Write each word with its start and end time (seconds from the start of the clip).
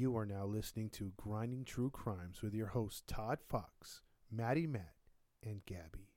You 0.00 0.16
are 0.16 0.24
now 0.24 0.46
listening 0.46 0.88
to 0.94 1.12
Grinding 1.18 1.66
True 1.66 1.90
Crimes 1.90 2.40
with 2.40 2.54
your 2.54 2.68
hosts 2.68 3.02
Todd 3.06 3.36
Fox, 3.46 4.00
Maddie 4.32 4.66
Matt, 4.66 4.94
and 5.44 5.60
Gabby. 5.66 6.08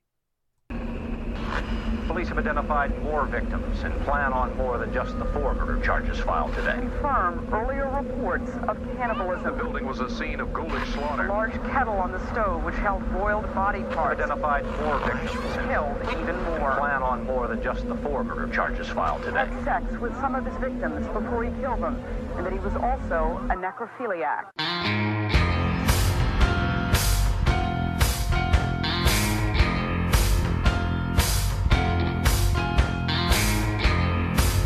Police 2.06 2.28
have 2.28 2.38
identified 2.38 2.98
more 3.02 3.26
victims 3.26 3.82
and 3.82 3.92
plan 4.06 4.32
on 4.32 4.56
more 4.56 4.78
than 4.78 4.90
just 4.94 5.18
the 5.18 5.26
four 5.26 5.54
murder 5.54 5.84
charges 5.84 6.18
filed 6.18 6.54
today. 6.54 6.76
confirm 6.78 7.46
earlier 7.52 7.90
reports 7.90 8.50
of 8.68 8.80
The 8.80 8.94
cannibalism. 8.94 9.58
building 9.58 9.84
was 9.86 10.00
a 10.00 10.08
scene 10.08 10.40
of 10.40 10.52
ghoulish 10.54 10.88
slaughter. 10.90 11.26
A 11.26 11.28
large 11.28 11.52
kettle 11.64 11.94
on 11.94 12.10
the 12.12 12.24
stove 12.30 12.64
which 12.64 12.76
held 12.76 13.02
boiled 13.12 13.52
body 13.54 13.82
parts. 13.94 14.18
Identified 14.18 14.64
more 14.80 14.98
victims 15.00 15.56
and 15.56 15.70
Killed 15.70 16.22
even 16.22 16.42
more. 16.44 16.76
plan 16.76 17.02
on 17.02 17.24
more 17.24 17.48
than 17.48 17.62
just 17.62 17.86
the 17.86 17.96
four 17.96 18.24
murder 18.24 18.50
charges 18.54 18.88
filed 18.88 19.22
today. 19.24 19.44
Had 19.44 19.64
sex 19.64 20.00
with 20.00 20.14
some 20.20 20.34
of 20.34 20.46
his 20.46 20.56
victims 20.56 21.06
before 21.08 21.44
he 21.44 21.50
killed 21.60 21.82
them, 21.82 22.02
and 22.36 22.46
that 22.46 22.52
he 22.52 22.58
was 22.58 22.74
also 22.76 23.38
a 23.50 23.56
necrophiliac. 23.56 24.44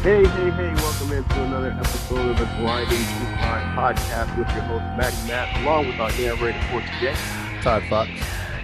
Hey, 0.02 0.24
hey, 0.24 0.50
hey, 0.50 0.74
welcome 0.76 1.12
into 1.12 1.42
another 1.45 1.70
episode 1.73 2.30
of 2.30 2.38
the 2.38 2.46
Grinding 2.56 2.88
True 2.88 3.36
Crime 3.36 3.76
Podcast 3.76 4.38
with 4.38 4.48
your 4.54 4.62
host, 4.62 4.84
Maddie 4.96 5.28
Matt, 5.28 5.62
along 5.62 5.88
with 5.88 6.00
our 6.00 6.10
narrator 6.12 6.62
for 6.70 6.80
today, 6.80 7.14
Todd 7.60 7.82
Fox. 7.90 8.09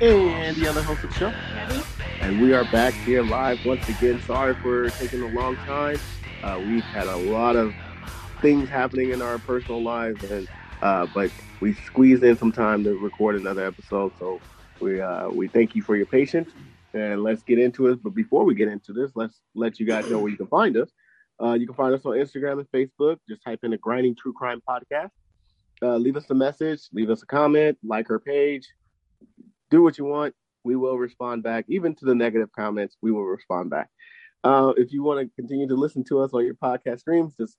and 0.00 0.56
the 0.56 0.66
other 0.66 0.82
host 0.82 1.04
of 1.04 1.10
the 1.10 1.16
show. 1.16 1.30
Maddie. 1.30 1.82
And 2.20 2.40
we 2.40 2.54
are 2.54 2.64
back 2.72 2.94
here 2.94 3.22
live 3.22 3.58
once 3.66 3.86
again. 3.88 4.20
Sorry 4.22 4.54
for 4.54 4.88
taking 4.90 5.22
a 5.22 5.28
long 5.28 5.56
time. 5.56 5.98
Uh, 6.42 6.58
we've 6.58 6.82
had 6.84 7.06
a 7.06 7.16
lot 7.16 7.56
of 7.56 7.74
things 8.40 8.68
happening 8.68 9.10
in 9.10 9.22
our 9.22 9.38
personal 9.38 9.82
lives, 9.82 10.22
and 10.30 10.48
uh, 10.82 11.06
but 11.14 11.30
we 11.60 11.74
squeezed 11.74 12.22
in 12.22 12.36
some 12.36 12.52
time 12.52 12.84
to 12.84 12.96
record 12.98 13.36
another 13.36 13.66
episode. 13.66 14.12
So 14.18 14.40
we 14.80 15.00
uh, 15.00 15.28
we 15.28 15.48
thank 15.48 15.74
you 15.74 15.82
for 15.82 15.96
your 15.96 16.06
patience, 16.06 16.50
and 16.92 17.22
let's 17.22 17.42
get 17.42 17.58
into 17.58 17.88
it. 17.88 18.02
But 18.02 18.14
before 18.14 18.44
we 18.44 18.54
get 18.54 18.68
into 18.68 18.92
this, 18.92 19.12
let's 19.14 19.40
let 19.54 19.80
you 19.80 19.86
guys 19.86 20.08
know 20.10 20.18
where 20.18 20.30
you 20.30 20.36
can 20.36 20.46
find 20.46 20.76
us. 20.76 20.90
Uh, 21.42 21.54
you 21.54 21.66
can 21.66 21.74
find 21.74 21.94
us 21.94 22.04
on 22.04 22.12
Instagram 22.12 22.60
and 22.60 22.70
Facebook. 22.70 23.18
Just 23.28 23.42
type 23.42 23.60
in 23.62 23.70
the 23.70 23.78
Grinding 23.78 24.14
True 24.14 24.32
Crime 24.32 24.60
Podcast. 24.68 25.10
Uh, 25.82 25.96
leave 25.96 26.16
us 26.16 26.30
a 26.30 26.34
message, 26.34 26.80
leave 26.92 27.10
us 27.10 27.22
a 27.22 27.26
comment, 27.26 27.76
like 27.82 28.08
our 28.08 28.20
page, 28.20 28.68
do 29.70 29.82
what 29.82 29.98
you 29.98 30.04
want. 30.04 30.34
We 30.62 30.76
will 30.76 30.96
respond 30.96 31.42
back. 31.42 31.66
Even 31.68 31.94
to 31.96 32.04
the 32.04 32.14
negative 32.14 32.50
comments, 32.52 32.96
we 33.02 33.10
will 33.10 33.24
respond 33.24 33.70
back. 33.70 33.90
Uh, 34.44 34.72
if 34.76 34.92
you 34.92 35.02
want 35.02 35.20
to 35.20 35.34
continue 35.34 35.66
to 35.68 35.74
listen 35.74 36.04
to 36.04 36.20
us 36.20 36.30
on 36.32 36.44
your 36.44 36.54
podcast 36.54 37.00
streams, 37.00 37.34
just 37.38 37.56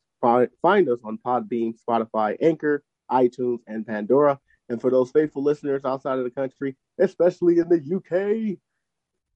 find, 0.61 0.89
us 0.89 0.99
on 1.03 1.19
Podbean, 1.25 1.75
Spotify, 1.87 2.35
Anchor, 2.41 2.83
iTunes, 3.11 3.59
and 3.67 3.85
Pandora. 3.85 4.39
And 4.69 4.81
for 4.81 4.89
those 4.89 5.11
faithful 5.11 5.43
listeners 5.43 5.81
outside 5.85 6.17
of 6.17 6.23
the 6.23 6.31
country, 6.31 6.75
especially 6.99 7.59
in 7.59 7.69
the 7.69 7.95
UK, 7.95 8.57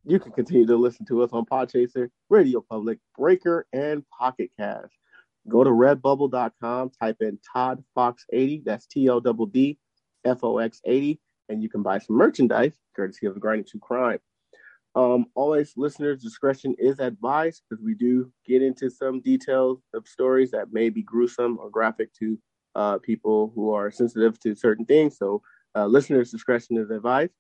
you 0.05 0.19
can 0.19 0.31
continue 0.31 0.65
to 0.65 0.75
listen 0.75 1.05
to 1.07 1.21
us 1.21 1.29
on 1.33 1.45
Podchaser, 1.45 2.09
Radio 2.29 2.65
Public, 2.67 2.99
Breaker, 3.17 3.67
and 3.71 4.03
Pocket 4.09 4.49
Cast. 4.57 4.93
Go 5.47 5.63
to 5.63 5.69
redbubble.com, 5.69 6.91
type 6.99 7.17
in 7.21 7.39
Todd 7.53 7.83
Fox 7.95 8.25
80, 8.31 8.63
that's 8.65 8.85
T 8.87 9.09
O 9.09 9.19
D 9.19 9.31
D 9.51 9.77
F 10.25 10.43
O 10.43 10.57
X 10.57 10.81
80, 10.85 11.19
and 11.49 11.61
you 11.61 11.69
can 11.69 11.83
buy 11.83 11.99
some 11.99 12.17
merchandise 12.17 12.77
courtesy 12.95 13.25
of 13.25 13.39
Grinding 13.39 13.65
to 13.71 13.79
Crime. 13.79 14.19
Um, 14.95 15.27
always, 15.35 15.73
listeners' 15.77 16.21
discretion 16.21 16.75
is 16.79 16.99
advised 16.99 17.63
because 17.69 17.83
we 17.83 17.93
do 17.93 18.31
get 18.45 18.61
into 18.61 18.89
some 18.89 19.21
details 19.21 19.81
of 19.93 20.07
stories 20.07 20.51
that 20.51 20.73
may 20.73 20.89
be 20.89 21.03
gruesome 21.03 21.57
or 21.59 21.69
graphic 21.69 22.13
to 22.15 22.37
uh, 22.75 22.97
people 22.97 23.51
who 23.55 23.71
are 23.71 23.91
sensitive 23.91 24.39
to 24.39 24.55
certain 24.55 24.85
things. 24.85 25.17
So, 25.17 25.41
uh, 25.75 25.85
listeners' 25.85 26.31
discretion 26.31 26.77
is 26.77 26.89
advised. 26.89 27.33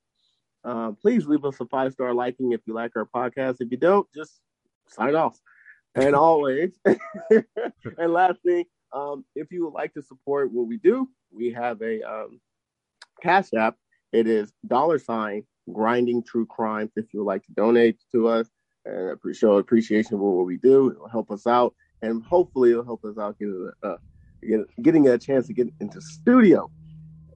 Um, 0.63 0.95
please 0.95 1.25
leave 1.25 1.45
us 1.45 1.59
a 1.59 1.65
five 1.65 1.93
star 1.93 2.13
liking 2.13 2.51
if 2.51 2.61
you 2.65 2.73
like 2.73 2.91
our 2.95 3.05
podcast. 3.05 3.57
If 3.59 3.71
you 3.71 3.77
don't, 3.77 4.07
just 4.13 4.39
sign 4.87 5.15
off. 5.15 5.39
And 5.95 6.15
always, 6.15 6.77
and 6.85 8.13
last 8.13 8.41
thing, 8.45 8.65
um, 8.93 9.25
if 9.35 9.51
you 9.51 9.65
would 9.65 9.73
like 9.73 9.93
to 9.93 10.03
support 10.03 10.51
what 10.51 10.67
we 10.67 10.77
do, 10.77 11.09
we 11.31 11.51
have 11.53 11.81
a 11.81 12.01
um, 12.03 12.39
Cash 13.21 13.53
App. 13.57 13.75
It 14.11 14.27
is 14.27 14.51
dollar 14.65 14.99
sign 14.99 15.43
grinding 15.73 16.23
true 16.23 16.45
crimes. 16.45 16.91
If 16.95 17.05
you 17.13 17.19
would 17.19 17.27
like 17.27 17.43
to 17.45 17.51
donate 17.53 17.97
to 18.11 18.27
us 18.27 18.49
and 18.85 19.17
show 19.33 19.57
appreciation 19.57 20.17
for 20.17 20.37
what 20.37 20.45
we 20.45 20.57
do, 20.57 20.89
it 20.89 20.99
will 20.99 21.09
help 21.09 21.31
us 21.31 21.45
out, 21.47 21.73
and 22.01 22.23
hopefully, 22.23 22.71
it'll 22.71 22.85
help 22.85 23.03
us 23.05 23.17
out 23.17 23.37
getting 23.39 23.71
uh, 23.83 23.95
get, 24.47 24.61
getting 24.81 25.07
a 25.07 25.17
chance 25.17 25.47
to 25.47 25.53
get 25.53 25.67
into 25.79 26.01
studio, 26.01 26.69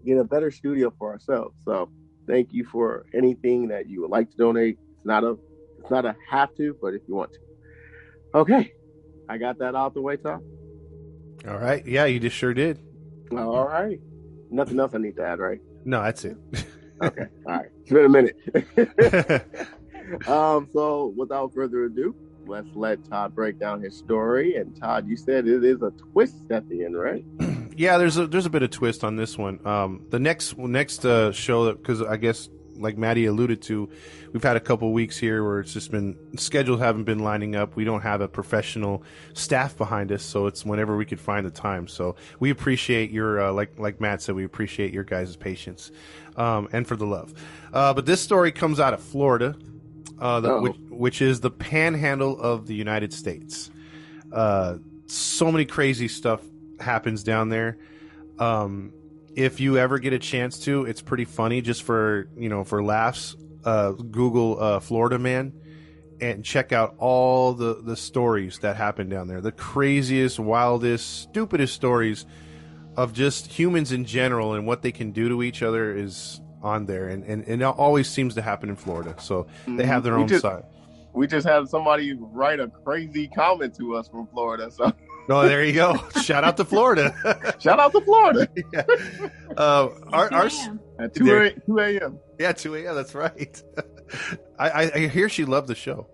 get 0.05 0.17
a 0.17 0.23
better 0.23 0.51
studio 0.51 0.93
for 0.97 1.11
ourselves. 1.11 1.55
So 1.65 1.89
thank 2.27 2.53
you 2.53 2.65
for 2.65 3.05
anything 3.13 3.69
that 3.69 3.89
you 3.89 4.01
would 4.01 4.11
like 4.11 4.29
to 4.31 4.37
donate. 4.37 4.77
It's 4.97 5.05
not 5.05 5.23
a 5.23 5.37
it's 5.79 5.91
not 5.91 6.05
a 6.05 6.15
have 6.29 6.53
to, 6.55 6.77
but 6.81 6.93
if 6.93 7.01
you 7.07 7.15
want 7.15 7.31
to. 7.33 8.39
Okay. 8.39 8.71
I 9.29 9.37
got 9.37 9.59
that 9.59 9.75
out 9.75 9.93
the 9.93 10.01
way, 10.01 10.17
Tom. 10.17 10.43
All 11.47 11.57
right. 11.57 11.85
Yeah, 11.85 12.05
you 12.05 12.19
just 12.19 12.35
sure 12.35 12.53
did. 12.53 12.79
All 13.31 13.67
right. 13.67 13.99
Nothing 14.49 14.79
else 14.79 14.93
I 14.93 14.99
need 14.99 15.15
to 15.15 15.23
add, 15.25 15.39
right? 15.39 15.59
No, 15.85 16.01
that's 16.01 16.25
it. 16.25 16.37
Okay. 17.03 17.25
All 17.45 17.53
right. 17.53 17.69
It's 17.83 17.91
been 17.91 18.05
a 18.05 18.09
minute. 18.09 18.37
um, 20.27 20.69
so 20.73 21.13
without 21.17 21.53
further 21.53 21.83
ado, 21.83 22.15
let's 22.45 22.73
let 22.75 23.03
Todd 23.09 23.35
break 23.35 23.59
down 23.59 23.81
his 23.81 23.95
story. 23.95 24.55
And 24.55 24.75
Todd, 24.79 25.07
you 25.07 25.17
said 25.17 25.47
it 25.47 25.65
is 25.65 25.81
a 25.81 25.91
twist 25.91 26.49
at 26.49 26.67
the 26.69 26.85
end, 26.85 26.97
right? 26.97 27.25
yeah, 27.77 27.97
there's 27.97 28.17
a 28.17 28.25
there's 28.27 28.45
a 28.45 28.49
bit 28.49 28.63
of 28.63 28.69
twist 28.69 29.03
on 29.03 29.17
this 29.17 29.37
one. 29.37 29.59
Um, 29.67 30.05
the 30.09 30.19
next 30.19 30.57
next 30.57 31.05
uh, 31.05 31.33
show 31.33 31.73
because 31.73 32.01
I 32.01 32.15
guess 32.15 32.49
like 32.83 32.97
Maddie 32.97 33.25
alluded 33.25 33.61
to, 33.63 33.89
we've 34.33 34.43
had 34.43 34.55
a 34.55 34.59
couple 34.59 34.93
weeks 34.93 35.17
here 35.17 35.43
where 35.43 35.59
it's 35.61 35.73
just 35.73 35.89
been 35.89 36.15
schedules 36.37 36.79
haven't 36.79 37.05
been 37.05 37.19
lining 37.19 37.55
up. 37.55 37.75
We 37.75 37.83
don't 37.85 38.01
have 38.01 38.21
a 38.21 38.27
professional 38.27 39.03
staff 39.33 39.75
behind 39.77 40.11
us, 40.11 40.21
so 40.21 40.45
it's 40.45 40.63
whenever 40.63 40.95
we 40.95 41.05
could 41.05 41.19
find 41.19 41.45
the 41.45 41.51
time. 41.51 41.87
So 41.87 42.15
we 42.39 42.51
appreciate 42.51 43.09
your 43.09 43.41
uh, 43.41 43.51
like 43.51 43.79
like 43.79 43.99
Matt 43.99 44.21
said, 44.21 44.35
we 44.35 44.43
appreciate 44.45 44.93
your 44.93 45.03
guys' 45.03 45.35
patience 45.35 45.91
um, 46.37 46.67
and 46.71 46.85
for 46.87 46.95
the 46.95 47.05
love. 47.07 47.33
Uh, 47.73 47.93
but 47.93 48.05
this 48.05 48.21
story 48.21 48.51
comes 48.51 48.79
out 48.79 48.93
of 48.93 49.01
Florida, 49.01 49.55
uh, 50.19 50.39
the, 50.41 50.51
Oh. 50.51 50.61
which, 50.61 50.75
which 50.89 51.21
is 51.21 51.39
the 51.39 51.49
panhandle 51.49 52.39
of 52.39 52.67
the 52.67 52.75
United 52.75 53.11
States. 53.13 53.71
Uh, 54.31 54.77
so 55.07 55.51
many 55.51 55.65
crazy 55.65 56.07
stuff 56.07 56.41
happens 56.79 57.23
down 57.23 57.49
there. 57.49 57.77
Um, 58.39 58.91
if 59.35 59.59
you 59.59 59.77
ever 59.77 59.99
get 59.99 60.13
a 60.13 60.19
chance 60.19 60.59
to, 60.59 60.85
it's 60.85 61.01
pretty 61.01 61.25
funny 61.25 61.61
just 61.61 61.83
for 61.83 62.27
you 62.37 62.49
know 62.49 62.63
for 62.63 62.83
laughs. 62.83 63.35
Uh, 63.65 63.91
Google 63.91 64.61
uh, 64.61 64.79
Florida 64.81 65.17
man 65.17 65.53
and 66.19 66.43
check 66.43 66.71
out 66.71 66.95
all 66.97 67.53
the 67.53 67.81
the 67.81 67.95
stories 67.95 68.59
that 68.59 68.75
happen 68.75 69.07
down 69.09 69.27
there. 69.27 69.39
The 69.41 69.51
craziest, 69.53 70.39
wildest, 70.39 71.21
stupidest 71.23 71.73
stories 71.73 72.25
of 72.97 73.13
just 73.13 73.47
humans 73.47 73.91
in 73.91 74.05
general 74.05 74.53
and 74.53 74.67
what 74.67 74.81
they 74.81 74.91
can 74.91 75.11
do 75.11 75.29
to 75.29 75.41
each 75.43 75.63
other 75.63 75.95
is 75.95 76.41
on 76.61 76.85
there, 76.85 77.07
and 77.07 77.23
and, 77.23 77.43
and 77.47 77.61
it 77.61 77.65
always 77.65 78.07
seems 78.09 78.35
to 78.35 78.41
happen 78.41 78.69
in 78.69 78.75
Florida. 78.75 79.15
So 79.19 79.47
they 79.67 79.85
have 79.85 80.03
their 80.03 80.15
We 80.15 80.21
own 80.23 80.27
just- 80.27 80.41
side. 80.41 80.63
We 81.15 81.27
just 81.27 81.47
had 81.47 81.69
somebody 81.69 82.17
write 82.19 82.59
a 82.59 82.67
crazy 82.69 83.27
comment 83.27 83.75
to 83.77 83.95
us 83.95 84.07
from 84.07 84.25
Florida. 84.27 84.71
So 84.71 84.91
Oh, 85.29 85.47
there 85.47 85.63
you 85.63 85.73
go. 85.73 85.97
Shout 86.21 86.43
out 86.43 86.57
to 86.57 86.65
Florida. 86.65 87.13
shout 87.59 87.79
out 87.79 87.91
to 87.93 88.01
Florida 88.01 88.47
yeah. 88.73 88.83
Uh, 89.55 89.89
our, 90.11 90.33
our, 90.33 90.49
at 90.99 91.13
2 91.15 91.23
There- 91.23 91.51
2 91.51 91.79
a.m. 91.79 92.19
yeah, 92.39 92.51
2 92.51 92.75
a.m. 92.75 92.95
That's 92.95 93.15
right. 93.15 93.61
I, 94.59 94.69
I, 94.69 94.91
I 94.95 95.07
hear 95.07 95.29
she 95.29 95.45
loved 95.45 95.67
the 95.67 95.75
show. 95.75 96.07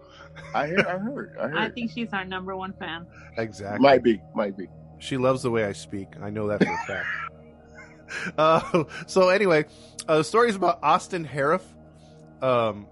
I 0.53 0.67
heard, 0.67 0.85
I 0.85 0.97
heard, 0.97 1.35
I 1.39 1.65
I 1.65 1.69
think 1.69 1.91
she's 1.91 2.13
our 2.13 2.23
number 2.23 2.55
one 2.55 2.73
fan. 2.73 3.05
Exactly. 3.37 3.79
Might 3.81 4.03
be, 4.03 4.21
might 4.35 4.55
be. 4.57 4.67
She 4.99 5.17
loves 5.17 5.41
the 5.43 5.51
way 5.51 5.65
I 5.65 5.73
speak. 5.73 6.07
I 6.21 6.29
know 6.29 6.47
that 6.47 6.63
for 6.63 6.71
a 6.71 6.77
fact. 6.87 7.07
Uh, 8.37 8.83
so 9.07 9.29
anyway, 9.29 9.65
uh, 10.07 10.17
the 10.17 10.23
story 10.23 10.49
is 10.49 10.55
about 10.55 10.79
Austin 10.81 11.25
Harrouff. 11.27 11.61
Um, 12.41 12.87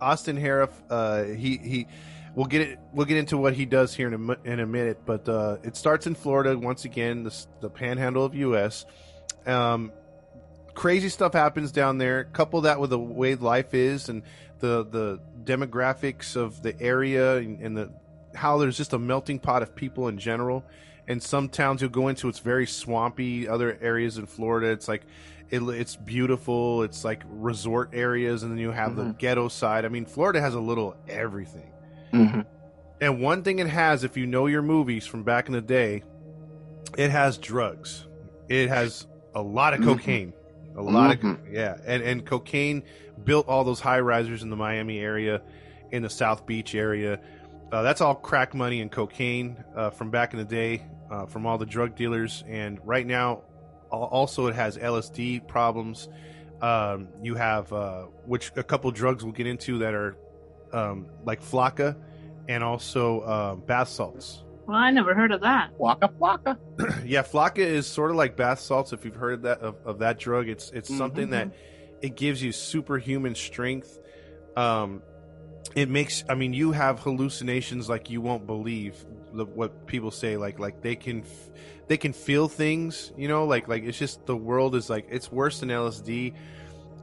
Austin 0.00 0.36
Harrouff. 0.38 0.70
Uh, 0.88 1.24
he 1.24 1.56
he. 1.58 1.86
We'll 2.34 2.46
get 2.46 2.62
it. 2.62 2.78
We'll 2.92 3.06
get 3.06 3.18
into 3.18 3.36
what 3.36 3.52
he 3.54 3.66
does 3.66 3.94
here 3.94 4.08
in 4.08 4.14
a 4.30 4.50
in 4.50 4.60
a 4.60 4.66
minute. 4.66 5.00
But 5.04 5.28
uh, 5.28 5.58
it 5.62 5.76
starts 5.76 6.06
in 6.06 6.14
Florida 6.14 6.56
once 6.58 6.84
again, 6.84 7.24
the, 7.24 7.46
the 7.60 7.68
Panhandle 7.68 8.24
of 8.24 8.34
U.S. 8.34 8.86
Um, 9.46 9.92
crazy 10.74 11.08
stuff 11.10 11.34
happens 11.34 11.72
down 11.72 11.98
there. 11.98 12.24
Couple 12.24 12.62
that 12.62 12.80
with 12.80 12.90
the 12.90 12.98
way 12.98 13.34
life 13.34 13.74
is 13.74 14.08
and 14.08 14.22
the 14.60 14.84
the 14.84 15.20
demographics 15.44 16.36
of 16.36 16.62
the 16.62 16.80
area 16.80 17.36
and, 17.36 17.60
and 17.60 17.76
the 17.76 17.90
how 18.34 18.56
there's 18.56 18.78
just 18.78 18.94
a 18.94 18.98
melting 18.98 19.38
pot 19.38 19.62
of 19.62 19.74
people 19.74 20.08
in 20.08 20.16
general. 20.18 20.64
And 21.08 21.22
some 21.22 21.48
towns 21.48 21.82
you'll 21.82 21.90
go 21.90 22.08
into, 22.08 22.28
it's 22.28 22.38
very 22.38 22.66
swampy. 22.66 23.48
Other 23.48 23.76
areas 23.82 24.18
in 24.18 24.26
Florida, 24.26 24.68
it's 24.68 24.86
like 24.88 25.02
it, 25.50 25.60
it's 25.60 25.96
beautiful. 25.96 26.84
It's 26.84 27.04
like 27.04 27.24
resort 27.28 27.90
areas, 27.92 28.42
and 28.42 28.52
then 28.52 28.58
you 28.58 28.70
have 28.70 28.96
the 28.96 29.02
Mhm. 29.02 29.18
ghetto 29.18 29.48
side. 29.48 29.84
I 29.84 29.88
mean, 29.88 30.06
Florida 30.06 30.40
has 30.40 30.54
a 30.54 30.60
little 30.60 30.96
everything. 31.08 31.71
Mm-hmm. 32.12 32.40
And 33.00 33.20
one 33.20 33.42
thing 33.42 33.58
it 33.58 33.66
has, 33.66 34.04
if 34.04 34.16
you 34.16 34.26
know 34.26 34.46
your 34.46 34.62
movies 34.62 35.06
from 35.06 35.22
back 35.24 35.46
in 35.48 35.52
the 35.52 35.60
day, 35.60 36.02
it 36.96 37.10
has 37.10 37.38
drugs. 37.38 38.06
It 38.48 38.68
has 38.68 39.06
a 39.34 39.42
lot 39.42 39.74
of 39.74 39.80
Mhm. 39.80 39.84
cocaine, 39.84 40.32
a 40.76 40.82
lot 40.82 41.18
Mhm. 41.18 41.40
of 41.46 41.52
yeah, 41.52 41.76
and 41.86 42.02
and 42.02 42.24
cocaine 42.24 42.82
built 43.24 43.48
all 43.48 43.64
those 43.64 43.80
high 43.80 44.00
risers 44.00 44.42
in 44.42 44.50
the 44.50 44.56
Miami 44.56 44.98
area, 44.98 45.42
in 45.90 46.02
the 46.02 46.10
South 46.10 46.46
Beach 46.46 46.74
area. 46.74 47.18
Uh, 47.72 47.82
that's 47.82 48.00
all 48.00 48.14
crack 48.14 48.54
money 48.54 48.80
and 48.82 48.90
cocaine 48.90 49.56
uh, 49.74 49.90
from 49.90 50.10
back 50.10 50.32
in 50.34 50.38
the 50.38 50.44
day, 50.44 50.82
uh, 51.10 51.24
from 51.26 51.46
all 51.46 51.56
the 51.56 51.66
drug 51.66 51.96
dealers. 51.96 52.44
And 52.46 52.78
right 52.84 53.06
now, 53.06 53.42
also 53.90 54.46
it 54.46 54.54
has 54.54 54.76
LSD 54.76 55.40
problems. 55.40 56.08
Um, 56.60 57.08
you 57.22 57.34
have 57.34 57.72
uh, 57.72 58.02
which 58.26 58.52
a 58.56 58.62
couple 58.62 58.90
drugs 58.90 59.24
we'll 59.24 59.32
get 59.32 59.46
into 59.46 59.78
that 59.78 59.94
are 59.94 60.16
um, 60.72 61.06
like 61.24 61.42
flakka 61.42 61.96
and 62.48 62.62
also 62.62 63.20
uh, 63.20 63.54
bath 63.54 63.88
salts. 63.88 64.42
Well, 64.66 64.76
I 64.76 64.90
never 64.90 65.14
heard 65.14 65.32
of 65.32 65.40
that. 65.40 65.70
Waka 65.78 66.10
waka. 66.18 66.58
yeah, 67.04 67.22
flakka 67.22 67.58
is 67.58 67.86
sort 67.86 68.10
of 68.10 68.16
like 68.16 68.36
bath 68.36 68.60
salts. 68.60 68.92
If 68.92 69.04
you've 69.04 69.16
heard 69.16 69.42
that 69.42 69.60
of, 69.60 69.76
of 69.84 69.98
that 69.98 70.18
drug, 70.18 70.48
it's 70.48 70.70
it's 70.70 70.94
something 70.94 71.30
that 71.30 71.52
it 72.00 72.16
gives 72.16 72.42
you 72.42 72.52
superhuman 72.52 73.34
strength. 73.34 73.98
Um, 74.56 75.02
it 75.74 75.88
makes. 75.88 76.24
I 76.28 76.34
mean, 76.34 76.52
you 76.52 76.72
have 76.72 77.00
hallucinations 77.00 77.88
like 77.88 78.10
you 78.10 78.20
won't 78.20 78.46
believe 78.46 79.04
the, 79.32 79.44
what 79.44 79.86
people 79.86 80.10
say. 80.10 80.36
Like 80.36 80.58
like 80.58 80.80
they 80.80 80.96
can 80.96 81.22
f- 81.22 81.50
they 81.88 81.96
can 81.96 82.12
feel 82.12 82.48
things. 82.48 83.12
You 83.16 83.28
know, 83.28 83.44
like 83.44 83.68
like 83.68 83.84
it's 83.84 83.98
just 83.98 84.26
the 84.26 84.36
world 84.36 84.76
is 84.76 84.88
like 84.88 85.06
it's 85.10 85.32
worse 85.32 85.60
than 85.60 85.70
LSD. 85.70 86.34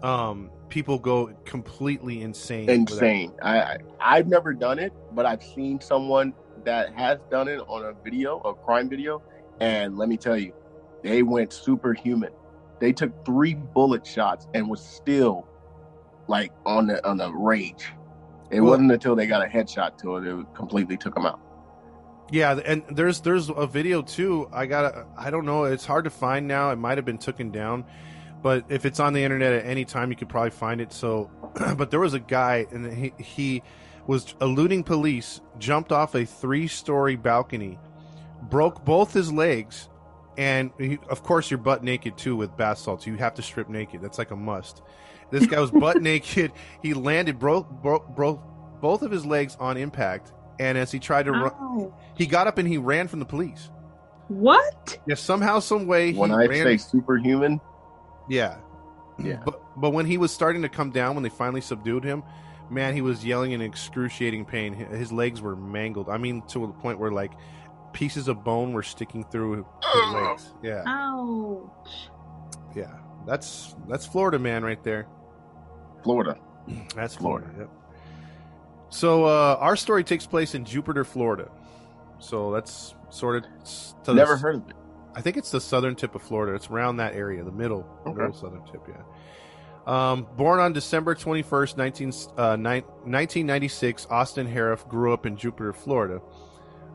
Um, 0.04 0.50
people 0.70 1.00
go 1.00 1.34
completely 1.46 2.22
insane. 2.22 2.70
Insane. 2.70 3.34
I, 3.42 3.60
I 3.60 3.78
I've 4.00 4.28
never 4.28 4.54
done 4.54 4.80
it, 4.80 4.94
but 5.14 5.26
I've 5.26 5.44
seen 5.44 5.82
someone 5.82 6.34
that 6.64 6.94
has 6.94 7.20
done 7.32 7.48
it 7.48 7.60
on 7.68 7.86
a 7.86 7.94
video, 8.04 8.40
a 8.40 8.54
crime 8.54 8.90
video, 8.90 9.22
and 9.60 9.98
let 9.98 10.10
me 10.10 10.18
tell 10.18 10.38
you, 10.38 10.54
they 11.04 11.24
went 11.24 11.52
superhuman. 11.54 12.32
They 12.80 12.94
took 12.94 13.26
three 13.26 13.56
bullet 13.56 14.06
shots 14.06 14.48
and 14.54 14.70
was 14.70 14.82
still 14.82 15.48
like 16.28 16.52
on 16.66 16.88
the 16.88 17.06
on 17.08 17.18
the 17.18 17.32
rage. 17.32 17.88
It 18.52 18.62
Well- 18.62 18.72
wasn't 18.72 18.92
until 18.92 19.16
they 19.16 19.28
got 19.28 19.44
a 19.44 19.48
headshot 19.50 19.98
to 20.00 20.18
it 20.18 20.28
it 20.28 20.46
completely 20.56 20.98
took 20.98 21.16
them 21.16 21.26
out. 21.26 21.40
Yeah, 22.32 22.60
and 22.64 22.84
there's 22.92 23.22
there's 23.22 23.50
a 23.50 23.66
video 23.66 24.02
too. 24.02 24.48
I 24.54 24.66
got 24.68 25.08
I 25.18 25.30
don't 25.32 25.46
know. 25.46 25.64
It's 25.64 25.86
hard 25.86 26.04
to 26.06 26.10
find 26.12 26.48
now. 26.48 26.70
It 26.72 26.76
might 26.76 26.98
have 26.98 27.06
been 27.06 27.18
taken 27.18 27.50
down, 27.50 27.86
but 28.42 28.66
if 28.70 28.86
it's 28.86 29.00
on 29.00 29.14
the 29.14 29.24
internet 29.24 29.54
at 29.54 29.66
any 29.66 29.86
time, 29.86 30.10
you 30.10 30.16
could 30.16 30.30
probably 30.30 30.52
find 30.52 30.82
it. 30.82 30.92
So, 30.94 31.30
but 31.78 31.92
there 31.92 32.00
was 32.00 32.14
a 32.14 32.20
guy 32.20 32.66
and 32.72 32.92
he 32.94 33.14
he 33.18 33.64
was 34.08 34.34
eluding 34.42 34.84
police, 34.84 35.42
jumped 35.60 35.92
off 35.92 36.16
a 36.16 36.26
three 36.26 36.68
story 36.68 37.16
balcony, 37.16 37.78
broke 38.44 38.84
both 38.86 39.14
his 39.14 39.32
legs, 39.32 39.90
and 40.38 40.72
he, 40.80 40.98
of 41.10 41.24
course 41.24 41.52
you're 41.52 41.58
butt 41.58 41.84
naked 41.84 42.18
too 42.18 42.36
with 42.36 42.56
bath 42.58 42.80
salts. 42.80 43.06
You 43.06 43.16
have 43.18 43.34
to 43.36 43.42
strip 43.42 43.70
naked. 43.70 44.02
That's 44.02 44.18
like 44.18 44.32
a 44.32 44.36
must. 44.36 44.82
This 45.32 45.46
guy 45.46 45.60
was 45.60 45.72
butt 45.72 46.02
naked. 46.02 46.52
He 46.82 46.94
landed 46.94 47.38
broke 47.40 47.70
broke 47.70 48.08
broke 48.16 48.42
both 48.82 49.02
of 49.02 49.12
his 49.12 49.26
legs 49.26 49.58
on 49.60 49.78
impact, 49.78 50.32
and 50.60 50.78
as 50.78 50.92
he 50.92 51.00
tried 51.00 51.24
to 51.24 51.32
run. 51.32 51.92
He 52.16 52.26
got 52.26 52.48
up 52.48 52.58
and 52.58 52.68
he 52.68 52.78
ran 52.78 53.08
from 53.08 53.20
the 53.20 53.26
police. 53.26 53.70
What? 54.30 55.00
Yeah, 55.08 55.16
somehow, 55.16 55.60
some 55.60 55.88
way, 55.88 56.12
he 56.12 56.18
When 56.18 56.32
I 56.32 56.46
ran. 56.46 56.64
say 56.64 56.78
superhuman, 56.78 57.60
yeah, 58.30 58.58
Yeah. 59.18 59.42
But 59.44 59.62
but 59.80 59.90
when 59.92 60.06
he 60.06 60.18
was 60.18 60.32
starting 60.32 60.62
to 60.62 60.70
come 60.70 60.92
down, 60.92 61.16
when 61.16 61.24
they 61.24 61.30
finally 61.30 61.62
subdued 61.62 62.04
him, 62.04 62.24
man, 62.70 62.94
he 62.94 63.02
was 63.02 63.26
yelling 63.26 63.52
in 63.52 63.62
excruciating 63.62 64.46
pain. 64.46 64.74
His 64.74 65.12
legs 65.12 65.42
were 65.42 65.56
mangled. 65.56 66.08
I 66.10 66.18
mean, 66.18 66.42
to 66.50 66.68
the 66.68 66.74
point 66.74 67.00
where 67.00 67.12
like 67.12 67.32
pieces 67.92 68.28
of 68.28 68.44
bone 68.44 68.72
were 68.74 68.84
sticking 68.84 69.24
through 69.26 69.66
his 69.94 70.14
legs. 70.14 70.54
Yeah, 70.62 70.84
Ouch. 70.86 72.10
yeah. 72.76 72.92
That's 73.26 73.76
that's 73.88 74.06
Florida 74.06 74.40
man 74.40 74.64
right 74.64 74.82
there. 74.84 75.08
Florida. 76.04 76.38
That's 76.96 77.16
Florida. 77.16 77.48
Florida. 77.48 77.54
Yep. 77.60 77.70
So 78.92 79.26
uh, 79.26 79.58
our 79.60 79.76
story 79.76 80.04
takes 80.04 80.26
place 80.26 80.56
in 80.56 80.66
Jupiter, 80.66 81.04
Florida. 81.04 81.50
So 82.20 82.52
that's 82.52 82.96
sort 83.10 83.38
of 83.38 83.44
to 84.04 84.14
Never 84.14 84.34
s- 84.34 84.42
heard 84.42 84.56
of 84.56 84.70
it. 84.70 84.76
I 85.16 85.22
think 85.22 85.38
it's 85.38 85.52
the 85.52 85.62
southern 85.62 85.96
tip 85.96 86.16
of 86.16 86.22
Florida. 86.22 86.56
It's 86.56 86.70
around 86.70 86.98
that 86.98 87.14
area, 87.16 87.44
the 87.44 87.52
middle, 87.52 87.86
Okay. 88.06 88.16
middle 88.18 88.34
southern 88.34 88.64
tip. 88.66 88.82
Yeah. 88.88 89.02
Um, 89.88 90.28
born 90.38 90.60
on 90.60 90.74
December 90.74 91.16
twenty 91.16 91.42
first, 91.42 91.78
nineteen 91.78 92.12
uh, 92.38 92.56
nine, 92.56 92.84
1996, 93.06 94.08
Austin 94.10 94.48
Harrouff 94.48 94.88
grew 94.88 95.14
up 95.14 95.26
in 95.26 95.36
Jupiter, 95.36 95.74
Florida. 95.74 96.22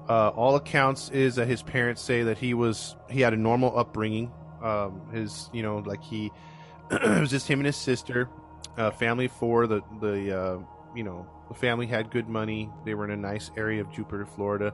Uh, 0.08 0.28
all 0.28 0.55
accounts 0.55 1.08
is 1.11 1.37
that 1.37 1.46
his 1.49 1.62
parents 1.62 2.00
say 2.02 2.22
that 2.25 2.38
he 2.38 2.55
was 2.55 2.94
he 3.11 3.20
had 3.20 3.32
a 3.32 3.37
normal 3.37 3.76
upbringing. 3.78 4.31
Um, 4.62 5.00
his 5.12 5.49
you 5.52 5.62
know 5.62 5.78
like 5.78 6.02
he 6.02 6.31
it 6.90 7.20
was 7.20 7.31
just 7.31 7.49
him 7.49 7.58
and 7.60 7.67
his 7.67 7.76
sister, 7.76 8.28
uh, 8.76 8.90
family 8.93 9.28
four. 9.28 9.67
The 9.67 9.81
the 10.00 10.38
uh, 10.40 10.58
you 10.94 11.02
know 11.02 11.26
the 11.49 11.55
family 11.55 11.87
had 11.87 12.10
good 12.10 12.28
money. 12.28 12.70
They 12.84 12.94
were 12.94 13.05
in 13.05 13.10
a 13.10 13.17
nice 13.17 13.50
area 13.56 13.81
of 13.81 13.90
Jupiter, 13.90 14.25
Florida. 14.26 14.72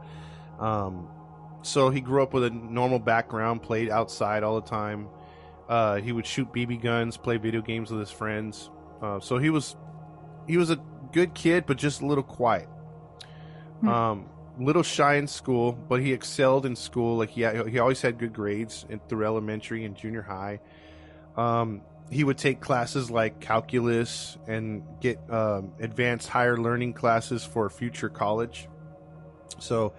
Um, 0.59 1.09
so 1.63 1.91
he 1.91 2.01
grew 2.01 2.23
up 2.23 2.33
with 2.33 2.45
a 2.45 2.51
normal 2.51 2.99
background, 2.99 3.63
played 3.63 3.91
outside 3.91 4.43
all 4.43 4.61
the 4.61 4.69
time. 4.69 5.09
Uh, 5.69 5.97
he 5.97 6.13
would 6.13 6.27
shoot 6.27 6.53
BB 6.53 6.83
guns, 6.83 7.17
play 7.17 7.37
video 7.37 7.61
games 7.61 7.91
with 7.91 8.01
his 8.01 8.11
friends. 8.11 8.71
Uh, 9.01 9.21
so 9.21 9.39
he 9.39 9.51
was 9.51 9.77
he 10.47 10.57
was 10.57 10.71
a 10.71 10.81
good 11.13 11.35
kid, 11.35 11.65
but 11.67 11.77
just 11.77 12.01
a 12.03 12.07
little 12.07 12.25
quiet. 12.25 12.69
Hmm. 13.81 13.89
Um, 13.89 14.29
little 14.59 14.83
shy 14.83 15.15
in 15.15 15.27
school, 15.27 15.73
but 15.73 16.01
he 16.01 16.13
excelled 16.13 16.67
in 16.67 16.77
school. 16.77 17.17
Like 17.17 17.31
he 17.31 17.47
he 17.71 17.79
always 17.79 18.03
had 18.03 18.19
good 18.19 18.33
grades 18.33 18.85
in, 18.89 19.01
through 19.09 19.25
elementary 19.25 19.85
and 19.85 19.97
junior 19.97 20.23
high. 20.23 20.61
Um, 21.37 21.83
he 22.11 22.25
would 22.25 22.39
take 22.39 22.61
classes 22.61 23.11
like 23.11 23.41
calculus 23.41 24.37
and 24.49 24.83
get 25.01 25.19
um, 25.31 25.73
advanced 25.79 26.29
higher 26.29 26.57
learning 26.57 26.93
classes 26.95 27.45
for 27.45 27.71
future 27.71 28.09
college. 28.09 28.69
So 29.61 29.93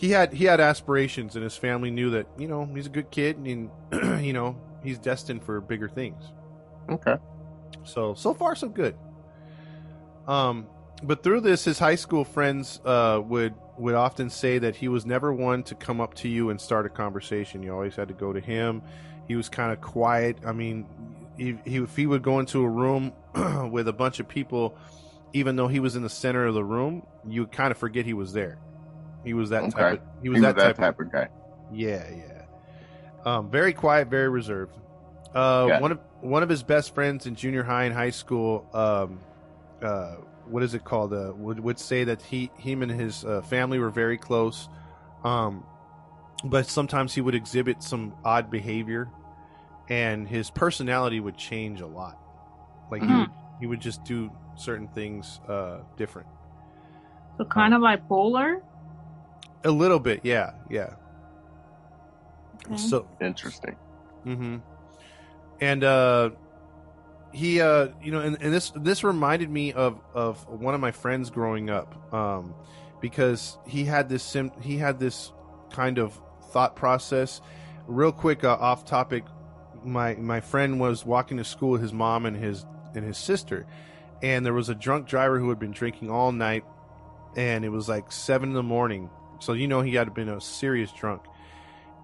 he 0.00 0.08
had 0.08 0.32
he 0.32 0.46
had 0.46 0.60
aspirations, 0.60 1.36
and 1.36 1.44
his 1.44 1.58
family 1.58 1.90
knew 1.90 2.08
that 2.10 2.26
you 2.38 2.48
know 2.48 2.64
he's 2.64 2.86
a 2.86 2.90
good 2.90 3.10
kid, 3.10 3.36
and 3.36 3.70
you 4.24 4.32
know 4.32 4.56
he's 4.82 4.98
destined 4.98 5.44
for 5.44 5.60
bigger 5.60 5.90
things. 5.90 6.24
Okay. 6.88 7.16
So 7.84 8.14
so 8.14 8.32
far 8.32 8.54
so 8.54 8.70
good. 8.70 8.96
Um, 10.26 10.66
but 11.02 11.22
through 11.22 11.42
this, 11.42 11.64
his 11.64 11.78
high 11.78 11.96
school 11.96 12.24
friends 12.24 12.80
uh, 12.86 13.20
would 13.22 13.52
would 13.76 13.94
often 13.94 14.30
say 14.30 14.58
that 14.58 14.74
he 14.74 14.88
was 14.88 15.04
never 15.04 15.34
one 15.34 15.64
to 15.64 15.74
come 15.74 16.00
up 16.00 16.14
to 16.14 16.30
you 16.30 16.48
and 16.48 16.58
start 16.58 16.86
a 16.86 16.88
conversation. 16.88 17.62
You 17.62 17.74
always 17.74 17.94
had 17.94 18.08
to 18.08 18.14
go 18.14 18.32
to 18.32 18.40
him. 18.40 18.80
He 19.28 19.36
was 19.36 19.50
kind 19.50 19.70
of 19.70 19.82
quiet. 19.82 20.38
I 20.46 20.52
mean, 20.52 20.86
he, 21.36 21.58
he, 21.66 21.76
if 21.76 21.94
he 21.94 22.06
would 22.06 22.22
go 22.22 22.38
into 22.38 22.62
a 22.62 22.68
room 22.68 23.12
with 23.70 23.86
a 23.86 23.92
bunch 23.92 24.18
of 24.18 24.28
people, 24.28 24.78
even 25.34 25.56
though 25.56 25.68
he 25.68 25.78
was 25.78 25.94
in 25.94 26.02
the 26.02 26.08
center 26.08 26.46
of 26.46 26.54
the 26.54 26.64
room, 26.64 27.06
you 27.28 27.42
would 27.42 27.52
kind 27.52 27.70
of 27.70 27.76
forget 27.76 28.06
he 28.06 28.14
was 28.14 28.32
there. 28.32 28.58
He 29.24 29.34
was 29.34 29.50
that 29.50 29.70
type. 29.70 30.00
Of, 30.00 30.22
he 30.22 30.28
was 30.28 30.40
that, 30.40 30.56
type, 30.56 30.70
of, 30.70 30.76
type 30.76 31.00
of 31.00 31.12
guy. 31.12 31.28
yeah, 31.72 32.04
yeah. 32.10 32.42
Um, 33.24 33.50
very 33.50 33.72
quiet, 33.74 34.08
very 34.08 34.28
reserved. 34.28 34.76
Uh, 35.34 35.66
Yeah. 35.68 35.80
One 35.80 35.92
of 35.92 36.00
one 36.22 36.42
of 36.42 36.48
his 36.48 36.62
best 36.62 36.94
friends 36.94 37.26
in 37.26 37.34
junior 37.34 37.62
high 37.62 37.84
and 37.84 37.94
high 37.94 38.10
school, 38.10 38.66
um, 38.74 39.20
uh, 39.82 40.16
what 40.46 40.62
is 40.62 40.74
it 40.74 40.84
called? 40.84 41.12
Uh, 41.12 41.32
would 41.36 41.60
would 41.60 41.78
say 41.78 42.04
that 42.04 42.22
he 42.22 42.50
him 42.56 42.82
and 42.82 42.90
his 42.90 43.24
uh, 43.24 43.42
family 43.42 43.78
were 43.78 43.90
very 43.90 44.16
close, 44.18 44.68
um, 45.22 45.64
but 46.44 46.66
sometimes 46.66 47.14
he 47.14 47.20
would 47.20 47.34
exhibit 47.34 47.82
some 47.82 48.14
odd 48.24 48.50
behavior, 48.50 49.08
and 49.88 50.26
his 50.26 50.50
personality 50.50 51.20
would 51.20 51.36
change 51.36 51.80
a 51.80 51.86
lot. 51.86 52.18
Like 52.90 53.02
he 53.02 53.08
Mhm. 53.08 53.18
would 53.20 53.30
he 53.60 53.66
would 53.66 53.80
just 53.80 54.02
do 54.04 54.30
certain 54.56 54.88
things 54.88 55.40
uh, 55.48 55.78
different. 55.96 56.26
So 57.38 57.44
kind 57.44 57.72
of 57.74 57.82
bipolar. 57.82 58.62
A 59.64 59.70
little 59.70 59.98
bit, 59.98 60.20
yeah, 60.22 60.52
yeah. 60.70 60.94
Okay. 62.66 62.76
So 62.76 63.08
Interesting. 63.20 63.76
Mm-hmm. 64.26 64.56
And 65.60 65.84
uh, 65.84 66.30
he, 67.32 67.60
uh, 67.60 67.88
you 68.02 68.12
know, 68.12 68.20
and, 68.20 68.40
and 68.40 68.52
this 68.52 68.72
this 68.74 69.04
reminded 69.04 69.50
me 69.50 69.72
of 69.72 70.00
of 70.14 70.46
one 70.48 70.74
of 70.74 70.80
my 70.80 70.90
friends 70.90 71.30
growing 71.30 71.68
up, 71.68 72.14
um, 72.14 72.54
because 73.00 73.58
he 73.66 73.84
had 73.84 74.08
this 74.08 74.22
sim- 74.22 74.52
he 74.60 74.78
had 74.78 74.98
this 74.98 75.32
kind 75.70 75.98
of 75.98 76.18
thought 76.50 76.76
process. 76.76 77.40
Real 77.86 78.12
quick, 78.12 78.44
uh, 78.44 78.56
off 78.58 78.84
topic. 78.84 79.24
My 79.84 80.14
my 80.14 80.40
friend 80.40 80.80
was 80.80 81.04
walking 81.04 81.36
to 81.38 81.44
school 81.44 81.70
with 81.70 81.82
his 81.82 81.92
mom 81.92 82.26
and 82.26 82.36
his 82.36 82.64
and 82.94 83.04
his 83.04 83.18
sister, 83.18 83.66
and 84.22 84.44
there 84.44 84.54
was 84.54 84.68
a 84.68 84.74
drunk 84.74 85.06
driver 85.06 85.38
who 85.38 85.48
had 85.48 85.58
been 85.58 85.72
drinking 85.72 86.10
all 86.10 86.32
night, 86.32 86.64
and 87.36 87.64
it 87.64 87.70
was 87.70 87.88
like 87.88 88.12
seven 88.12 88.50
in 88.50 88.54
the 88.54 88.62
morning. 88.62 89.10
So 89.40 89.52
you 89.54 89.66
know 89.68 89.80
he 89.82 89.94
had 89.94 90.14
been 90.14 90.28
a 90.28 90.40
serious 90.40 90.92
drunk 90.92 91.22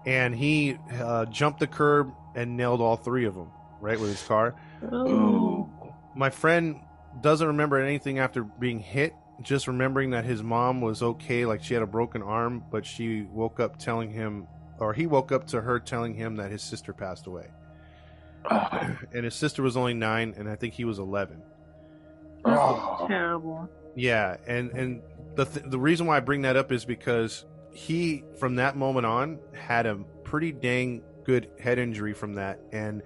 and 0.05 0.35
he 0.35 0.77
uh, 0.99 1.25
jumped 1.25 1.59
the 1.59 1.67
curb 1.67 2.11
and 2.35 2.57
nailed 2.57 2.81
all 2.81 2.95
three 2.97 3.25
of 3.25 3.35
them 3.35 3.49
right 3.79 3.99
with 3.99 4.09
his 4.09 4.23
car. 4.23 4.55
Oh. 4.91 5.69
My 6.15 6.29
friend 6.29 6.81
doesn't 7.21 7.47
remember 7.47 7.79
anything 7.79 8.19
after 8.19 8.43
being 8.43 8.79
hit, 8.79 9.13
just 9.41 9.67
remembering 9.67 10.11
that 10.11 10.25
his 10.25 10.41
mom 10.41 10.81
was 10.81 11.01
okay, 11.03 11.45
like 11.45 11.63
she 11.63 11.73
had 11.73 11.83
a 11.83 11.87
broken 11.87 12.21
arm, 12.23 12.63
but 12.71 12.85
she 12.85 13.21
woke 13.31 13.59
up 13.59 13.77
telling 13.77 14.11
him, 14.11 14.47
or 14.79 14.93
he 14.93 15.05
woke 15.07 15.31
up 15.31 15.45
to 15.47 15.61
her 15.61 15.79
telling 15.79 16.13
him 16.15 16.35
that 16.37 16.49
his 16.51 16.61
sister 16.63 16.93
passed 16.93 17.27
away. 17.27 17.47
Oh. 18.49 18.97
and 19.13 19.25
his 19.25 19.35
sister 19.35 19.61
was 19.61 19.75
only 19.75 19.93
nine, 19.93 20.33
and 20.37 20.49
I 20.49 20.55
think 20.55 20.73
he 20.73 20.85
was 20.85 20.99
eleven. 20.99 21.41
That's 22.45 22.57
Oh. 22.59 23.05
terrible. 23.07 23.69
Yeah, 23.95 24.37
and 24.47 24.71
and 24.71 25.01
the 25.37 25.45
th- 25.45 25.65
the 25.69 25.79
reason 25.79 26.05
why 26.07 26.17
I 26.17 26.19
bring 26.19 26.41
that 26.41 26.57
up 26.57 26.71
is 26.71 26.83
because 26.83 27.45
he 27.71 28.23
from 28.39 28.55
that 28.55 28.75
moment 28.75 29.05
on 29.05 29.39
had 29.53 29.85
a 29.85 29.95
pretty 30.23 30.51
dang 30.51 31.03
good 31.23 31.49
head 31.59 31.79
injury 31.79 32.13
from 32.13 32.33
that, 32.35 32.59
and 32.71 33.01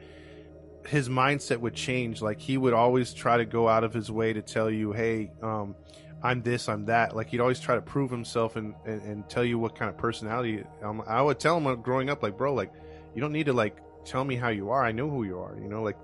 his 0.87 1.09
mindset 1.09 1.57
would 1.59 1.75
change. 1.75 2.21
Like 2.21 2.39
he 2.39 2.57
would 2.57 2.73
always 2.73 3.13
try 3.13 3.37
to 3.37 3.45
go 3.45 3.67
out 3.69 3.83
of 3.83 3.93
his 3.93 4.09
way 4.11 4.33
to 4.33 4.41
tell 4.41 4.69
you, 4.69 4.91
"Hey, 4.93 5.31
um, 5.43 5.75
I'm 6.23 6.41
this, 6.41 6.67
I'm 6.69 6.85
that." 6.85 7.15
Like 7.15 7.27
he'd 7.29 7.39
always 7.41 7.59
try 7.59 7.75
to 7.75 7.81
prove 7.81 8.09
himself 8.09 8.55
and 8.55 8.73
and, 8.85 9.01
and 9.03 9.29
tell 9.29 9.43
you 9.45 9.59
what 9.59 9.75
kind 9.75 9.89
of 9.89 9.97
personality. 9.97 10.63
Um, 10.83 11.03
I 11.05 11.21
would 11.21 11.39
tell 11.39 11.59
him 11.59 11.81
growing 11.81 12.09
up, 12.09 12.23
like, 12.23 12.37
bro, 12.37 12.53
like 12.53 12.71
you 13.13 13.21
don't 13.21 13.33
need 13.33 13.45
to 13.47 13.53
like 13.53 13.77
tell 14.05 14.23
me 14.23 14.35
how 14.35 14.49
you 14.49 14.69
are. 14.71 14.83
I 14.83 14.91
know 14.93 15.09
who 15.09 15.23
you 15.23 15.37
are. 15.39 15.55
You 15.61 15.67
know, 15.69 15.83
like 15.83 15.97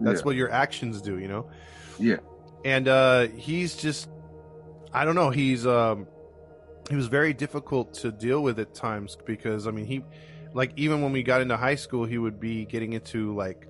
that's 0.00 0.20
Yeah. 0.20 0.24
what 0.24 0.36
your 0.36 0.50
actions 0.50 1.00
do. 1.00 1.18
You 1.18 1.28
know 1.28 1.50
Yeah. 1.98 2.16
and 2.64 2.86
uh 2.88 3.28
he's 3.28 3.76
just 3.76 4.08
i 4.92 5.04
don't 5.04 5.14
know 5.14 5.30
he's 5.30 5.66
um 5.66 6.06
he 6.90 6.96
was 6.96 7.06
very 7.06 7.32
difficult 7.32 7.94
to 7.94 8.10
deal 8.12 8.42
with 8.42 8.58
at 8.58 8.74
times 8.74 9.16
because 9.26 9.66
i 9.66 9.70
mean 9.70 9.86
he 9.86 10.02
like 10.54 10.72
even 10.76 11.00
when 11.02 11.12
we 11.12 11.22
got 11.22 11.40
into 11.40 11.56
high 11.56 11.74
school 11.76 12.04
he 12.04 12.18
would 12.18 12.38
be 12.40 12.64
getting 12.66 12.92
into 12.92 13.34
like 13.34 13.66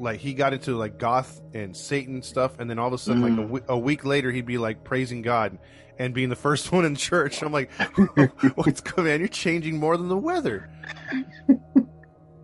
like 0.00 0.20
he 0.20 0.32
got 0.34 0.52
into 0.52 0.76
like 0.76 0.98
goth 0.98 1.40
and 1.54 1.76
satan 1.76 2.22
stuff 2.22 2.58
and 2.58 2.68
then 2.70 2.78
all 2.78 2.86
of 2.88 2.92
a 2.92 2.98
sudden 2.98 3.22
like 3.22 3.32
a, 3.32 3.36
Mm. 3.48 3.48
we- 3.50 3.60
a 3.68 3.78
week 3.78 4.04
later 4.04 4.30
he'd 4.30 4.46
be 4.46 4.58
like 4.58 4.84
praising 4.84 5.22
god 5.22 5.58
and 5.98 6.14
being 6.14 6.28
the 6.28 6.36
first 6.36 6.70
one 6.72 6.84
in 6.84 6.94
church 6.94 7.42
i'm 7.42 7.52
like 7.52 7.70
what's 8.54 8.80
going, 8.80 9.06
man 9.08 9.18
you're 9.20 9.28
changing 9.28 9.78
more 9.78 9.96
than 9.96 10.08
the 10.08 10.16
weather 10.16 10.70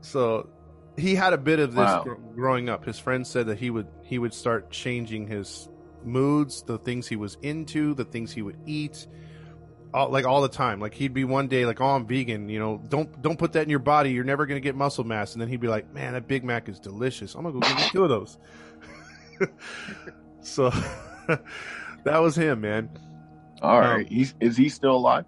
so 0.00 0.48
he 0.96 1.14
had 1.14 1.32
a 1.32 1.38
bit 1.38 1.58
of 1.58 1.70
this 1.74 1.78
Wow. 1.86 2.02
gr- 2.04 2.14
growing 2.34 2.68
up 2.68 2.84
his 2.84 2.98
friends 2.98 3.28
said 3.28 3.46
that 3.46 3.58
he 3.58 3.70
would 3.70 3.86
he 4.02 4.18
would 4.18 4.34
start 4.34 4.70
changing 4.70 5.26
his 5.26 5.68
moods 6.04 6.62
the 6.62 6.78
things 6.78 7.06
he 7.08 7.16
was 7.16 7.36
into 7.42 7.94
the 7.94 8.04
things 8.04 8.32
he 8.32 8.42
would 8.42 8.56
eat 8.66 9.06
all, 9.92 10.10
like 10.10 10.24
all 10.26 10.42
the 10.42 10.48
time 10.48 10.80
like 10.80 10.94
he'd 10.94 11.14
be 11.14 11.24
one 11.24 11.46
day 11.48 11.64
like 11.66 11.80
oh 11.80 11.90
i'm 11.90 12.06
vegan 12.06 12.48
you 12.48 12.58
know 12.58 12.82
don't 12.88 13.22
don't 13.22 13.38
put 13.38 13.52
that 13.52 13.62
in 13.62 13.70
your 13.70 13.78
body 13.78 14.10
you're 14.12 14.24
never 14.24 14.44
gonna 14.46 14.60
get 14.60 14.74
muscle 14.74 15.04
mass 15.04 15.32
and 15.34 15.40
then 15.42 15.48
he'd 15.48 15.60
be 15.60 15.68
like 15.68 15.92
man 15.94 16.14
that 16.14 16.26
big 16.26 16.44
mac 16.44 16.68
is 16.68 16.80
delicious 16.80 17.34
i'm 17.34 17.42
gonna 17.42 17.52
go 17.54 17.60
get 17.60 17.76
me 17.76 17.84
two 17.92 18.02
of 18.02 18.08
those 18.10 18.38
so 20.40 20.70
that 22.04 22.18
was 22.18 22.36
him 22.36 22.60
man 22.60 22.90
All 23.62 23.80
Um, 23.80 23.84
right. 23.84 24.06
He's 24.08 24.34
is 24.40 24.56
he 24.56 24.68
still 24.68 24.96
alive? 24.96 25.24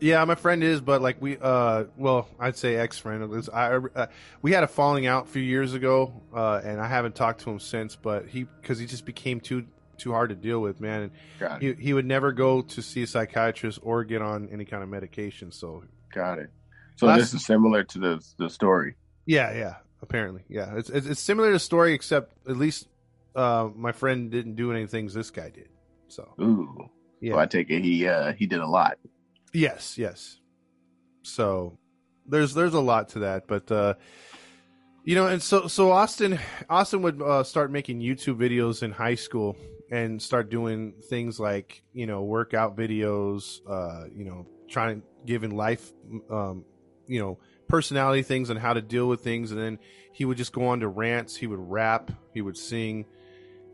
yeah, 0.00 0.22
my 0.26 0.34
friend 0.34 0.62
is, 0.62 0.80
but 0.82 1.00
like 1.00 1.20
we, 1.22 1.38
uh, 1.40 1.84
well, 1.96 2.28
I'd 2.38 2.56
say 2.56 2.76
ex 2.76 2.98
friend. 2.98 3.48
I, 3.52 3.72
uh, 3.94 4.06
we 4.42 4.52
had 4.52 4.62
a 4.62 4.66
falling 4.68 5.06
out 5.06 5.24
a 5.24 5.28
few 5.28 5.42
years 5.42 5.72
ago, 5.72 6.12
uh, 6.34 6.60
and 6.62 6.80
I 6.80 6.86
haven't 6.86 7.14
talked 7.14 7.40
to 7.42 7.50
him 7.50 7.58
since. 7.58 7.96
But 7.96 8.26
he, 8.28 8.44
because 8.44 8.78
he 8.78 8.84
just 8.86 9.06
became 9.06 9.40
too 9.40 9.66
too 9.98 10.12
hard 10.12 10.30
to 10.30 10.36
deal 10.36 10.60
with, 10.60 10.80
man. 10.80 11.10
And 11.40 11.62
he 11.62 11.72
he 11.74 11.92
would 11.92 12.06
never 12.06 12.32
go 12.32 12.62
to 12.62 12.82
see 12.82 13.02
a 13.02 13.06
psychiatrist 13.06 13.78
or 13.82 14.04
get 14.04 14.22
on 14.22 14.48
any 14.52 14.64
kind 14.64 14.82
of 14.82 14.88
medication. 14.88 15.50
So 15.52 15.84
Got 16.14 16.38
it. 16.38 16.50
So 16.96 17.06
Last- 17.06 17.18
this 17.18 17.34
is 17.34 17.44
similar 17.44 17.84
to 17.84 17.98
the 17.98 18.24
the 18.38 18.48
story. 18.48 18.94
yeah, 19.26 19.52
yeah, 19.54 19.74
apparently, 20.02 20.42
yeah, 20.48 20.76
it's 20.76 20.88
it's, 20.90 21.06
it's 21.06 21.20
similar 21.20 21.48
to 21.48 21.54
the 21.54 21.58
story, 21.58 21.92
except 21.92 22.32
at 22.48 22.56
least 22.56 22.88
uh, 23.34 23.68
my 23.74 23.92
friend 23.92 24.30
didn't 24.30 24.54
do 24.54 24.72
any 24.72 24.86
things 24.86 25.12
this 25.12 25.30
guy 25.30 25.50
did. 25.50 25.68
So 26.08 26.32
Ooh. 26.40 26.88
yeah, 27.20 27.32
So 27.34 27.38
I 27.38 27.46
take 27.46 27.68
it 27.70 27.82
he 27.82 28.06
uh 28.08 28.32
he 28.32 28.46
did 28.46 28.60
a 28.60 28.66
lot. 28.66 28.98
Yes, 29.52 29.98
yes. 29.98 30.38
So 31.22 31.78
there's 32.26 32.54
there's 32.54 32.74
a 32.74 32.80
lot 32.80 33.10
to 33.10 33.18
that, 33.20 33.46
but 33.46 33.70
uh 33.70 33.94
you 35.04 35.14
know, 35.14 35.26
and 35.26 35.42
so 35.42 35.66
so 35.68 35.92
Austin 35.92 36.38
Austin 36.70 37.02
would 37.02 37.20
uh, 37.22 37.44
start 37.44 37.70
making 37.70 38.00
YouTube 38.00 38.38
videos 38.38 38.82
in 38.82 38.90
high 38.90 39.14
school 39.14 39.56
and 39.90 40.20
start 40.20 40.50
doing 40.50 40.94
things 41.08 41.38
like 41.38 41.82
you 41.92 42.06
know 42.06 42.22
workout 42.22 42.76
videos, 42.76 43.60
uh, 43.68 44.06
you 44.14 44.24
know, 44.24 44.46
trying 44.68 45.00
to 45.00 45.06
give 45.24 45.44
in 45.44 45.50
life, 45.50 45.92
um, 46.30 46.64
you 47.06 47.20
know, 47.20 47.38
personality 47.68 48.22
things 48.22 48.50
and 48.50 48.58
how 48.58 48.72
to 48.72 48.82
deal 48.82 49.08
with 49.08 49.20
things, 49.20 49.52
and 49.52 49.60
then 49.60 49.78
he 50.12 50.24
would 50.24 50.36
just 50.36 50.52
go 50.52 50.66
on 50.68 50.80
to 50.80 50.88
rants. 50.88 51.36
He 51.36 51.46
would 51.46 51.60
rap, 51.60 52.10
he 52.32 52.40
would 52.40 52.56
sing, 52.56 53.06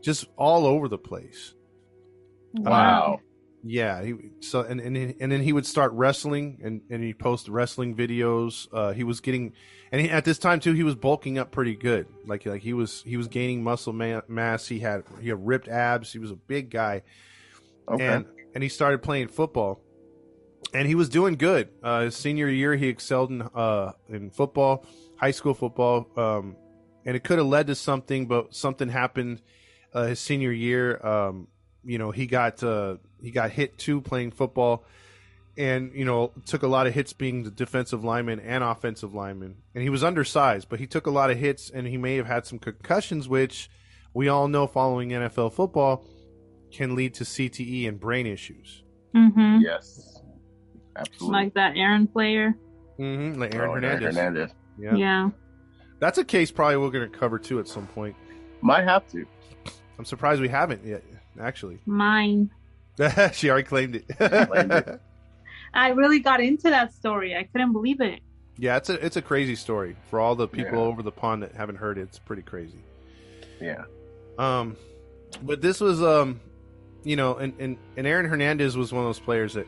just 0.01 0.25
all 0.37 0.65
over 0.65 0.87
the 0.87 0.97
place. 0.97 1.53
Wow. 2.53 3.19
Yeah, 3.65 4.03
he 4.03 4.13
so 4.41 4.61
and 4.61 4.81
and 4.81 4.97
and 4.97 5.31
then 5.31 5.41
he 5.41 5.53
would 5.53 5.65
start 5.65 5.93
wrestling 5.93 6.59
and 6.63 6.81
and 6.89 7.01
he 7.01 7.13
post 7.13 7.47
wrestling 7.47 7.95
videos. 7.95 8.67
Uh, 8.73 8.91
he 8.91 9.05
was 9.05 9.21
getting 9.21 9.53
and 9.91 10.01
he, 10.01 10.09
at 10.09 10.25
this 10.25 10.37
time 10.37 10.59
too 10.59 10.73
he 10.73 10.83
was 10.83 10.95
bulking 10.95 11.37
up 11.37 11.51
pretty 11.51 11.75
good. 11.75 12.07
Like 12.25 12.45
like 12.45 12.61
he 12.61 12.73
was 12.73 13.01
he 13.05 13.15
was 13.15 13.29
gaining 13.29 13.63
muscle 13.63 13.93
ma- 13.93 14.21
mass. 14.27 14.67
He 14.67 14.79
had 14.79 15.03
he 15.21 15.29
had 15.29 15.45
ripped 15.47 15.69
abs. 15.69 16.11
He 16.11 16.19
was 16.19 16.29
a 16.31 16.35
big 16.35 16.69
guy 16.71 17.03
Okay. 17.87 18.05
and 18.05 18.25
and 18.53 18.61
he 18.63 18.69
started 18.69 19.01
playing 19.01 19.29
football, 19.29 19.81
and 20.73 20.87
he 20.87 20.95
was 20.95 21.07
doing 21.09 21.35
good. 21.35 21.69
Uh, 21.81 22.01
his 22.01 22.15
senior 22.15 22.47
year, 22.49 22.75
he 22.75 22.87
excelled 22.87 23.29
in 23.31 23.41
uh, 23.41 23.93
in 24.09 24.29
football, 24.29 24.85
high 25.17 25.31
school 25.31 25.53
football, 25.53 26.07
um, 26.17 26.55
and 27.05 27.15
it 27.15 27.23
could 27.23 27.37
have 27.39 27.47
led 27.47 27.67
to 27.67 27.75
something, 27.75 28.27
but 28.27 28.53
something 28.53 28.89
happened 28.89 29.41
uh, 29.93 30.05
his 30.05 30.19
senior 30.19 30.51
year. 30.51 30.97
Um, 31.05 31.47
you 31.83 31.97
know, 31.97 32.11
he 32.11 32.25
got 32.27 32.61
uh, 32.63 32.97
he 33.23 33.31
got 33.31 33.49
hit 33.49 33.77
too 33.79 34.01
playing 34.01 34.31
football, 34.31 34.85
and 35.57 35.91
you 35.95 36.05
know 36.05 36.31
took 36.45 36.61
a 36.61 36.67
lot 36.67 36.85
of 36.85 36.93
hits 36.93 37.13
being 37.13 37.43
the 37.43 37.49
defensive 37.51 38.03
lineman 38.03 38.39
and 38.39 38.63
offensive 38.63 39.15
lineman, 39.15 39.55
and 39.73 39.81
he 39.83 39.89
was 39.89 40.03
undersized, 40.03 40.69
but 40.69 40.79
he 40.79 40.85
took 40.85 41.07
a 41.07 41.11
lot 41.11 41.31
of 41.31 41.37
hits, 41.39 41.69
and 41.71 41.87
he 41.87 41.97
may 41.97 42.17
have 42.17 42.27
had 42.27 42.45
some 42.45 42.59
concussions, 42.59 43.27
which 43.27 43.69
we 44.13 44.27
all 44.27 44.47
know 44.47 44.67
following 44.67 45.09
NFL 45.09 45.53
football 45.53 46.05
can 46.71 46.95
lead 46.95 47.13
to 47.15 47.23
CTE 47.23 47.87
and 47.87 47.99
brain 47.99 48.27
issues. 48.27 48.83
Mm-hmm. 49.15 49.61
yes. 49.61 50.19
Absolutely. 50.95 51.43
Like 51.43 51.53
that 51.55 51.75
Aaron 51.75 52.05
player. 52.07 52.53
Mm-hmm. 52.99 53.39
Like 53.39 53.55
Aaron 53.55 53.69
Oh, 53.71 53.73
Hernandez. 53.73 54.15
Hernandez. 54.15 54.51
Yeah. 54.79 54.95
Yeah. 54.95 55.29
that's 55.99 56.17
a 56.19 56.25
case 56.25 56.51
probably 56.51 56.77
we're 56.77 56.91
going 56.91 57.11
to 57.11 57.17
cover 57.17 57.39
too 57.39 57.59
at 57.59 57.67
some 57.67 57.87
point. 57.87 58.15
Might 58.61 58.83
have 58.83 59.07
to. 59.11 59.25
I'm 59.97 60.05
surprised 60.05 60.41
we 60.41 60.49
haven't 60.49 60.85
yet. 60.85 61.03
Actually, 61.39 61.79
Mine. 61.85 62.51
she 63.33 63.49
already 63.49 63.67
claimed 63.67 63.95
it. 63.95 64.05
Claimed 64.17 64.71
it. 64.71 65.01
I 65.73 65.89
really 65.89 66.19
got 66.19 66.39
into 66.39 66.69
that 66.69 66.93
story. 66.93 67.35
I 67.35 67.43
couldn't 67.43 67.71
believe 67.73 67.99
it. 68.01 68.19
yeah, 68.57 68.77
it's 68.77 68.89
a 68.89 69.03
it's 69.05 69.17
a 69.17 69.21
crazy 69.21 69.55
story 69.55 69.95
for 70.09 70.19
all 70.19 70.35
the 70.35 70.47
people 70.47 70.73
Yeah. 70.79 70.85
over 70.85 71.01
the 71.01 71.11
pond 71.11 71.41
that 71.43 71.53
haven't 71.55 71.77
heard 71.77 71.97
it. 71.97 72.01
It's 72.03 72.19
pretty 72.19 72.43
crazy. 72.43 72.83
Yeah. 73.59 73.85
Um, 74.37 74.77
but 75.41 75.61
this 75.61 75.79
was 75.81 76.01
um, 76.03 76.39
you 77.03 77.15
know, 77.15 77.35
and 77.37 77.53
and 77.59 77.77
and 77.97 78.05
Aaron 78.05 78.27
Hernandez 78.27 78.77
was 78.77 78.93
one 78.93 79.03
of 79.03 79.07
those 79.09 79.19
players 79.19 79.55
that, 79.55 79.65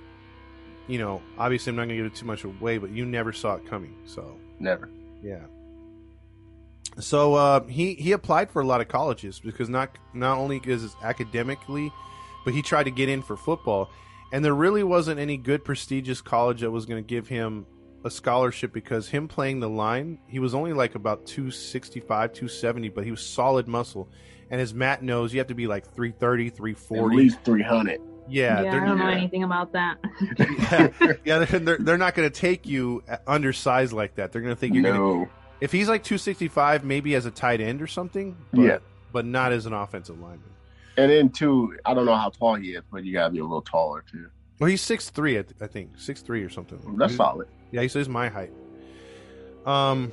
you 0.88 1.00
know, 1.00 1.22
obviously 1.40 1.72
I'm 1.72 1.76
not 1.78 1.84
going 1.88 1.98
to 1.98 2.04
give 2.04 2.06
it 2.06 2.16
too 2.16 2.26
much 2.28 2.44
away, 2.44 2.78
but 2.78 2.92
you 2.92 3.06
never 3.06 3.34
saw 3.34 3.56
it 3.56 3.66
coming. 3.68 3.96
So 4.06 4.38
Never. 4.60 4.90
Yeah. 5.24 5.46
So 7.00 7.34
uh, 7.34 7.64
he 7.66 7.96
he 7.96 8.12
applied 8.14 8.52
for 8.52 8.62
a 8.62 8.66
lot 8.66 8.80
of 8.82 8.88
colleges 8.88 9.40
because 9.40 9.70
not 9.70 9.98
not 10.14 10.38
only 10.38 10.62
is 10.66 10.84
it 10.84 10.92
academically, 11.04 11.92
but 12.46 12.54
he 12.54 12.62
tried 12.62 12.84
to 12.84 12.92
get 12.92 13.10
in 13.10 13.22
for 13.22 13.36
football, 13.36 13.90
and 14.32 14.46
there 14.46 14.54
really 14.56 14.84
wasn't 14.84 15.20
any 15.20 15.36
good 15.36 15.66
prestigious 15.66 16.22
college 16.22 16.62
that 16.62 16.72
was 16.72 16.86
going 16.86 17.04
to 17.04 17.08
give 17.08 17.28
him 17.28 17.66
a 18.06 18.10
scholarship 18.12 18.72
because 18.72 19.10
him 19.10 19.28
playing 19.28 19.60
the 19.60 19.70
line, 19.70 20.20
he 20.28 20.40
was 20.40 20.54
only 20.56 20.72
like 20.74 20.96
about 20.96 21.26
265, 21.26 22.32
270, 22.34 22.90
but 22.90 23.04
he 23.04 23.12
was 23.12 23.26
solid 23.26 23.68
muscle. 23.68 24.08
And 24.52 24.62
as 24.62 24.74
Matt 24.76 25.02
knows, 25.02 25.34
you 25.34 25.40
have 25.40 25.48
to 25.48 25.56
be 25.56 25.66
like 25.68 25.86
330, 25.96 26.50
340. 26.52 27.16
At 27.16 27.18
least 27.18 27.40
three 27.44 27.64
hundred. 27.64 28.00
yeah, 28.30 28.62
Yeah, 28.62 28.72
they're- 28.72 28.84
I 28.84 28.86
don't 28.86 29.00
know 29.00 29.10
yeah. 29.10 29.16
anything 29.18 29.44
about 29.44 29.72
that. 29.74 29.98
yeah, 30.38 31.14
yeah, 31.26 31.40
they're, 31.40 31.60
they're, 31.60 31.78
they're 31.80 31.98
not 31.98 32.14
going 32.14 32.30
to 32.30 32.40
take 32.40 32.68
you 32.68 33.04
undersized 33.26 33.92
like 33.92 34.16
that. 34.16 34.32
They're 34.32 34.42
going 34.44 34.54
to 34.54 34.60
think 34.60 34.76
you're 34.76 34.84
going 34.84 34.96
to 34.96 35.00
No. 35.22 35.30
if 35.62 35.72
he's 35.72 35.90
like 35.90 36.04
265 36.04 36.84
maybe 36.84 37.16
as 37.16 37.26
a 37.26 37.32
tight 37.32 37.60
end 37.62 37.82
or 37.82 37.88
something 37.88 38.38
but, 38.52 38.62
Yeah. 38.62 38.78
but 39.12 39.26
not 39.26 39.52
as 39.52 39.66
an 39.66 39.74
offensive 39.74 40.20
lineman 40.20 40.44
And 40.98 41.12
then 41.12 41.30
two, 41.30 41.78
I 41.86 41.94
don't 41.94 42.06
know 42.06 42.16
how 42.16 42.30
tall 42.30 42.56
he 42.56 42.72
is, 42.74 42.84
but 42.92 43.04
you 43.04 43.14
gotta 43.14 43.32
be 43.34 43.40
a 43.40 43.44
little 43.44 43.62
taller 43.62 44.04
too. 44.10 44.30
well 44.60 44.70
he's 44.70 44.82
6'3 44.82 45.30
I, 45.30 45.32
th- 45.42 45.46
I 45.62 45.68
think. 45.68 45.92
Six 46.00 46.22
three 46.22 46.44
or 46.44 46.50
something. 46.50 46.80
That's 46.98 47.12
He's- 47.12 47.18
solid. 47.18 47.48
yeah 47.72 47.82
he's, 47.82 47.94
he's 47.94 48.08
my 48.10 48.30
height. 48.30 48.52
Um 49.66 50.12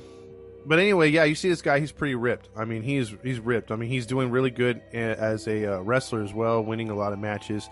but 0.65 0.79
anyway 0.79 1.09
yeah 1.09 1.23
you 1.25 1.35
see 1.35 1.49
this 1.49 1.61
guy 1.61 1.79
he's 1.79 1.91
pretty 1.91 2.15
ripped. 2.15 2.49
I 2.55 2.65
mean 2.65 2.81
he's 2.83 3.13
he's 3.23 3.39
ripped. 3.39 3.71
I 3.71 3.75
mean 3.75 3.89
he's 3.89 4.05
doing 4.05 4.31
really 4.31 4.49
good 4.51 4.81
as 4.93 5.47
a 5.47 5.75
uh, 5.75 5.79
wrestler 5.81 6.23
as 6.23 6.33
well 6.33 6.63
winning 6.63 6.89
a 6.89 6.95
lot 6.95 7.13
of 7.13 7.19
matches. 7.19 7.69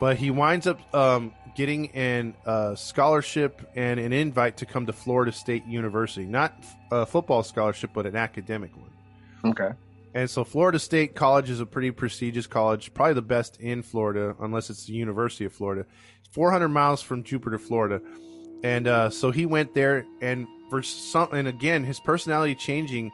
But 0.00 0.16
he 0.16 0.30
winds 0.32 0.66
up 0.66 0.80
um, 0.94 1.32
getting 1.54 1.90
an 1.92 2.34
uh, 2.44 2.74
scholarship 2.74 3.62
and 3.76 4.00
an 4.00 4.12
invite 4.12 4.56
to 4.56 4.66
come 4.66 4.86
to 4.86 4.92
florida 4.92 5.30
state 5.30 5.64
university. 5.66 6.26
Not 6.26 6.54
a 6.90 7.06
football 7.06 7.42
scholarship 7.44 7.90
but 7.94 8.06
an 8.06 8.16
academic 8.16 8.70
one. 8.76 8.90
Okay. 9.52 9.70
And 10.14 10.28
so 10.28 10.44
Florida 10.44 10.78
State 10.78 11.14
College 11.14 11.48
is 11.48 11.60
a 11.60 11.66
pretty 11.66 11.90
prestigious 11.90 12.46
college, 12.46 12.92
probably 12.92 13.14
the 13.14 13.22
best 13.22 13.58
in 13.60 13.82
Florida, 13.82 14.36
unless 14.40 14.68
it's 14.68 14.84
the 14.84 14.92
University 14.92 15.44
of 15.46 15.52
Florida. 15.52 15.86
It's 16.20 16.34
400 16.34 16.68
miles 16.68 17.00
from 17.00 17.22
Jupiter, 17.22 17.58
Florida. 17.58 18.00
And 18.62 18.86
uh, 18.86 19.10
so 19.10 19.30
he 19.30 19.46
went 19.46 19.74
there, 19.74 20.06
and 20.20 20.46
for 20.70 20.82
some, 20.82 21.32
and 21.32 21.48
again, 21.48 21.82
his 21.82 21.98
personality 21.98 22.54
changing 22.54 23.10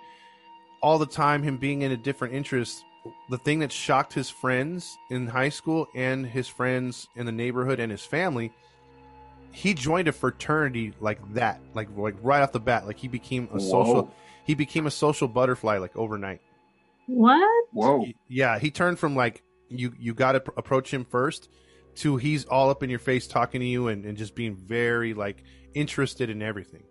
all 0.81 0.99
the 0.99 1.07
time 1.07 1.43
him 1.43 1.57
being 1.57 1.83
in 1.83 1.93
a 1.93 1.97
different 1.97 2.35
interest 2.35 2.85
the 3.31 3.39
thing 3.39 3.61
that 3.61 3.73
shocked 3.73 4.13
his 4.13 4.29
friends 4.29 4.99
in 5.11 5.27
high 5.27 5.49
school 5.49 5.89
and 5.95 6.27
his 6.27 6.47
friends 6.47 7.09
in 7.17 7.27
the 7.27 7.33
neighborhood 7.33 7.81
and 7.81 7.91
his 7.91 8.05
family 8.05 8.53
he 9.51 9.75
joined 9.75 10.09
a 10.09 10.13
fraternity 10.13 10.93
like 11.01 11.19
that 11.35 11.61
like 11.75 11.89
like 11.97 12.15
right 12.23 12.43
off 12.43 12.53
the 12.53 12.61
bat 12.61 12.87
like 12.87 12.99
he 12.99 13.09
became 13.09 13.49
a 13.53 13.61
social 13.61 14.13
he 14.45 14.55
became 14.55 14.87
a 14.87 14.91
social 14.91 15.27
butterfly 15.27 15.79
like 15.79 15.97
overnight 15.97 16.41
What? 17.09 17.67
Whoa. 17.73 18.07
yeah 18.29 18.59
he 18.61 18.71
turned 18.71 18.99
from 18.99 19.17
like 19.17 19.43
you 19.69 19.93
you 19.99 20.15
got 20.15 20.33
to 20.33 20.43
approach 20.57 20.93
him 20.95 21.05
first 21.05 21.51
to 21.97 22.17
he's 22.17 22.45
all 22.45 22.71
up 22.71 22.83
in 22.83 22.91
your 22.91 23.01
face 23.01 23.27
talking 23.27 23.61
to 23.61 23.67
you 23.67 23.89
and, 23.89 24.05
and 24.05 24.17
just 24.17 24.35
being 24.37 24.55
very 24.55 25.13
like 25.15 25.43
interested 25.75 26.31
in 26.31 26.43
everything 26.43 26.85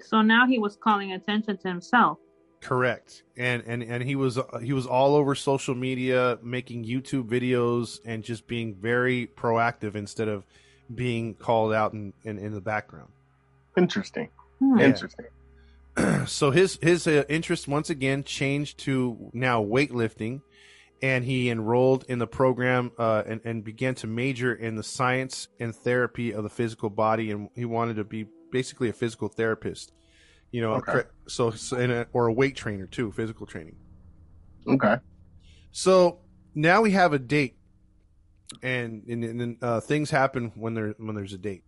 So 0.00 0.22
now 0.22 0.46
he 0.46 0.58
was 0.58 0.76
calling 0.76 1.12
attention 1.12 1.56
to 1.58 1.68
himself. 1.68 2.18
Correct, 2.60 3.24
and 3.36 3.62
and 3.66 3.82
and 3.82 4.04
he 4.04 4.14
was 4.14 4.38
uh, 4.38 4.58
he 4.62 4.72
was 4.72 4.86
all 4.86 5.16
over 5.16 5.34
social 5.34 5.74
media, 5.74 6.38
making 6.42 6.84
YouTube 6.84 7.28
videos, 7.28 7.98
and 8.04 8.22
just 8.22 8.46
being 8.46 8.74
very 8.76 9.26
proactive 9.36 9.96
instead 9.96 10.28
of 10.28 10.44
being 10.94 11.34
called 11.34 11.72
out 11.72 11.92
in 11.92 12.12
in, 12.22 12.38
in 12.38 12.52
the 12.52 12.60
background. 12.60 13.10
Interesting. 13.76 14.28
Hmm. 14.60 14.78
Yeah. 14.78 14.86
Interesting. 15.96 16.26
so 16.26 16.50
his 16.50 16.78
his 16.82 17.06
uh, 17.06 17.24
interest 17.28 17.68
once 17.68 17.90
again 17.90 18.24
changed 18.24 18.78
to 18.80 19.30
now 19.32 19.62
weightlifting, 19.62 20.40
and 21.02 21.24
he 21.24 21.50
enrolled 21.50 22.04
in 22.08 22.18
the 22.18 22.26
program 22.26 22.92
uh, 22.98 23.22
and 23.26 23.40
and 23.44 23.64
began 23.64 23.94
to 23.96 24.06
major 24.06 24.54
in 24.54 24.76
the 24.76 24.82
science 24.82 25.48
and 25.60 25.74
therapy 25.74 26.32
of 26.32 26.42
the 26.44 26.50
physical 26.50 26.90
body, 26.90 27.30
and 27.30 27.48
he 27.54 27.64
wanted 27.64 27.96
to 27.96 28.04
be 28.04 28.26
basically 28.50 28.88
a 28.88 28.92
physical 28.92 29.28
therapist. 29.28 29.92
You 30.50 30.60
know, 30.60 30.74
Okay. 30.74 31.02
so, 31.28 31.50
so 31.50 31.78
in 31.78 31.90
a, 31.90 32.06
or 32.12 32.26
a 32.26 32.32
weight 32.32 32.56
trainer 32.56 32.86
too, 32.86 33.10
physical 33.12 33.46
training. 33.46 33.76
Okay. 34.68 34.96
So 35.70 36.20
now 36.54 36.82
we 36.82 36.90
have 36.90 37.14
a 37.14 37.18
date, 37.18 37.56
and 38.62 39.02
and, 39.08 39.24
and 39.24 39.56
uh, 39.62 39.80
things 39.80 40.10
happen 40.10 40.52
when 40.54 40.74
there 40.74 40.94
when 40.98 41.16
there's 41.16 41.32
a 41.32 41.38
date, 41.38 41.64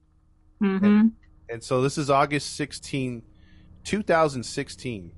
hmm 0.61 1.09
and 1.49 1.63
so 1.63 1.83
this 1.83 1.99
is 1.99 2.09
August 2.11 2.57
16, 2.57 3.23
2016. 3.85 5.13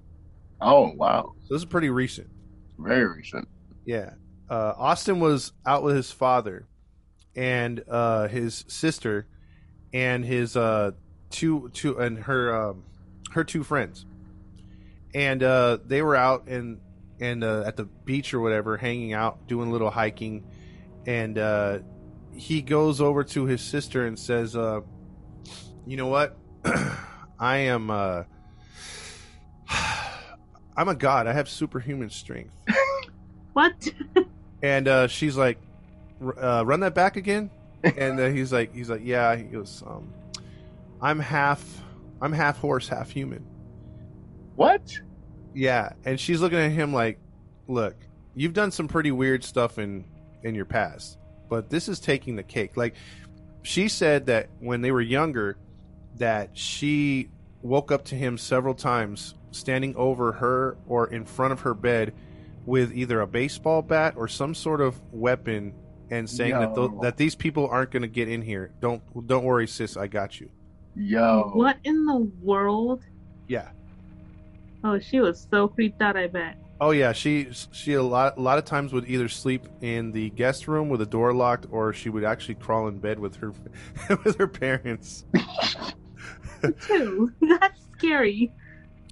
Oh 0.61 0.93
wow. 0.95 1.35
So 1.45 1.55
this 1.55 1.63
is 1.63 1.67
pretty 1.67 1.91
recent. 1.91 2.29
Very 2.79 3.07
recent. 3.07 3.49
Yeah, 3.85 4.11
uh, 4.51 4.75
Austin 4.77 5.21
was 5.21 5.53
out 5.65 5.83
with 5.83 5.97
his 5.97 6.11
father, 6.11 6.67
and 7.35 7.83
uh, 7.89 8.29
his 8.29 8.65
sister, 8.69 9.27
and 9.93 10.25
his 10.25 10.57
uh, 10.57 10.93
two 11.31 11.71
two 11.73 11.99
and 11.99 12.19
her 12.19 12.71
um, 12.71 12.85
her 13.33 13.45
two 13.45 13.63
friends, 13.63 14.07
and 15.15 15.43
uh, 15.43 15.79
they 15.85 16.03
were 16.03 16.17
out 16.17 16.49
and 16.49 16.81
and 17.21 17.45
uh, 17.45 17.65
at 17.67 17.77
the 17.77 17.85
beach 17.85 18.35
or 18.35 18.41
whatever, 18.41 18.77
hanging 18.77 19.13
out, 19.13 19.47
doing 19.47 19.69
a 19.69 19.73
little 19.73 19.91
hiking, 19.91 20.45
and 21.07 21.39
uh, 21.39 21.79
he 22.35 22.61
goes 22.61 23.01
over 23.01 23.25
to 23.25 23.45
his 23.45 23.61
sister 23.61 24.07
and 24.07 24.19
says, 24.19 24.57
uh, 24.57 24.81
"You 25.87 25.97
know 25.97 26.09
what? 26.09 26.37
I 27.39 27.59
am." 27.59 27.91
Uh, 27.91 28.25
I'm 30.77 30.89
a 30.89 30.95
god. 30.95 31.27
I 31.27 31.33
have 31.33 31.49
superhuman 31.49 32.11
strength. 32.11 32.53
What? 33.53 33.89
And 34.63 34.89
uh, 34.89 35.07
she's 35.07 35.37
like, 35.37 35.59
"R- 36.21 36.39
uh, 36.39 36.63
"Run 36.65 36.81
that 36.81 36.95
back 36.95 37.17
again." 37.17 37.51
And 37.85 38.19
uh, 38.19 38.29
he's 38.29 38.53
like, 38.53 38.75
"He's 38.75 38.91
like, 38.91 39.03
yeah." 39.05 39.37
He 39.37 39.45
goes, 39.45 39.83
um, 39.87 40.13
"I'm 41.01 41.19
half, 41.21 41.63
I'm 42.21 42.33
half 42.33 42.59
horse, 42.59 42.89
half 42.89 43.11
human." 43.11 43.47
What? 44.57 44.99
Yeah, 45.55 45.93
and 46.05 46.19
she's 46.19 46.41
looking 46.41 46.59
at 46.59 46.71
him 46.71 46.93
like, 46.93 47.19
"Look, 47.69 47.95
you've 48.35 48.55
done 48.55 48.71
some 48.71 48.89
pretty 48.89 49.13
weird 49.13 49.45
stuff 49.45 49.79
in 49.79 50.05
in 50.43 50.55
your 50.55 50.65
past, 50.65 51.19
but 51.49 51.71
this 51.71 51.89
is 51.89 52.01
taking 52.01 52.35
the 52.37 52.43
cake." 52.43 52.77
Like, 52.77 52.95
she 53.63 53.89
said 53.89 54.27
that 54.27 54.49
when 54.59 54.81
they 54.81 54.91
were 54.91 55.03
younger, 55.03 55.57
that 56.17 56.57
she 56.57 57.29
woke 57.63 57.93
up 57.93 58.05
to 58.07 58.15
him 58.17 58.37
several 58.37 58.75
times, 58.75 59.35
standing 59.51 59.95
over 59.97 60.33
her 60.33 60.77
or 60.87 61.09
in 61.09 61.25
front 61.25 61.53
of 61.53 61.61
her 61.61 61.75
bed 61.75 62.15
with 62.65 62.93
either 62.93 63.21
a 63.21 63.27
baseball 63.27 63.83
bat 63.83 64.15
or 64.17 64.27
some 64.29 64.55
sort 64.55 64.81
of 64.81 65.01
weapon, 65.13 65.73
and 66.11 66.29
saying 66.29 66.53
that 66.53 66.75
th- 66.75 66.91
that 67.03 67.17
these 67.17 67.35
people 67.35 67.69
aren't 67.69 67.91
going 67.91 68.03
to 68.03 68.09
get 68.09 68.29
in 68.29 68.43
here. 68.43 68.73
Don't 68.81 69.03
don't 69.27 69.45
worry, 69.45 69.67
sis, 69.67 69.97
I 69.97 70.07
got 70.07 70.41
you. 70.41 70.51
Yo. 70.95 71.51
What 71.55 71.77
in 71.85 72.07
the 72.07 72.31
world? 72.41 73.05
Yeah. 73.49 73.71
Oh, 74.83 74.99
she 74.99 75.21
was 75.21 75.47
so 75.51 75.69
creeped 75.69 76.01
out. 76.01 76.17
I 76.17 76.27
bet. 76.27 76.57
Oh 76.81 76.91
yeah, 76.91 77.13
she 77.13 77.49
she 77.73 77.95
a 77.95 78.03
lot 78.03 78.37
a 78.37 78.41
lot 78.41 78.59
of 78.59 78.65
times 78.65 78.93
would 78.93 79.09
either 79.09 79.29
sleep 79.29 79.67
in 79.81 80.13
the 80.13 80.31
guest 80.31 80.69
room 80.69 80.89
with 80.89 81.01
the 81.01 81.07
door 81.07 81.33
locked, 81.33 81.67
or 81.71 81.93
she 81.93 82.11
would 82.11 82.25
actually 82.25 82.57
crawl 82.57 82.89
in 82.89 82.99
bed 82.99 83.19
with 83.19 83.37
her 83.37 83.53
with 84.25 84.37
her 84.39 84.47
parents. 84.49 85.25
Too. 86.83 87.33
That's 87.41 87.81
scary. 87.97 88.53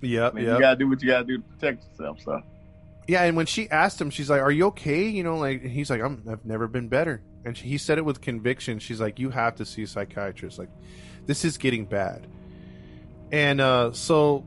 Yep, 0.02 0.34
Man, 0.34 0.44
yep. 0.44 0.54
You 0.54 0.60
gotta 0.60 0.76
do 0.76 0.88
what 0.88 1.02
you 1.02 1.08
gotta 1.08 1.24
do 1.24 1.38
to 1.38 1.42
protect 1.44 1.84
yourself, 1.88 2.20
so. 2.20 2.42
yeah, 3.08 3.22
and 3.24 3.36
when 3.36 3.46
she 3.46 3.70
asked 3.70 4.00
him, 4.00 4.10
she's 4.10 4.28
like, 4.30 4.40
"Are 4.40 4.50
you 4.50 4.66
okay?" 4.66 5.08
You 5.08 5.22
know, 5.22 5.36
like 5.38 5.62
he's 5.62 5.90
like, 5.90 6.00
I'm, 6.02 6.22
"I've 6.30 6.44
never 6.44 6.68
been 6.68 6.88
better," 6.88 7.22
and 7.44 7.56
she, 7.56 7.68
he 7.68 7.78
said 7.78 7.98
it 7.98 8.04
with 8.04 8.20
conviction. 8.20 8.78
She's 8.78 9.00
like, 9.00 9.18
"You 9.18 9.30
have 9.30 9.56
to 9.56 9.64
see 9.64 9.82
a 9.82 9.86
psychiatrist. 9.86 10.58
Like, 10.58 10.70
this 11.26 11.44
is 11.44 11.56
getting 11.58 11.86
bad." 11.86 12.26
And 13.32 13.60
uh, 13.60 13.92
so, 13.92 14.44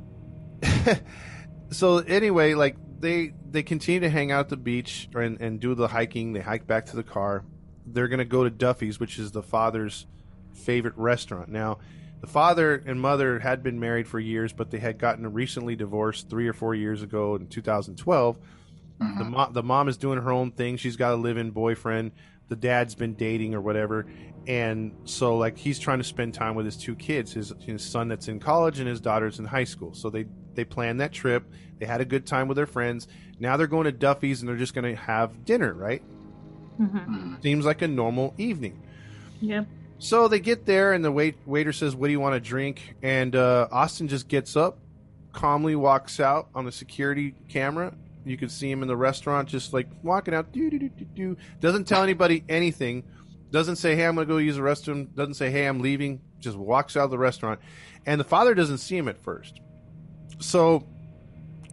so 1.72 1.98
anyway, 2.00 2.54
like 2.54 2.78
they 3.00 3.34
they 3.50 3.64
continue 3.64 4.00
to 4.02 4.10
hang 4.10 4.32
out 4.32 4.42
at 4.42 4.50
the 4.50 4.58
beach 4.58 5.10
and 5.14 5.40
and 5.42 5.60
do 5.60 5.76
the 5.76 5.88
hiking. 5.88 6.34
They 6.34 6.42
hike 6.42 6.68
back 6.68 6.86
to 6.88 6.96
the 6.96 7.04
car. 7.04 7.44
They're 7.86 8.08
gonna 8.08 8.26
go 8.26 8.44
to 8.44 8.50
Duffy's, 8.50 9.00
which 9.00 9.18
is 9.20 9.32
the 9.32 9.44
father's 9.44 10.06
favorite 10.54 10.96
restaurant. 10.98 11.50
Now, 11.50 11.80
the 12.22 12.28
father 12.28 12.76
and 12.86 13.00
mother 13.00 13.40
had 13.40 13.62
been 13.64 13.80
married 13.80 14.08
for 14.08 14.20
years, 14.20 14.54
but 14.54 14.72
they 14.72 14.80
had 14.80 14.98
gotten 14.98 15.32
recently 15.34 15.76
divorced 15.76 16.30
three 16.30 16.48
or 16.48 16.54
four 16.54 16.74
years 16.76 17.02
ago 17.04 17.36
in 17.36 17.48
2012. 17.48 18.38
The 19.00 19.06
Mhm. 19.06 19.30
mom, 19.30 19.54
the 19.54 19.64
mom 19.64 19.88
is 19.88 19.98
doing 19.98 20.20
her 20.20 20.32
own 20.32 20.52
thing. 20.52 20.78
She's 20.78 20.96
got 20.96 21.14
a 21.14 21.16
live-in 21.16 21.52
boyfriend. 21.52 22.12
The 22.50 22.56
dad's 22.56 22.96
been 22.96 23.14
dating 23.14 23.54
or 23.54 23.62
whatever, 23.62 24.08
and 24.48 24.94
so 25.04 25.38
like 25.38 25.58
he's 25.58 25.78
trying 25.78 25.98
to 25.98 26.04
spend 26.06 26.34
time 26.34 26.56
with 26.56 26.66
his 26.66 26.78
two 26.78 26.96
kids, 26.96 27.34
his 27.34 27.54
his 27.60 27.84
son 27.84 28.08
that's 28.08 28.28
in 28.30 28.40
college 28.40 28.80
and 28.80 28.88
his 28.88 29.02
daughter's 29.02 29.38
in 29.38 29.46
high 29.46 29.66
school. 29.66 29.94
So 29.94 30.10
they 30.10 30.26
they 30.56 30.64
planned 30.64 31.00
that 31.02 31.12
trip. 31.12 31.44
They 31.78 31.86
had 31.86 32.00
a 32.02 32.06
good 32.06 32.26
time 32.26 32.48
with 32.48 32.56
their 32.56 32.66
friends. 32.66 33.08
Now 33.40 33.58
they're 33.58 33.68
going 33.68 33.84
to 33.84 33.92
Duffy's 33.92 34.40
and 34.42 34.48
they're 34.50 34.56
just 34.56 34.74
going 34.74 34.96
to 34.96 35.00
have 35.00 35.44
dinner. 35.46 35.74
Right? 35.74 36.02
hmm 36.78 36.86
Mhm. 36.98 37.44
Seems 37.44 37.66
like 37.66 37.82
a 37.84 37.88
normal 37.88 38.34
evening. 38.38 38.82
Yep. 39.42 39.68
So 40.00 40.28
they 40.28 40.40
get 40.40 40.66
there, 40.66 40.94
and 40.94 41.04
the 41.04 41.12
wait, 41.12 41.36
waiter 41.46 41.74
says, 41.74 41.96
"What 41.96 42.08
do 42.08 42.12
you 42.12 42.20
want 42.20 42.36
to 42.36 42.40
drink?" 42.40 42.96
And 43.02 43.36
uh, 43.36 43.68
Austin 43.72 44.08
just 44.08 44.28
gets 44.28 44.56
up, 44.56 44.78
calmly 45.34 45.76
walks 45.76 46.20
out 46.20 46.50
on 46.54 46.66
the 46.66 46.72
security 46.72 47.34
camera. 47.50 47.94
You 48.26 48.38
can 48.38 48.50
see 48.50 48.70
him 48.70 48.82
in 48.82 48.88
the 48.88 48.98
restaurant, 48.98 49.48
just 49.50 49.74
like 49.74 49.88
walking 50.04 50.34
out. 50.34 50.52
Do 50.52 50.70
do 50.70 50.78
do 50.78 50.90
do 50.90 51.06
do. 51.06 51.38
Doesn't 51.62 51.86
tell 51.86 52.04
anybody 52.04 52.44
anything. 52.48 53.04
Doesn't 53.52 53.78
say, 53.78 53.96
"Hey, 53.96 54.06
I'm 54.06 54.14
going 54.16 54.28
to 54.28 54.32
go 54.34 54.38
use 54.38 54.56
the 54.58 54.62
restroom." 54.62 55.14
Doesn't 55.16 55.34
say, 55.36 55.50
"Hey, 55.50 55.66
I'm 55.66 55.80
leaving." 55.80 56.22
Just 56.40 56.58
walks 56.58 56.96
out 56.96 57.06
of 57.06 57.12
the 57.12 57.18
restaurant, 57.18 57.60
and 58.06 58.20
the 58.20 58.24
father 58.26 58.54
doesn't 58.54 58.78
see 58.78 58.96
him 58.98 59.08
at 59.08 59.18
first. 59.18 59.62
So 60.40 60.86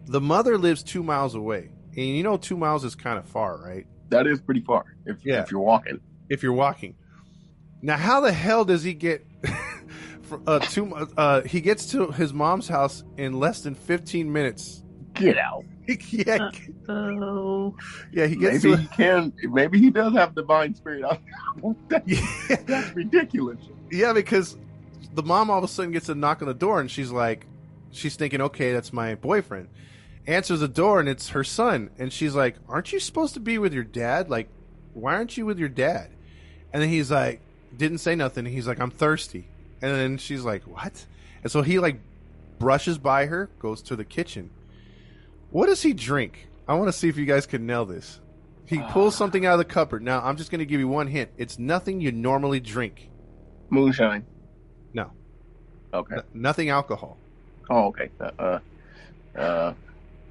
the 0.07 0.21
mother 0.21 0.57
lives 0.57 0.81
two 0.81 1.03
miles 1.03 1.35
away, 1.35 1.69
and 1.95 2.05
you 2.07 2.23
know, 2.23 2.37
two 2.37 2.57
miles 2.57 2.83
is 2.83 2.95
kind 2.95 3.19
of 3.19 3.25
far, 3.27 3.61
right? 3.63 3.85
That 4.09 4.25
is 4.25 4.41
pretty 4.41 4.61
far 4.61 4.85
if, 5.05 5.17
Yeah. 5.23 5.41
if 5.43 5.51
you're 5.51 5.59
walking. 5.61 5.99
if 6.29 6.41
you're 6.41 6.53
walking. 6.53 6.95
Now, 7.81 7.97
how 7.97 8.21
the 8.21 8.31
hell 8.31 8.65
does 8.65 8.83
he 8.83 8.93
get? 8.93 9.25
fr- 10.23 10.35
uh, 10.47 10.59
two, 10.59 10.93
uh, 11.17 11.41
he 11.41 11.61
gets 11.61 11.87
to 11.91 12.07
his 12.11 12.33
mom's 12.33 12.67
house 12.67 13.03
in 13.17 13.39
less 13.39 13.61
than 13.61 13.75
15 13.75 14.31
minutes. 14.31 14.83
Get 15.13 15.37
out. 15.37 15.63
yeah, 16.09 16.49
Oh. 16.89 17.75
yeah, 18.11 18.25
he 18.25 18.35
gets 18.35 18.63
Maybe 18.63 18.75
to. 18.75 18.81
he 18.81 18.87
can. 18.89 19.33
Maybe 19.43 19.79
he 19.79 19.89
does 19.91 20.13
have 20.13 20.33
divine 20.35 20.73
spirit. 20.73 21.03
That's 21.89 22.07
Yeah, 22.67 22.91
ridiculous. 22.95 23.59
yeah, 23.91 24.11
because 24.13 24.57
the 25.13 25.21
mom 25.23 25.49
all 25.51 25.59
of 25.59 25.63
a 25.63 25.67
sudden 25.67 25.91
gets 25.91 26.09
a 26.09 26.15
knock 26.15 26.41
on 26.41 26.47
the 26.47 26.53
door, 26.55 26.79
and 26.81 26.89
she's 26.89 27.11
like, 27.11 27.45
she's 27.91 28.15
thinking, 28.15 28.41
okay, 28.41 28.73
that's 28.73 28.91
my 28.91 29.15
boyfriend. 29.15 29.69
Answers 30.27 30.59
the 30.59 30.67
door, 30.67 30.99
and 30.99 31.07
it's 31.07 31.29
her 31.29 31.43
son, 31.43 31.91
and 31.99 32.11
she's 32.11 32.35
like, 32.35 32.55
aren't 32.67 32.91
you 32.91 32.99
supposed 32.99 33.35
to 33.35 33.39
be 33.39 33.57
with 33.59 33.73
your 33.73 33.83
dad? 33.85 34.29
Like, 34.29 34.49
why 34.93 35.13
aren't 35.13 35.37
you 35.37 35.45
with 35.45 35.59
your 35.59 35.69
dad? 35.69 36.09
And 36.73 36.81
then 36.81 36.89
he's 36.89 37.11
like, 37.11 37.41
didn't 37.77 37.99
say 37.99 38.15
nothing. 38.15 38.45
He's 38.45 38.67
like, 38.67 38.79
I'm 38.79 38.91
thirsty. 38.91 39.47
And 39.81 39.93
then 39.93 40.17
she's 40.17 40.43
like, 40.43 40.63
what? 40.63 41.05
And 41.43 41.51
so 41.51 41.61
he 41.61 41.79
like 41.79 41.99
brushes 42.59 42.97
by 42.97 43.25
her, 43.25 43.49
goes 43.59 43.81
to 43.83 43.95
the 43.95 44.05
kitchen. 44.05 44.49
What 45.51 45.67
does 45.67 45.81
he 45.81 45.93
drink? 45.93 46.47
I 46.67 46.73
want 46.75 46.87
to 46.87 46.93
see 46.93 47.07
if 47.07 47.17
you 47.17 47.25
guys 47.25 47.45
can 47.45 47.65
nail 47.65 47.85
this. 47.85 48.19
He 48.65 48.79
pulls 48.89 49.15
something 49.15 49.45
out 49.45 49.53
of 49.53 49.59
the 49.59 49.65
cupboard. 49.65 50.01
Now, 50.01 50.21
I'm 50.23 50.37
just 50.37 50.49
going 50.49 50.59
to 50.59 50.65
give 50.65 50.79
you 50.79 50.87
one 50.87 51.05
hint. 51.05 51.29
It's 51.37 51.59
nothing 51.59 52.01
you 52.01 52.11
normally 52.11 52.59
drink. 52.59 53.09
Moonshine. 53.69 54.25
No. 54.93 55.11
Okay. 55.93 56.15
N- 56.15 56.23
nothing 56.33 56.69
alcohol. 56.69 57.17
Oh, 57.69 57.85
okay. 57.85 58.09
Uh, 58.19 58.31
uh, 58.39 58.59
uh 59.37 59.73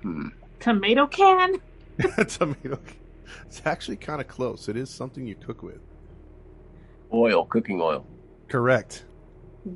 Hmm. 0.02 0.28
Tomato 0.60 1.06
can? 1.06 1.56
Tomato. 2.28 2.78
It's 3.46 3.62
actually 3.64 3.96
kind 3.96 4.20
of 4.20 4.28
close. 4.28 4.68
It 4.68 4.76
is 4.76 4.90
something 4.90 5.26
you 5.26 5.34
cook 5.34 5.62
with. 5.62 5.80
Oil, 7.14 7.44
cooking 7.46 7.80
oil. 7.80 8.04
Correct. 8.48 9.04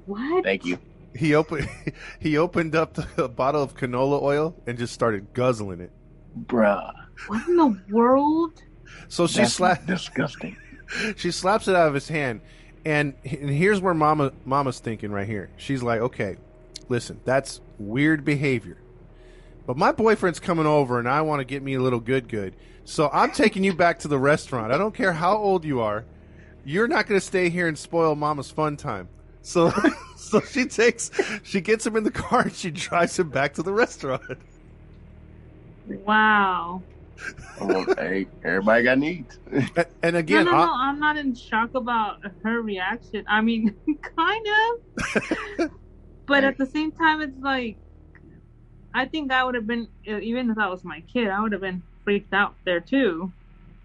What? 0.06 0.44
Thank 0.44 0.64
you. 0.64 0.78
He 1.14 1.34
opened 1.34 1.68
he 2.20 2.36
opened 2.36 2.74
up 2.74 2.94
the 2.94 3.28
bottle 3.28 3.62
of 3.62 3.76
canola 3.76 4.20
oil 4.20 4.54
and 4.66 4.76
just 4.76 4.92
started 4.92 5.32
guzzling 5.32 5.80
it. 5.80 5.92
Bruh. 6.46 6.92
What 7.28 7.46
in 7.48 7.56
the 7.56 7.80
world? 7.90 8.62
So 9.08 9.26
she 9.26 9.38
That's 9.38 9.54
slapped 9.54 9.86
disgusting. 9.86 10.56
she 11.16 11.30
slaps 11.30 11.68
it 11.68 11.74
out 11.74 11.88
of 11.88 11.94
his 11.94 12.08
hand, 12.08 12.40
and, 12.84 13.14
and 13.24 13.50
here's 13.50 13.80
where 13.80 13.94
Mama 13.94 14.32
Mama's 14.44 14.80
thinking 14.80 15.10
right 15.10 15.26
here. 15.26 15.50
She's 15.56 15.82
like, 15.82 16.00
okay, 16.00 16.36
listen, 16.88 17.20
that's 17.24 17.60
weird 17.78 18.24
behavior, 18.24 18.78
but 19.66 19.76
my 19.76 19.92
boyfriend's 19.92 20.40
coming 20.40 20.66
over, 20.66 20.98
and 20.98 21.08
I 21.08 21.22
want 21.22 21.40
to 21.40 21.44
get 21.44 21.62
me 21.62 21.74
a 21.74 21.80
little 21.80 22.00
good 22.00 22.28
good. 22.28 22.54
So 22.84 23.10
I'm 23.12 23.32
taking 23.32 23.64
you 23.64 23.74
back 23.74 23.98
to 24.00 24.08
the 24.08 24.18
restaurant. 24.18 24.72
I 24.72 24.78
don't 24.78 24.94
care 24.94 25.12
how 25.12 25.36
old 25.36 25.64
you 25.64 25.80
are. 25.80 26.04
You're 26.68 26.86
not 26.86 27.06
going 27.06 27.18
to 27.18 27.26
stay 27.26 27.48
here 27.48 27.66
and 27.66 27.78
spoil 27.78 28.14
Mama's 28.14 28.50
fun 28.50 28.76
time. 28.76 29.08
So, 29.40 29.72
so 30.16 30.42
she 30.42 30.66
takes, 30.66 31.10
she 31.42 31.62
gets 31.62 31.86
him 31.86 31.96
in 31.96 32.04
the 32.04 32.10
car 32.10 32.42
and 32.42 32.52
she 32.52 32.70
drives 32.70 33.18
him 33.18 33.30
back 33.30 33.54
to 33.54 33.62
the 33.62 33.72
restaurant. 33.72 34.20
Wow. 35.86 36.82
Well, 37.58 37.86
hey, 37.96 38.26
everybody 38.44 38.84
got 38.84 38.98
needs. 38.98 39.38
A- 39.78 39.86
And 40.02 40.16
again, 40.16 40.44
no, 40.44 40.50
no, 40.52 40.56
I- 40.58 40.66
no. 40.66 40.74
I'm 40.74 41.00
not 41.00 41.16
in 41.16 41.34
shock 41.34 41.74
about 41.74 42.18
her 42.42 42.60
reaction. 42.60 43.24
I 43.26 43.40
mean, 43.40 43.74
kind 44.18 44.46
of. 45.58 45.70
but 46.26 46.44
at 46.44 46.58
the 46.58 46.66
same 46.66 46.92
time, 46.92 47.22
it's 47.22 47.40
like, 47.42 47.78
I 48.92 49.06
think 49.06 49.32
I 49.32 49.42
would 49.42 49.54
have 49.54 49.66
been, 49.66 49.88
even 50.04 50.50
if 50.50 50.56
that 50.56 50.68
was 50.68 50.84
my 50.84 51.00
kid, 51.10 51.28
I 51.28 51.40
would 51.40 51.52
have 51.52 51.62
been 51.62 51.82
freaked 52.04 52.34
out 52.34 52.56
there 52.66 52.80
too. 52.80 53.32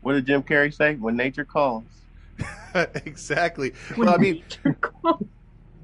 What 0.02 0.14
did 0.14 0.26
Jim 0.26 0.44
Carrey 0.44 0.74
say? 0.74 0.96
When 0.96 1.16
nature 1.16 1.46
calls. 1.46 1.86
exactly. 2.76 3.74
Well, 3.98 4.10
I 4.10 4.18
mean. 4.18 4.44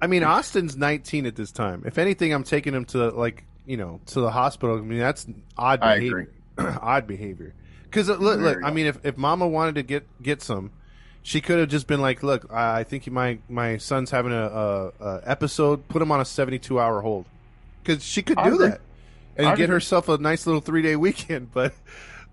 I 0.01 0.07
mean, 0.07 0.23
Austin's 0.23 0.77
19 0.77 1.25
at 1.25 1.35
this 1.35 1.51
time. 1.51 1.83
If 1.85 1.97
anything, 1.97 2.33
I'm 2.33 2.43
taking 2.43 2.73
him 2.73 2.85
to 2.85 3.09
like 3.09 3.43
you 3.65 3.77
know 3.77 3.99
to 4.07 4.21
the 4.21 4.31
hospital. 4.31 4.77
I 4.77 4.81
mean, 4.81 4.99
that's 4.99 5.27
odd 5.57 5.81
I 5.81 5.95
behavior. 5.95 6.29
odd 6.57 7.05
behavior. 7.07 7.53
Because 7.83 8.07
look, 8.07 8.39
look. 8.39 8.59
I 8.63 8.71
mean, 8.71 8.85
if 8.85 8.97
if 9.03 9.17
Mama 9.17 9.47
wanted 9.47 9.75
to 9.75 9.83
get 9.83 10.07
get 10.21 10.41
some, 10.41 10.71
she 11.21 11.41
could 11.41 11.59
have 11.59 11.69
just 11.69 11.87
been 11.87 12.01
like, 12.01 12.23
"Look, 12.23 12.47
I 12.51 12.79
I 12.79 12.83
think 12.83 13.07
my 13.11 13.39
my 13.49 13.77
son's 13.77 14.11
having 14.11 14.31
a, 14.31 14.45
a, 14.45 14.91
a 15.01 15.21
episode. 15.25 15.87
Put 15.89 16.01
him 16.01 16.11
on 16.11 16.21
a 16.21 16.25
72 16.25 16.79
hour 16.79 17.01
hold." 17.01 17.25
Because 17.83 18.03
she 18.03 18.21
could 18.21 18.37
I 18.37 18.49
do 18.49 18.55
agree. 18.55 18.67
that 18.69 18.81
and 19.39 19.47
I 19.47 19.55
get 19.55 19.63
agree. 19.65 19.75
herself 19.75 20.09
a 20.09 20.17
nice 20.17 20.45
little 20.45 20.61
three 20.61 20.81
day 20.81 20.95
weekend. 20.95 21.49
But 21.53 21.73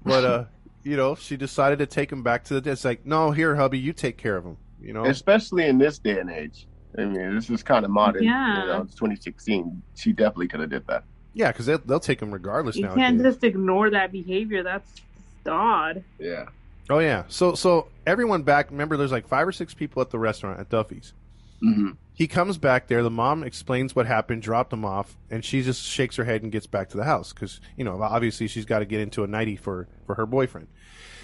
but 0.04 0.24
uh, 0.24 0.44
you 0.86 0.96
know, 0.96 1.16
she 1.16 1.36
decided 1.36 1.80
to 1.80 1.86
take 1.86 2.10
him 2.12 2.22
back 2.22 2.44
to 2.44 2.60
the. 2.60 2.70
It's 2.70 2.84
like, 2.84 3.04
no, 3.04 3.32
here, 3.32 3.56
hubby, 3.56 3.78
you 3.78 3.92
take 3.92 4.16
care 4.16 4.36
of 4.36 4.44
him. 4.44 4.56
You 4.80 4.92
know, 4.92 5.04
Especially 5.04 5.66
in 5.66 5.78
this 5.78 5.98
day 5.98 6.20
and 6.20 6.30
age. 6.30 6.66
I 6.96 7.04
mean, 7.04 7.34
this 7.34 7.50
is 7.50 7.62
kind 7.62 7.84
of 7.84 7.90
modern. 7.90 8.22
Yeah. 8.22 8.60
You 8.62 8.66
know, 8.68 8.82
it's 8.82 8.94
2016. 8.94 9.82
She 9.96 10.12
definitely 10.12 10.48
could 10.48 10.60
have 10.60 10.70
did 10.70 10.86
that. 10.86 11.04
yeah, 11.34 11.50
because 11.50 11.66
they'll, 11.66 11.78
they'll 11.78 12.00
take 12.00 12.22
him 12.22 12.30
regardless 12.32 12.76
You 12.76 12.82
nowadays. 12.82 13.02
can't 13.02 13.20
just 13.22 13.42
ignore 13.44 13.90
that 13.90 14.12
behavior. 14.12 14.62
That's 14.62 14.90
just 14.92 15.48
odd. 15.48 16.04
Yeah. 16.18 16.46
Oh 16.88 17.00
yeah. 17.00 17.24
So 17.28 17.54
so 17.54 17.88
everyone 18.06 18.42
back. 18.44 18.70
Remember, 18.70 18.96
there's 18.96 19.10
like 19.12 19.26
five 19.26 19.46
or 19.48 19.52
six 19.52 19.74
people 19.74 20.00
at 20.02 20.10
the 20.10 20.18
restaurant 20.20 20.60
at 20.60 20.68
Duffy's. 20.70 21.12
hmm 21.60 21.90
He 22.16 22.26
comes 22.26 22.56
back 22.56 22.86
there. 22.86 23.02
The 23.02 23.10
mom 23.10 23.42
explains 23.44 23.94
what 23.94 24.06
happened, 24.06 24.40
dropped 24.40 24.72
him 24.72 24.86
off, 24.86 25.14
and 25.30 25.44
she 25.44 25.60
just 25.60 25.82
shakes 25.84 26.16
her 26.16 26.24
head 26.24 26.42
and 26.42 26.50
gets 26.50 26.66
back 26.66 26.88
to 26.88 26.96
the 26.96 27.04
house 27.04 27.34
because 27.34 27.60
you 27.76 27.84
know 27.84 28.00
obviously 28.02 28.48
she's 28.48 28.64
got 28.64 28.78
to 28.78 28.86
get 28.86 29.00
into 29.00 29.22
a 29.22 29.26
nighty 29.26 29.54
for 29.54 29.86
for 30.06 30.14
her 30.14 30.24
boyfriend. 30.26 30.66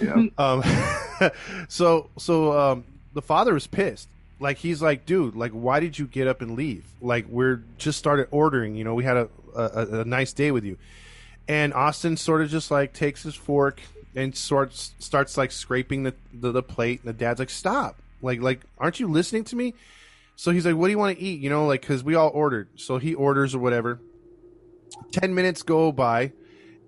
Yeah. 0.00 0.26
Um, 0.38 0.62
so 1.68 2.11
so 2.18 2.59
um, 2.59 2.85
the 3.14 3.22
father 3.22 3.57
is 3.57 3.66
pissed. 3.66 4.09
Like 4.38 4.59
he's 4.59 4.83
like, 4.83 5.07
dude, 5.07 5.35
like 5.35 5.52
why 5.52 5.81
did 5.81 5.98
you 5.98 6.07
get 6.07 6.28
up 6.28 6.42
and 6.42 6.57
leave? 6.57 6.85
Like 7.00 7.26
we're 7.26 7.62
just 7.78 7.98
started 7.98 8.28
ordering. 8.31 8.76
You 8.76 8.85
know, 8.85 8.94
we 8.94 9.05
had 9.05 9.16
a 9.16 9.28
a, 9.55 10.00
a 10.00 10.05
nice 10.05 10.35
day 10.35 10.50
with 10.50 10.64
you. 10.64 10.76
And 11.48 11.72
Austin 11.72 12.18
sort 12.18 12.42
of 12.42 12.50
just 12.50 12.70
like 12.70 12.92
takes 12.92 13.22
his 13.22 13.35
fork 13.35 13.81
and 14.14 14.37
starts 14.37 14.94
starts 14.98 15.38
like 15.38 15.52
scraping 15.52 16.02
the, 16.02 16.14
the 16.35 16.52
the 16.52 16.62
plate. 16.62 17.00
And 17.00 17.09
the 17.09 17.18
dad's 17.18 17.38
like, 17.38 17.50
stop! 17.50 17.96
Like 18.20 18.42
like 18.42 18.61
aren't 18.78 19.00
you 19.00 19.09
listening 19.09 19.44
to 19.44 19.57
me? 19.57 19.72
So 20.42 20.50
he's 20.50 20.66
like, 20.66 20.74
what 20.74 20.88
do 20.88 20.90
you 20.90 20.98
want 20.98 21.16
to 21.16 21.22
eat? 21.22 21.40
You 21.40 21.50
know, 21.50 21.66
like 21.66 21.83
because 21.83 22.02
we 22.02 22.16
all 22.16 22.28
ordered. 22.35 22.70
So 22.74 22.98
he 22.98 23.14
orders 23.14 23.55
or 23.55 23.61
whatever. 23.61 24.00
Ten 25.12 25.37
minutes 25.37 25.62
go 25.62 25.92
by, 25.92 26.33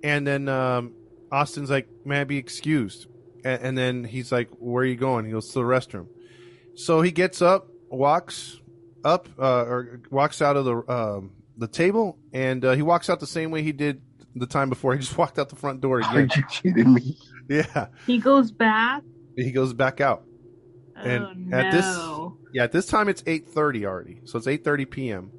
and 0.03 0.27
then 0.27 0.49
um, 0.49 0.93
Austin's 1.31 1.71
like, 1.71 1.89
"May 2.05 2.23
I 2.23 2.25
be 2.25 2.37
excused?" 2.37 3.07
And, 3.45 3.63
and 3.63 3.79
then 3.79 4.03
he's 4.03 4.33
like, 4.33 4.51
"Where 4.59 4.83
are 4.83 4.87
you 4.87 4.97
going?" 4.97 5.25
He 5.25 5.31
goes 5.31 5.51
to 5.51 5.61
the 5.61 5.65
restroom. 5.65 6.09
So 6.75 7.01
he 7.01 7.13
gets 7.13 7.41
up, 7.41 7.69
walks 7.91 8.61
up, 9.05 9.29
uh, 9.39 9.63
or 9.67 10.01
walks 10.11 10.43
out 10.43 10.57
of 10.57 10.65
the 10.65 10.93
um, 10.93 11.31
the 11.57 11.69
table, 11.69 12.19
and 12.33 12.65
uh, 12.65 12.73
he 12.73 12.83
walks 12.83 13.09
out 13.09 13.21
the 13.21 13.27
same 13.29 13.53
way 13.53 13.63
he 13.63 13.71
did 13.71 14.03
the 14.35 14.49
time 14.49 14.69
before. 14.69 14.95
He 14.95 14.99
just 15.07 15.17
walked 15.17 15.39
out 15.39 15.49
the 15.49 15.55
front 15.55 15.81
door 15.81 16.03
Are 16.03 16.21
you 16.23 16.27
kidding 16.51 16.93
me? 16.93 17.17
yeah, 17.49 17.87
He 18.05 18.19
goes 18.19 18.51
back. 18.51 19.05
he 19.37 19.53
goes 19.53 19.73
back 19.73 20.01
out. 20.01 20.25
And 20.97 21.25
oh 21.25 21.33
no! 21.37 21.57
at 21.57 21.73
this- 21.73 21.99
Yeah, 22.53 22.65
at 22.65 22.73
this 22.73 22.87
time 22.87 23.09
it's 23.09 23.23
eight 23.27 23.49
thirty 23.49 23.85
already, 23.87 24.21
so 24.25 24.39
it's 24.39 24.47
eight 24.47 24.65
thirty 24.65 24.85
p.m. 24.85 25.31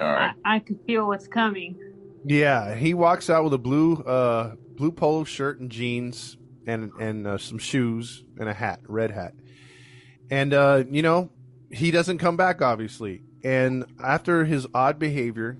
All 0.00 0.06
I, 0.06 0.12
right. 0.14 0.34
I 0.44 0.58
could 0.58 0.80
feel 0.86 1.06
what's 1.06 1.28
coming. 1.28 1.78
Yeah, 2.24 2.74
he 2.74 2.92
walks 2.94 3.30
out 3.30 3.44
with 3.44 3.54
a 3.54 3.58
blue 3.58 3.94
uh 3.94 4.56
blue 4.76 4.90
polo 4.92 5.24
shirt 5.24 5.60
and 5.60 5.70
jeans 5.70 6.36
and 6.66 6.90
and 7.00 7.26
uh, 7.26 7.38
some 7.38 7.58
shoes 7.58 8.24
and 8.38 8.48
a 8.48 8.52
hat, 8.52 8.80
red 8.88 9.10
hat. 9.12 9.34
And 10.30 10.52
uh 10.52 10.84
you 10.90 11.02
know, 11.02 11.30
he 11.70 11.90
doesn't 11.92 12.18
come 12.18 12.36
back 12.36 12.60
obviously. 12.60 13.22
And 13.44 13.84
after 14.02 14.44
his 14.44 14.66
odd 14.74 14.98
behavior, 14.98 15.56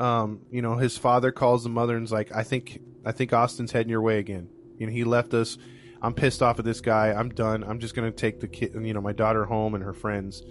um 0.00 0.40
you 0.50 0.62
know, 0.62 0.76
his 0.76 0.98
father 0.98 1.30
calls 1.30 1.62
the 1.62 1.68
mother 1.70 1.96
and's 1.96 2.10
like, 2.12 2.34
"I 2.34 2.42
think 2.42 2.80
I 3.06 3.12
think 3.12 3.32
Austin's 3.32 3.70
heading 3.72 3.90
your 3.90 4.02
way 4.02 4.18
again. 4.18 4.48
You 4.78 4.86
know, 4.86 4.92
he 4.92 5.04
left 5.04 5.32
us. 5.32 5.56
I'm 6.02 6.14
pissed 6.14 6.42
off 6.42 6.58
at 6.58 6.64
this 6.64 6.80
guy. 6.80 7.12
I'm 7.12 7.28
done. 7.30 7.62
I'm 7.64 7.78
just 7.78 7.94
going 7.94 8.10
to 8.10 8.16
take 8.16 8.40
the 8.40 8.48
kid, 8.48 8.74
you 8.74 8.94
know, 8.94 9.00
my 9.00 9.12
daughter 9.12 9.44
home 9.44 9.74
and 9.74 9.84
her 9.84 9.94
friends." 9.94 10.42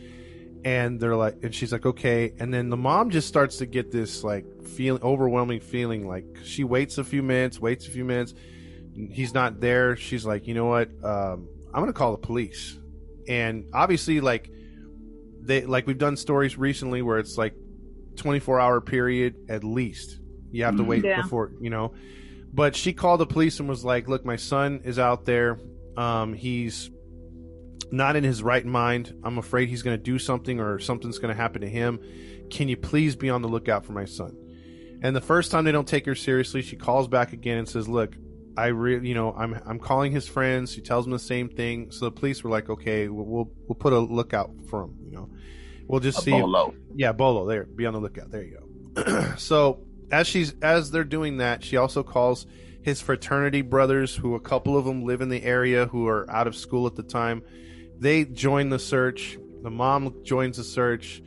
and 0.66 1.00
they're 1.00 1.16
like 1.16 1.36
and 1.42 1.56
she's 1.56 1.72
like 1.72 1.86
okay 1.86 2.34
and 2.38 2.54
then 2.54 2.70
the 2.70 2.76
mom 2.76 3.10
just 3.10 3.30
starts 3.30 3.60
to 3.60 3.66
get 3.66 3.92
this 3.94 4.26
like 4.26 4.44
feeling 4.66 5.02
overwhelming 5.02 5.62
feeling 5.62 6.06
like 6.06 6.26
she 6.44 6.66
waits 6.66 6.98
a 6.98 7.04
few 7.06 7.24
minutes 7.24 7.62
waits 7.62 7.88
a 7.88 7.90
few 7.90 8.04
minutes 8.04 8.34
he's 9.10 9.34
not 9.34 9.62
there 9.62 9.96
she's 9.96 10.26
like 10.26 10.48
you 10.48 10.54
know 10.54 10.66
what 10.66 10.90
um, 11.02 11.48
i'm 11.74 11.82
gonna 11.82 11.94
call 11.94 12.12
the 12.12 12.18
police 12.18 12.78
and 13.26 13.64
obviously 13.74 14.20
like 14.20 14.52
they 15.40 15.62
like 15.66 15.88
we've 15.88 15.98
done 15.98 16.18
stories 16.18 16.58
recently 16.58 17.02
where 17.02 17.20
it's 17.20 17.38
like 17.38 17.54
24 18.18 18.60
hour 18.60 18.82
period 18.82 19.36
at 19.48 19.64
least 19.64 20.20
you 20.52 20.66
have 20.66 20.76
to 20.76 20.84
Mhm. 20.84 20.88
wait 20.88 21.06
Yeah. 21.06 21.22
before 21.22 21.54
you 21.62 21.70
know 21.70 21.94
but 22.54 22.76
she 22.76 22.94
called 22.94 23.20
the 23.20 23.28
police 23.28 23.60
and 23.60 23.70
was 23.70 23.86
like 23.86 24.08
look 24.08 24.26
my 24.26 24.36
son 24.36 24.82
is 24.84 25.00
out 25.00 25.26
there 25.26 25.60
um, 25.98 26.34
he's 26.34 26.90
not 27.92 28.16
in 28.16 28.24
his 28.24 28.44
right 28.44 28.66
mind. 28.66 29.14
I'm 29.24 29.38
afraid 29.38 29.70
he's 29.70 29.82
going 29.82 29.98
to 29.98 30.04
do 30.04 30.20
something 30.20 30.60
or 30.60 30.80
something's 30.80 31.20
going 31.20 31.34
to 31.34 31.40
happen 31.40 31.62
to 31.62 31.70
him. 31.70 32.00
Can 32.50 32.68
you 32.68 32.78
please 32.78 33.16
be 33.16 33.30
on 33.30 33.42
the 33.42 33.48
lookout 33.48 33.86
for 33.86 33.94
my 33.94 34.06
son? 34.06 34.36
And 35.02 35.16
the 35.16 35.22
first 35.22 35.52
time 35.52 35.66
they 35.66 35.72
don't 35.72 35.88
take 35.88 36.06
her 36.06 36.16
seriously, 36.16 36.62
she 36.62 36.76
calls 36.76 37.08
back 37.08 37.32
again 37.32 37.58
and 37.58 37.68
says, 37.68 37.88
"Look, 37.88 38.16
I 38.58 38.68
really, 38.68 39.08
you 39.08 39.14
know, 39.14 39.32
I'm 39.32 39.60
I'm 39.66 39.80
calling 39.80 40.12
his 40.12 40.28
friends." 40.28 40.74
She 40.74 40.82
tells 40.82 41.06
them 41.06 41.12
the 41.12 41.20
same 41.20 41.48
thing. 41.48 41.92
So 41.92 42.06
the 42.06 42.12
police 42.12 42.44
were 42.44 42.50
like, 42.50 42.70
"Okay, 42.70 43.08
we'll 43.08 43.26
we'll, 43.26 43.52
we'll 43.68 43.76
put 43.76 43.94
a 43.94 44.00
lookout 44.00 44.52
for 44.70 44.84
him. 44.84 44.98
You 45.06 45.12
know, 45.12 45.30
we'll 45.88 46.02
just 46.02 46.20
A 46.20 46.22
see." 46.22 46.32
bolo. 46.32 46.74
Yeah, 46.96 47.14
Bolo. 47.14 47.48
There, 47.48 47.64
be 47.64 47.86
on 47.86 47.94
the 47.94 48.00
lookout. 48.00 48.30
There 48.30 48.44
you 48.44 48.60
go. 48.94 49.34
so 49.38 49.86
as 50.12 50.28
she's 50.28 50.54
as 50.62 50.92
they're 50.92 51.04
doing 51.04 51.38
that, 51.38 51.64
she 51.64 51.78
also 51.78 52.04
calls 52.04 52.46
his 52.82 53.02
fraternity 53.02 53.62
brothers, 53.62 54.16
who 54.16 54.36
a 54.36 54.40
couple 54.40 54.78
of 54.78 54.86
them 54.86 55.04
live 55.04 55.22
in 55.22 55.30
the 55.30 55.44
area, 55.44 55.86
who 55.88 56.08
are 56.08 56.30
out 56.30 56.48
of 56.48 56.56
school 56.56 56.88
at 56.88 56.96
the 56.96 57.04
time. 57.04 57.42
They 58.00 58.26
join 58.26 58.70
the 58.70 58.80
search. 58.80 59.38
The 59.62 59.70
mom 59.70 60.16
joins 60.24 60.56
the 60.58 60.64
search, 60.64 61.22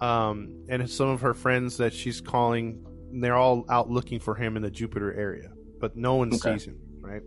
um, 0.00 0.64
and 0.68 0.88
some 0.88 1.08
of 1.08 1.22
her 1.22 1.34
friends 1.34 1.78
that 1.78 1.92
she's 1.92 2.20
calling, 2.20 2.86
they're 3.12 3.34
all 3.34 3.64
out 3.68 3.90
looking 3.90 4.20
for 4.20 4.36
him 4.36 4.56
in 4.56 4.62
the 4.62 4.70
Jupiter 4.70 5.12
area, 5.12 5.50
but 5.80 5.96
no 5.96 6.14
one 6.14 6.32
Okay. 6.32 6.52
sees 6.52 6.66
him. 6.66 6.78
Right. 7.00 7.22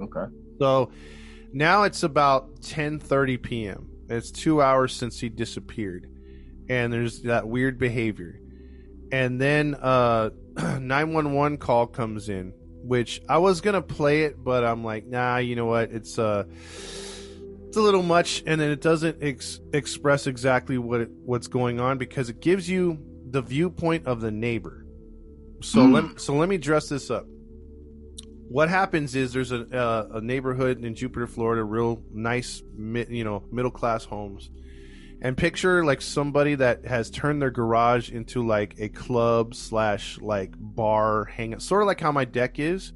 Okay. 0.00 0.30
So 0.58 0.90
now 1.54 1.84
it's 1.84 2.02
about 2.02 2.60
10:30 2.60 3.42
p.m. 3.42 3.88
It's 4.10 4.30
2 4.30 4.60
hours 4.60 4.92
since 4.92 5.18
he 5.20 5.28
disappeared. 5.30 6.06
And 6.68 6.92
there's 6.92 7.22
that 7.22 7.48
weird 7.48 7.78
behavior. 7.78 8.38
And 9.12 9.40
then 9.40 9.74
uh 9.74 10.30
911 10.56 11.58
call 11.58 11.86
comes 11.86 12.28
in, 12.28 12.52
which 12.82 13.20
I 13.28 13.38
was 13.38 13.60
going 13.60 13.74
to 13.74 13.82
play 13.82 14.22
it, 14.22 14.42
but 14.42 14.64
I'm 14.64 14.82
like, 14.84 15.06
"Nah, 15.06 15.38
you 15.38 15.56
know 15.56 15.66
what? 15.66 15.90
It's 15.92 16.18
uh 16.18 16.44
it's 17.68 17.76
a 17.76 17.80
little 17.82 18.02
much 18.02 18.42
and 18.46 18.60
then 18.60 18.70
it 18.70 18.80
doesn't 18.80 19.18
ex- 19.22 19.60
express 19.74 20.26
exactly 20.26 20.78
what 20.78 21.02
it, 21.02 21.10
what's 21.24 21.48
going 21.48 21.80
on 21.80 21.98
because 21.98 22.28
it 22.30 22.40
gives 22.40 22.68
you 22.68 22.98
the 23.30 23.42
viewpoint 23.42 24.06
of 24.06 24.20
the 24.20 24.30
neighbor. 24.30 24.84
So 25.62 25.80
Mm. 25.86 25.92
let 25.92 26.20
so 26.20 26.34
let 26.34 26.48
me 26.48 26.56
dress 26.58 26.88
this 26.88 27.10
up. 27.10 27.26
what 28.50 28.70
happens 28.70 29.14
is 29.14 29.34
there's 29.34 29.52
a, 29.52 29.66
uh, 29.76 30.08
a 30.14 30.20
neighborhood 30.22 30.82
in 30.82 30.94
Jupiter, 30.94 31.26
Florida, 31.26 31.62
real 31.62 32.02
nice, 32.10 32.62
you 32.78 33.22
know, 33.22 33.44
middle 33.52 33.70
class 33.70 34.04
homes, 34.06 34.48
and 35.20 35.36
picture 35.36 35.84
like 35.84 36.00
somebody 36.00 36.54
that 36.54 36.84
has 36.86 37.10
turned 37.10 37.42
their 37.42 37.50
garage 37.50 38.10
into 38.10 38.46
like 38.46 38.76
a 38.78 38.88
club 38.88 39.54
slash 39.54 40.18
like 40.20 40.54
bar 40.58 41.24
hang, 41.24 41.58
sort 41.58 41.82
of 41.82 41.86
like 41.86 42.00
how 42.00 42.12
my 42.12 42.24
deck 42.24 42.58
is. 42.58 42.92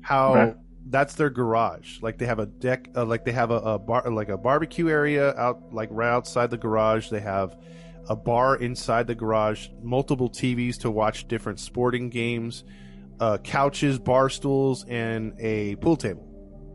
How 0.00 0.54
that's 0.86 1.14
their 1.14 1.30
garage. 1.30 2.00
Like 2.02 2.18
they 2.18 2.26
have 2.26 2.38
a 2.38 2.46
deck, 2.46 2.88
uh, 2.94 3.04
like 3.04 3.24
they 3.24 3.32
have 3.32 3.50
a, 3.50 3.56
a 3.56 3.78
bar, 3.78 4.10
like 4.10 4.28
a 4.28 4.36
barbecue 4.36 4.88
area 4.88 5.34
out, 5.34 5.72
like 5.72 5.88
right 5.92 6.10
outside 6.10 6.50
the 6.50 6.58
garage. 6.58 7.08
They 7.08 7.20
have 7.20 7.56
a 8.08 8.16
bar 8.16 8.56
inside 8.56 9.06
the 9.06 9.14
garage, 9.14 9.68
multiple 9.82 10.28
TVs 10.30 10.78
to 10.80 10.90
watch 10.90 11.26
different 11.26 11.58
sporting 11.58 12.10
games, 12.10 12.64
uh, 13.20 13.38
couches, 13.38 13.98
bar 13.98 14.28
stools, 14.28 14.84
and 14.88 15.34
a 15.38 15.76
pool 15.76 15.96
table. 15.96 16.28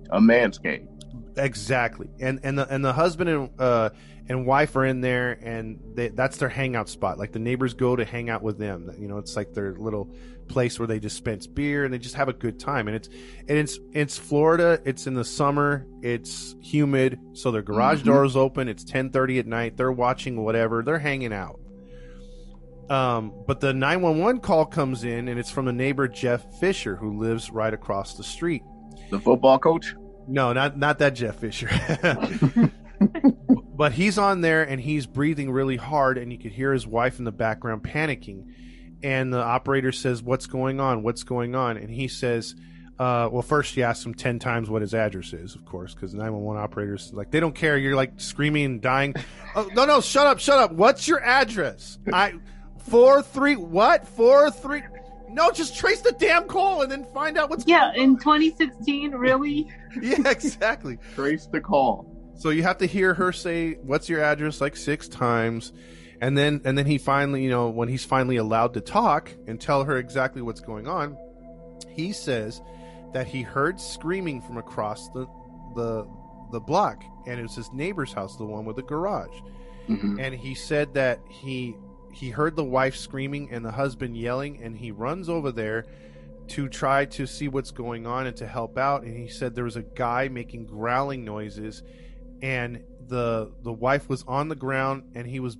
A 0.09 0.19
manscape. 0.19 0.87
Exactly, 1.37 2.09
and 2.19 2.39
and 2.43 2.57
the 2.57 2.67
and 2.73 2.83
the 2.83 2.93
husband 2.93 3.29
and 3.29 3.49
uh, 3.59 3.89
and 4.27 4.45
wife 4.45 4.75
are 4.75 4.85
in 4.85 5.01
there, 5.01 5.31
and 5.41 5.79
they, 5.95 6.09
that's 6.09 6.37
their 6.37 6.49
hangout 6.49 6.89
spot. 6.89 7.17
Like 7.17 7.31
the 7.31 7.39
neighbors 7.39 7.73
go 7.73 7.95
to 7.95 8.05
hang 8.05 8.29
out 8.29 8.41
with 8.43 8.57
them. 8.57 8.91
You 8.99 9.07
know, 9.07 9.17
it's 9.17 9.35
like 9.35 9.53
their 9.53 9.73
little 9.75 10.09
place 10.47 10.79
where 10.79 10.87
they 10.87 10.97
dispense 10.99 11.45
beer 11.45 11.85
and 11.85 11.93
they 11.93 11.99
just 11.99 12.15
have 12.15 12.27
a 12.27 12.33
good 12.33 12.59
time. 12.59 12.87
And 12.87 12.95
it's 12.95 13.07
and 13.07 13.57
it's 13.57 13.79
it's 13.93 14.17
Florida. 14.17 14.81
It's 14.85 15.07
in 15.07 15.13
the 15.13 15.23
summer. 15.23 15.85
It's 16.01 16.55
humid, 16.61 17.19
so 17.33 17.51
their 17.51 17.61
garage 17.61 18.01
Mhm. 18.03 18.25
is 18.25 18.35
open. 18.35 18.67
It's 18.67 18.83
ten 18.83 19.09
thirty 19.11 19.39
at 19.39 19.47
night. 19.47 19.77
They're 19.77 19.91
watching 19.91 20.43
whatever. 20.43 20.81
They're 20.83 20.99
hanging 20.99 21.33
out. 21.33 21.59
Um, 22.89 23.33
but 23.45 23.59
the 23.59 23.71
nine 23.73 24.01
one 24.01 24.17
one 24.19 24.39
call 24.39 24.65
comes 24.65 25.03
in, 25.03 25.27
and 25.27 25.39
it's 25.39 25.51
from 25.51 25.65
the 25.65 25.73
neighbor 25.73 26.07
Jeff 26.07 26.43
Fisher, 26.59 26.95
who 26.95 27.19
lives 27.19 27.51
right 27.51 27.73
across 27.73 28.15
the 28.15 28.23
street. 28.23 28.63
The 29.11 29.19
football 29.19 29.59
coach. 29.59 29.93
No, 30.29 30.53
not 30.53 30.77
not 30.77 30.99
that 30.99 31.15
Jeff 31.15 31.35
Fisher. 31.37 31.69
but 33.75 33.93
he's 33.93 34.17
on 34.17 34.41
there 34.41 34.63
and 34.63 34.79
he's 34.79 35.07
breathing 35.07 35.51
really 35.51 35.77
hard, 35.77 36.17
and 36.17 36.31
you 36.31 36.37
could 36.37 36.51
hear 36.51 36.71
his 36.71 36.85
wife 36.85 37.17
in 37.17 37.25
the 37.25 37.31
background 37.31 37.83
panicking. 37.83 38.53
And 39.01 39.33
the 39.33 39.41
operator 39.41 39.91
says, 39.91 40.21
"What's 40.21 40.45
going 40.45 40.79
on? 40.79 41.03
What's 41.03 41.23
going 41.23 41.55
on?" 41.55 41.77
And 41.77 41.89
he 41.89 42.07
says, 42.07 42.55
uh, 42.99 43.29
"Well, 43.31 43.41
first 43.41 43.73
she 43.73 43.81
asks 43.81 44.05
him 44.05 44.13
ten 44.13 44.37
times 44.37 44.69
what 44.69 44.81
his 44.81 44.93
address 44.93 45.33
is, 45.33 45.55
of 45.55 45.65
course, 45.65 45.95
because 45.95 46.13
nine 46.13 46.33
one 46.33 46.43
one 46.43 46.57
operators 46.57 47.11
like 47.13 47.31
they 47.31 47.39
don't 47.39 47.55
care. 47.55 47.77
You're 47.77 47.95
like 47.95 48.19
screaming 48.19 48.65
and 48.65 48.81
dying. 48.81 49.15
oh 49.55 49.69
no, 49.73 49.85
no, 49.85 50.01
shut 50.01 50.27
up, 50.27 50.39
shut 50.39 50.59
up. 50.59 50.73
What's 50.73 51.07
your 51.07 51.23
address? 51.23 51.97
I 52.11 52.33
four 52.77 53.21
three 53.23 53.55
what 53.55 54.07
four 54.07 54.51
three? 54.51 54.83
No, 55.31 55.51
just 55.51 55.75
trace 55.77 56.01
the 56.01 56.11
damn 56.13 56.45
call 56.47 56.81
and 56.81 56.91
then 56.91 57.05
find 57.13 57.37
out 57.37 57.49
what's 57.49 57.65
Yeah, 57.67 57.91
going 57.95 58.11
in 58.11 58.17
2016, 58.17 59.11
really? 59.11 59.67
yeah, 60.01 60.29
exactly. 60.29 60.97
Trace 61.15 61.45
the 61.47 61.61
call. 61.61 62.05
So 62.35 62.49
you 62.49 62.63
have 62.63 62.77
to 62.79 62.85
hear 62.85 63.13
her 63.13 63.31
say, 63.31 63.73
"What's 63.83 64.07
your 64.09 64.21
address?" 64.21 64.61
like 64.61 64.75
six 64.77 65.07
times, 65.09 65.73
and 66.21 66.37
then 66.37 66.61
and 66.63 66.77
then 66.77 66.85
he 66.85 66.97
finally, 66.97 67.43
you 67.43 67.49
know, 67.49 67.69
when 67.69 67.89
he's 67.89 68.05
finally 68.05 68.37
allowed 68.37 68.73
to 68.75 68.81
talk 68.81 69.29
and 69.47 69.59
tell 69.59 69.83
her 69.83 69.97
exactly 69.97 70.41
what's 70.41 70.61
going 70.61 70.87
on, 70.87 71.17
he 71.89 72.13
says 72.13 72.61
that 73.13 73.27
he 73.27 73.41
heard 73.41 73.79
screaming 73.79 74.41
from 74.41 74.57
across 74.57 75.09
the 75.09 75.25
the 75.75 76.07
the 76.51 76.59
block, 76.61 77.03
and 77.27 77.39
it 77.39 77.43
was 77.43 77.55
his 77.55 77.71
neighbor's 77.73 78.13
house, 78.13 78.37
the 78.37 78.45
one 78.45 78.63
with 78.65 78.77
the 78.77 78.83
garage. 78.83 79.35
Mhm. 79.89 80.19
And 80.19 80.33
he 80.33 80.55
said 80.55 80.93
that 80.93 81.19
he 81.29 81.75
he 82.11 82.29
heard 82.29 82.55
the 82.55 82.63
wife 82.63 82.95
screaming 82.95 83.49
and 83.51 83.63
the 83.63 83.71
husband 83.71 84.17
yelling, 84.17 84.61
and 84.63 84.77
he 84.77 84.91
runs 84.91 85.29
over 85.29 85.51
there 85.51 85.85
to 86.49 86.67
try 86.67 87.05
to 87.05 87.27
see 87.27 87.47
what's 87.47 87.71
going 87.71 88.07
on 88.07 88.27
and 88.27 88.35
to 88.37 88.47
help 88.47 88.77
out. 88.77 89.03
And 89.03 89.15
he 89.15 89.27
said 89.27 89.53
there 89.53 89.63
was 89.63 89.75
a 89.75 89.83
guy 89.83 90.27
making 90.27 90.65
growling 90.65 91.23
noises, 91.23 91.83
and 92.41 92.83
the 93.07 93.51
the 93.63 93.73
wife 93.73 94.09
was 94.09 94.23
on 94.27 94.49
the 94.49 94.55
ground, 94.55 95.11
and 95.15 95.27
he 95.27 95.39
was 95.39 95.57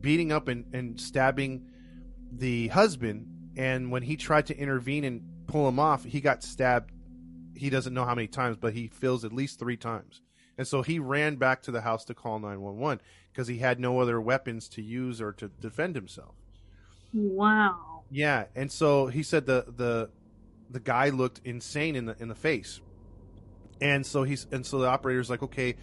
beating 0.00 0.32
up 0.32 0.48
and, 0.48 0.66
and 0.74 1.00
stabbing 1.00 1.66
the 2.32 2.68
husband. 2.68 3.26
And 3.56 3.90
when 3.90 4.02
he 4.02 4.16
tried 4.16 4.46
to 4.46 4.56
intervene 4.56 5.04
and 5.04 5.22
pull 5.46 5.66
him 5.66 5.78
off, 5.78 6.04
he 6.04 6.20
got 6.20 6.42
stabbed. 6.42 6.92
He 7.54 7.70
doesn't 7.70 7.94
know 7.94 8.04
how 8.04 8.14
many 8.14 8.28
times, 8.28 8.58
but 8.58 8.74
he 8.74 8.88
feels 8.88 9.24
at 9.24 9.32
least 9.32 9.58
three 9.58 9.78
times. 9.78 10.20
And 10.58 10.66
so 10.66 10.82
he 10.82 10.98
ran 10.98 11.36
back 11.36 11.62
to 11.62 11.70
the 11.70 11.82
house 11.82 12.04
to 12.06 12.14
call 12.14 12.38
911 12.38 13.00
because 13.32 13.48
he 13.48 13.58
had 13.58 13.78
no 13.78 14.00
other 14.00 14.20
weapons 14.20 14.68
to 14.70 14.82
use 14.82 15.20
or 15.20 15.32
to 15.32 15.48
defend 15.48 15.94
himself. 15.96 16.34
Wow. 17.12 18.04
Yeah, 18.10 18.46
and 18.54 18.70
so 18.70 19.06
he 19.08 19.22
said 19.22 19.46
the 19.46 19.64
the 19.76 20.10
the 20.70 20.80
guy 20.80 21.08
looked 21.10 21.40
insane 21.44 21.96
in 21.96 22.06
the 22.06 22.16
in 22.20 22.28
the 22.28 22.34
face, 22.34 22.80
and 23.80 24.06
so 24.06 24.22
he's 24.22 24.46
and 24.52 24.64
so 24.64 24.78
the 24.78 24.86
operator's 24.88 25.30
like, 25.30 25.42
okay. 25.42 25.76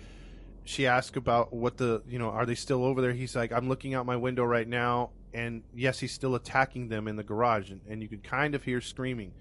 She 0.66 0.88
asked 0.88 1.18
about 1.18 1.52
what 1.52 1.76
the 1.76 2.04
you 2.08 2.18
know 2.20 2.30
are 2.30 2.46
they 2.46 2.56
still 2.56 2.86
over 2.86 3.02
there? 3.02 3.12
He's 3.12 3.36
like, 3.36 3.52
I'm 3.52 3.68
looking 3.68 3.96
out 3.96 4.06
my 4.06 4.16
window 4.16 4.46
right 4.46 4.66
now, 4.68 5.10
and 5.34 5.64
yes, 5.76 6.00
he's 6.00 6.14
still 6.14 6.36
attacking 6.36 6.88
them 6.88 7.10
in 7.10 7.18
the 7.18 7.24
garage, 7.24 7.70
and, 7.70 7.82
and 7.90 8.02
you 8.02 8.08
could 8.08 8.24
kind 8.24 8.56
of 8.56 8.64
hear 8.64 8.80
screaming. 8.80 9.34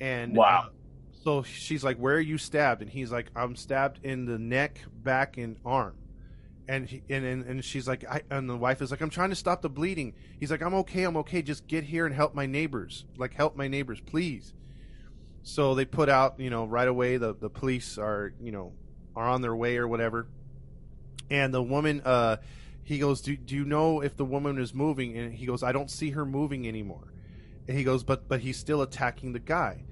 And 0.00 0.34
Wow. 0.34 0.64
uh, 0.66 0.70
so 1.22 1.42
she's 1.42 1.84
like, 1.84 1.98
"Where 1.98 2.16
are 2.16 2.20
you 2.20 2.38
stabbed?" 2.38 2.80
And 2.80 2.90
he's 2.90 3.12
like, 3.12 3.30
"I'm 3.36 3.54
stabbed 3.54 4.00
in 4.04 4.24
the 4.24 4.38
neck, 4.38 4.80
back, 5.02 5.36
and 5.36 5.56
arm." 5.64 5.94
And 6.66 6.88
he, 6.88 7.02
and, 7.10 7.24
and 7.24 7.44
and 7.44 7.64
she's 7.64 7.86
like, 7.86 8.04
I, 8.08 8.22
and 8.30 8.48
the 8.48 8.56
wife 8.56 8.80
is 8.80 8.90
like, 8.90 9.00
"I'm 9.02 9.10
trying 9.10 9.30
to 9.30 9.36
stop 9.36 9.60
the 9.60 9.68
bleeding." 9.68 10.14
He's 10.38 10.50
like, 10.50 10.62
"I'm 10.62 10.74
okay, 10.74 11.04
I'm 11.04 11.16
okay. 11.18 11.42
Just 11.42 11.66
get 11.66 11.84
here 11.84 12.06
and 12.06 12.14
help 12.14 12.34
my 12.34 12.46
neighbors. 12.46 13.04
Like, 13.18 13.34
help 13.34 13.54
my 13.54 13.68
neighbors, 13.68 14.00
please." 14.00 14.54
So 15.42 15.74
they 15.74 15.84
put 15.84 16.08
out, 16.08 16.38
you 16.38 16.48
know, 16.48 16.64
right 16.64 16.88
away. 16.88 17.18
The 17.18 17.34
the 17.34 17.50
police 17.50 17.98
are, 17.98 18.32
you 18.40 18.52
know, 18.52 18.72
are 19.14 19.28
on 19.28 19.42
their 19.42 19.54
way 19.54 19.76
or 19.76 19.86
whatever. 19.86 20.26
And 21.30 21.52
the 21.52 21.62
woman, 21.62 22.00
uh, 22.04 22.38
he 22.82 22.98
goes, 22.98 23.20
do, 23.20 23.36
"Do 23.36 23.54
you 23.54 23.64
know 23.64 24.00
if 24.00 24.16
the 24.16 24.24
woman 24.24 24.58
is 24.58 24.72
moving?" 24.72 25.18
And 25.18 25.34
he 25.34 25.44
goes, 25.44 25.62
"I 25.62 25.72
don't 25.72 25.90
see 25.90 26.10
her 26.10 26.24
moving 26.24 26.66
anymore." 26.66 27.12
And 27.68 27.76
he 27.76 27.84
goes, 27.84 28.04
"But 28.04 28.26
but 28.26 28.40
he's 28.40 28.58
still 28.58 28.80
attacking 28.80 29.32
the 29.32 29.38
guy." 29.38 29.84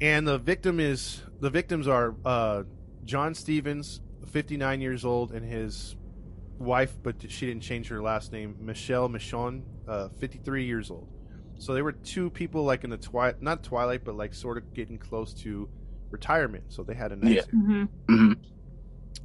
And 0.00 0.26
the 0.26 0.38
victim 0.38 0.80
is 0.80 1.22
the 1.40 1.50
victims 1.50 1.86
are 1.88 2.14
uh, 2.24 2.64
John 3.04 3.34
Stevens, 3.34 4.00
59 4.30 4.80
years 4.80 5.04
old, 5.04 5.32
and 5.32 5.44
his 5.44 5.96
wife, 6.58 6.96
but 7.02 7.30
she 7.30 7.46
didn't 7.46 7.62
change 7.62 7.88
her 7.88 8.02
last 8.02 8.32
name, 8.32 8.56
Michelle 8.60 9.08
Mishcon, 9.08 9.62
uh, 9.88 10.08
53 10.20 10.64
years 10.64 10.90
old. 10.90 11.08
So 11.58 11.74
they 11.74 11.82
were 11.82 11.92
two 11.92 12.30
people 12.30 12.64
like 12.64 12.84
in 12.84 12.90
the 12.90 12.96
twilight, 12.96 13.40
not 13.40 13.62
twilight, 13.62 14.04
but 14.04 14.16
like 14.16 14.34
sort 14.34 14.58
of 14.58 14.74
getting 14.74 14.98
close 14.98 15.32
to 15.42 15.68
retirement. 16.10 16.64
So 16.68 16.82
they 16.82 16.94
had 16.94 17.12
a 17.12 17.16
nice. 17.16 17.36
Yeah. 17.36 17.42
hmm 17.50 17.84
hmm 18.08 18.32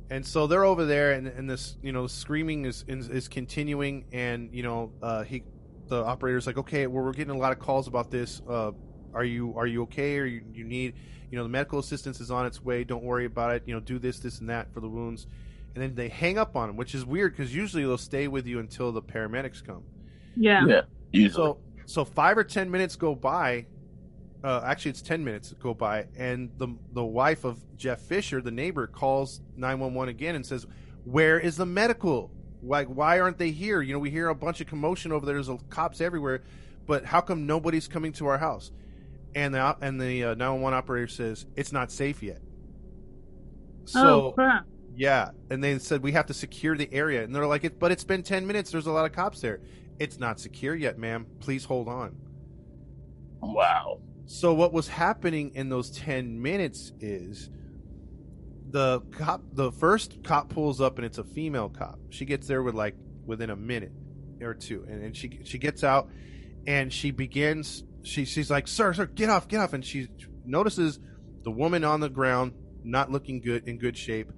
And 0.10 0.26
so 0.26 0.48
they're 0.48 0.66
over 0.66 0.86
there, 0.86 1.12
and, 1.14 1.28
and 1.28 1.50
this, 1.50 1.78
you 1.82 1.92
know, 1.92 2.08
screaming 2.08 2.66
is 2.66 2.86
is, 2.88 3.10
is 3.10 3.28
continuing, 3.28 4.06
and 4.12 4.54
you 4.54 4.64
know, 4.64 4.92
uh, 5.02 5.24
he, 5.24 5.44
the 5.88 6.04
operator's 6.04 6.46
like, 6.48 6.58
okay, 6.58 6.88
well, 6.88 7.04
we're 7.04 7.14
getting 7.14 7.36
a 7.36 7.38
lot 7.38 7.52
of 7.52 7.60
calls 7.60 7.88
about 7.88 8.12
this. 8.12 8.42
Uh, 8.48 8.72
are 9.20 9.26
you 9.26 9.54
are 9.58 9.68
you 9.68 9.84
okay? 9.84 10.18
Or 10.18 10.26
you, 10.26 10.42
you 10.54 10.64
need, 10.64 10.96
you 11.30 11.38
know, 11.38 11.44
the 11.44 11.50
medical 11.50 11.80
assistance 11.80 12.22
is 12.22 12.32
on 12.32 12.46
its 12.46 12.64
way. 12.64 12.84
Don't 12.84 13.04
worry 13.04 13.26
about 13.26 13.54
it. 13.56 13.64
You 13.66 13.74
know, 13.74 13.80
do 13.80 14.00
this, 14.00 14.20
this, 14.20 14.40
and 14.40 14.50
that 14.50 14.74
for 14.74 14.80
the 14.80 14.90
wounds. 14.90 15.28
And 15.76 15.84
then 15.84 15.94
they 15.94 16.08
hang 16.08 16.38
up 16.38 16.56
on 16.56 16.70
him, 16.70 16.78
which 16.78 16.96
is 16.96 17.06
weird 17.06 17.36
because 17.36 17.54
usually 17.54 17.84
they'll 17.84 17.98
stay 17.98 18.28
with 18.28 18.48
you 18.48 18.60
until 18.60 18.92
the 18.92 19.02
paramedics 19.02 19.64
come. 19.64 19.84
Yeah. 20.36 20.66
Yeah. 20.66 20.82
Usually. 21.12 21.34
So 21.34 21.58
so 21.86 22.06
five 22.06 22.38
or 22.38 22.44
ten 22.44 22.72
minutes 22.72 22.96
go 22.96 23.14
by. 23.14 23.66
Uh, 24.42 24.62
actually, 24.64 24.92
it's 24.92 25.02
ten 25.02 25.22
minutes 25.22 25.54
go 25.60 25.74
by, 25.74 26.08
and 26.18 26.50
the 26.58 26.70
the 26.94 27.04
wife 27.04 27.44
of 27.44 27.60
Jeff 27.76 28.00
Fisher, 28.00 28.42
the 28.42 28.52
neighbor, 28.52 28.88
calls 28.88 29.42
nine 29.58 29.80
one 29.80 29.94
one 29.94 30.08
again 30.08 30.36
and 30.36 30.46
says, 30.46 30.66
"Where 31.04 31.38
is 31.38 31.58
the 31.58 31.66
medical? 31.66 32.32
Like, 32.64 32.88
why 32.88 33.20
aren't 33.20 33.38
they 33.38 33.52
here? 33.52 33.82
You 33.82 33.94
know, 33.94 34.00
we 34.00 34.10
hear 34.10 34.30
a 34.30 34.36
bunch 34.36 34.62
of 34.62 34.68
commotion 34.68 35.12
over 35.12 35.26
there. 35.26 35.36
There's 35.42 35.50
cops 35.70 36.00
everywhere, 36.00 36.44
but 36.88 37.04
how 37.06 37.22
come 37.22 37.46
nobody's 37.46 37.88
coming 37.88 38.14
to 38.14 38.28
our 38.28 38.38
house?" 38.38 38.72
And 39.36 39.54
the 39.54 39.78
and 39.82 40.02
the 40.02 40.24
uh, 40.24 40.34
nine 40.36 40.54
one 40.54 40.62
one 40.62 40.74
operator 40.74 41.08
says, 41.08 41.46
"It's 41.56 41.72
not 41.72 41.92
safe 41.92 42.24
yet." 42.24 42.42
So 43.86 44.28
oh 44.28 44.32
crap. 44.32 44.66
yeah, 44.96 45.30
and 45.50 45.64
they 45.64 45.78
said 45.80 46.02
we 46.02 46.12
have 46.14 46.26
to 46.28 46.34
secure 46.34 46.76
the 46.76 46.92
area, 46.92 47.24
and 47.24 47.34
they're 47.34 47.46
like, 47.46 47.64
it, 47.64 47.80
"But 47.80 47.92
it's 47.92 48.04
been 48.04 48.24
ten 48.24 48.48
minutes. 48.48 48.72
There's 48.72 48.88
a 48.88 48.92
lot 48.92 49.06
of 49.06 49.12
cops 49.12 49.42
there. 49.42 49.60
It's 50.00 50.20
not 50.20 50.40
secure 50.40 50.76
yet, 50.76 50.98
ma'am. 50.98 51.28
Please 51.40 51.64
hold 51.64 51.88
on." 51.88 52.16
wow. 53.42 54.00
So 54.26 54.54
what 54.54 54.74
was 54.74 54.88
happening 54.88 55.52
in 55.56 55.70
those 55.70 55.90
ten 55.90 56.42
minutes 56.42 56.92
is 57.00 57.50
the 58.72 59.02
cop, 59.12 59.42
the 59.54 59.72
first 59.72 60.24
cop 60.24 60.50
pulls 60.50 60.80
up, 60.82 60.98
and 60.98 61.06
it's 61.06 61.18
a 61.18 61.24
female 61.24 61.70
cop. 61.70 62.00
She 62.10 62.26
gets 62.26 62.48
there 62.48 62.62
with 62.62 62.76
like 62.76 62.96
within 63.26 63.50
a 63.50 63.56
minute 63.56 63.92
or 64.42 64.54
two, 64.54 64.86
and, 64.88 65.04
and 65.04 65.18
she 65.18 65.40
she 65.44 65.58
gets 65.58 65.84
out, 65.84 66.10
and 66.68 66.92
she 66.92 67.12
begins. 67.12 67.84
She 68.04 68.26
she's 68.26 68.50
like, 68.50 68.68
"Sir, 68.68 68.94
sir, 68.94 69.06
get 69.06 69.30
off, 69.30 69.48
get 69.48 69.60
off!" 69.60 69.74
And 69.74 69.84
she 69.84 70.08
notices 70.46 71.00
the 71.44 71.52
woman 71.52 71.84
on 71.84 72.00
the 72.00 72.10
ground, 72.10 72.54
not 72.84 73.12
looking 73.12 73.42
good 73.42 73.68
in 73.68 73.78
good 73.78 73.98
shape. 73.98 74.32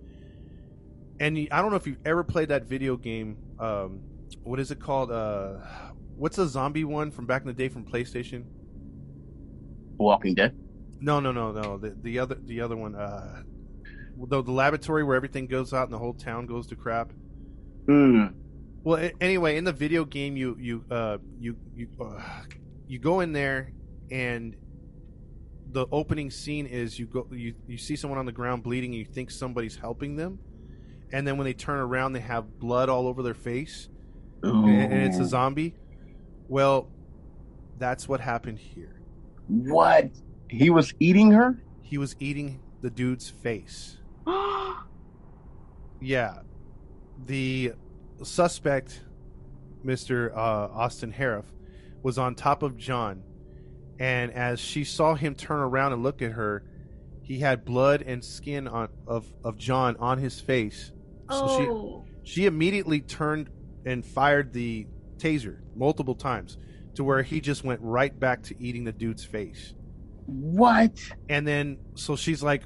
And 1.20 1.48
I 1.52 1.62
don't 1.62 1.70
know 1.70 1.78
if 1.78 1.86
you've 1.86 2.06
ever 2.06 2.24
played 2.24 2.50
that 2.50 2.66
video 2.66 2.98
game. 2.98 3.38
Um, 3.60 4.02
what 4.44 4.60
is 4.60 4.72
it 4.72 4.80
called? 4.80 5.12
Uh, 5.12 5.58
what's 6.16 6.38
a 6.38 6.48
zombie 6.48 6.84
one 6.84 7.12
from 7.12 7.26
back 7.26 7.42
in 7.42 7.48
the 7.48 7.54
day 7.54 7.70
from 7.70 7.86
PlayStation? 7.86 8.46
Walking 9.98 10.34
Dead. 10.34 10.58
No, 11.00 11.20
no, 11.20 11.32
no, 11.32 11.52
no. 11.52 11.78
The 11.78 11.96
the 12.02 12.20
other 12.20 12.36
the 12.36 12.62
other 12.62 12.76
one. 12.76 12.96
Uh, 12.96 13.44
the, 14.18 14.42
the 14.42 14.52
laboratory 14.52 15.04
where 15.04 15.16
everything 15.16 15.48
goes 15.48 15.74
out 15.74 15.86
and 15.86 15.94
the 15.94 15.98
whole 15.98 16.14
town 16.14 16.46
goes 16.46 16.68
to 16.68 16.76
crap. 16.76 17.12
Hmm. 17.88 18.28
Well, 18.84 19.10
anyway, 19.20 19.58
in 19.58 19.64
the 19.64 19.74
video 19.74 20.06
game, 20.06 20.36
you 20.36 20.58
you 20.60 20.84
uh 20.90 21.18
you 21.40 21.56
you 21.76 21.88
uh, 22.00 22.22
you 22.92 23.00
go 23.00 23.22
in 23.22 23.32
there, 23.32 23.72
and 24.12 24.54
the 25.72 25.86
opening 25.94 26.30
scene 26.30 26.66
is 26.66 27.00
you 27.00 27.06
go 27.06 27.26
you 27.32 27.54
you 27.66 27.78
see 27.78 27.96
someone 27.96 28.20
on 28.20 28.26
the 28.26 28.34
ground 28.34 28.64
bleeding, 28.64 28.92
and 28.92 29.00
you 29.00 29.06
think 29.06 29.32
somebody's 29.32 29.78
helping 29.78 30.18
them, 30.18 30.40
and 31.14 31.26
then 31.26 31.38
when 31.38 31.46
they 31.46 31.54
turn 31.54 31.80
around, 31.80 32.12
they 32.12 32.20
have 32.20 32.60
blood 32.60 32.90
all 32.90 33.08
over 33.08 33.24
their 33.24 33.34
face, 33.34 33.88
and, 34.44 34.68
and 34.68 35.04
it's 35.04 35.20
a 35.20 35.26
zombie. 35.26 35.74
Well, 36.50 36.90
that's 37.80 38.10
what 38.10 38.20
happened 38.20 38.60
here. 38.60 39.00
What? 39.48 40.10
He 40.50 40.70
was 40.70 40.94
eating 41.00 41.32
her? 41.32 41.64
He 41.82 41.98
was 41.98 42.18
eating 42.20 42.60
the 42.82 42.90
dude's 42.90 43.30
face. 43.30 43.98
Yeah, 46.04 46.40
the 47.28 47.74
suspect, 48.24 49.02
Mister 49.84 50.36
uh, 50.36 50.68
Austin 50.74 51.14
Harrouff, 51.14 51.46
was 52.04 52.18
on 52.18 52.36
top 52.36 52.64
of 52.64 52.78
John, 52.78 53.24
and 54.00 54.32
as 54.34 54.60
she 54.60 54.84
saw 54.84 55.16
him 55.16 55.36
turn 55.36 55.60
around 55.60 55.94
and 55.94 56.04
look 56.04 56.22
at 56.22 56.32
her, 56.32 56.64
he 57.22 57.40
had 57.40 57.64
blood 57.64 58.02
and 58.02 58.24
skin 58.24 58.68
on 58.68 58.90
of 59.08 59.32
of 59.44 59.58
John 59.58 59.96
on 59.98 60.18
his 60.18 60.40
face. 60.40 60.92
So 61.30 61.46
oh, 61.48 62.06
she 62.24 62.32
she 62.34 62.46
immediately 62.46 63.02
turned 63.02 63.50
and 63.86 64.06
fired 64.06 64.54
the 64.54 64.88
taser 65.18 65.60
multiple 65.76 66.16
times 66.16 66.58
to 66.96 67.04
where 67.04 67.22
he 67.24 67.40
just 67.40 67.64
went 67.64 67.80
right 67.82 68.18
back 68.20 68.44
to 68.44 68.62
eating 68.62 68.84
the 68.84 68.92
dude's 68.92 69.24
face. 69.24 69.74
What? 70.26 71.00
And 71.30 71.48
then 71.48 71.78
so 71.96 72.16
she's 72.16 72.44
like, 72.44 72.64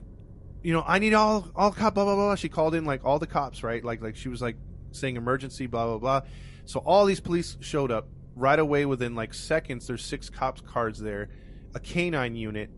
you 0.63 0.74
know, 0.74 0.84
I 0.86 1.00
need 1.00 1.13
all 1.13 1.48
all 1.56 1.71
cop 1.71 1.95
blah 1.95 2.06
blah 2.06 2.15
blah. 2.15 2.36
She 2.36 2.50
called 2.50 2.76
in 2.76 2.86
like 2.86 3.06
all 3.06 3.19
the 3.19 3.28
cops, 3.28 3.63
right? 3.63 3.84
Like 3.84 4.02
like 4.02 4.15
she 4.15 4.30
was 4.30 4.41
like 4.41 4.58
saying 4.91 5.15
emergency 5.15 5.67
blah 5.67 5.86
blah 5.86 5.98
blah. 5.98 6.21
So 6.65 6.80
all 6.80 7.06
these 7.06 7.19
police 7.19 7.58
showed 7.60 7.91
up 7.91 8.08
right 8.36 8.60
away 8.60 8.86
within 8.86 9.15
like 9.15 9.34
seconds. 9.34 9.88
There's 9.88 10.04
six 10.04 10.30
cops 10.30 10.62
cars 10.62 11.00
there, 11.00 11.30
a 11.74 11.80
canine 11.80 12.36
unit, 12.36 12.69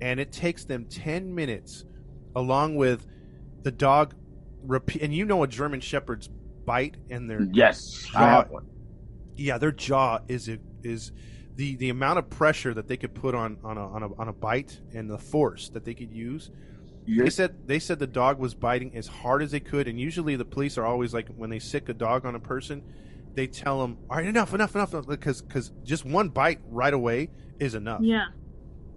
and 0.00 0.18
it 0.18 0.32
takes 0.32 0.64
them 0.64 0.86
ten 0.86 1.34
minutes, 1.34 1.84
along 2.34 2.76
with 2.76 3.06
the 3.62 3.70
dog. 3.72 4.14
Repeat, 4.64 5.02
and 5.02 5.12
you 5.12 5.24
know 5.24 5.42
a 5.42 5.48
German 5.48 5.80
Shepherd's 5.80 6.28
bite 6.64 6.96
and 7.10 7.28
their 7.28 7.42
Yes, 7.52 8.06
I 8.14 8.20
Jaw- 8.20 8.26
have 8.28 8.50
one. 8.50 8.66
yeah, 9.36 9.58
their 9.58 9.72
jaw 9.72 10.20
is 10.28 10.48
is 10.84 11.10
the 11.56 11.74
the 11.76 11.90
amount 11.90 12.20
of 12.20 12.30
pressure 12.30 12.72
that 12.72 12.86
they 12.86 12.96
could 12.96 13.12
put 13.14 13.34
on 13.34 13.56
on 13.64 13.76
a 13.76 13.88
on 13.88 14.02
a, 14.04 14.14
on 14.14 14.28
a 14.28 14.32
bite 14.32 14.80
and 14.94 15.10
the 15.10 15.18
force 15.18 15.68
that 15.70 15.84
they 15.84 15.94
could 15.94 16.12
use. 16.12 16.50
They 17.08 17.30
said 17.30 17.66
they 17.66 17.80
said 17.80 17.98
the 17.98 18.06
dog 18.06 18.38
was 18.38 18.54
biting 18.54 18.94
as 18.96 19.08
hard 19.08 19.42
as 19.42 19.50
they 19.50 19.58
could, 19.58 19.88
and 19.88 20.00
usually 20.00 20.36
the 20.36 20.44
police 20.44 20.78
are 20.78 20.86
always 20.86 21.12
like 21.12 21.26
when 21.36 21.50
they 21.50 21.58
sick 21.58 21.88
a 21.88 21.94
dog 21.94 22.24
on 22.24 22.36
a 22.36 22.40
person, 22.40 22.84
they 23.34 23.46
tell 23.46 23.82
him, 23.82 23.98
"All 24.10 24.16
right, 24.16 24.26
enough, 24.26 24.52
enough, 24.54 24.74
enough," 24.74 24.94
because 25.06 25.42
because 25.42 25.72
just 25.84 26.04
one 26.04 26.28
bite 26.28 26.60
right 26.68 26.92
away 26.92 27.30
is 27.58 27.74
enough. 27.74 28.00
yeah. 28.02 28.26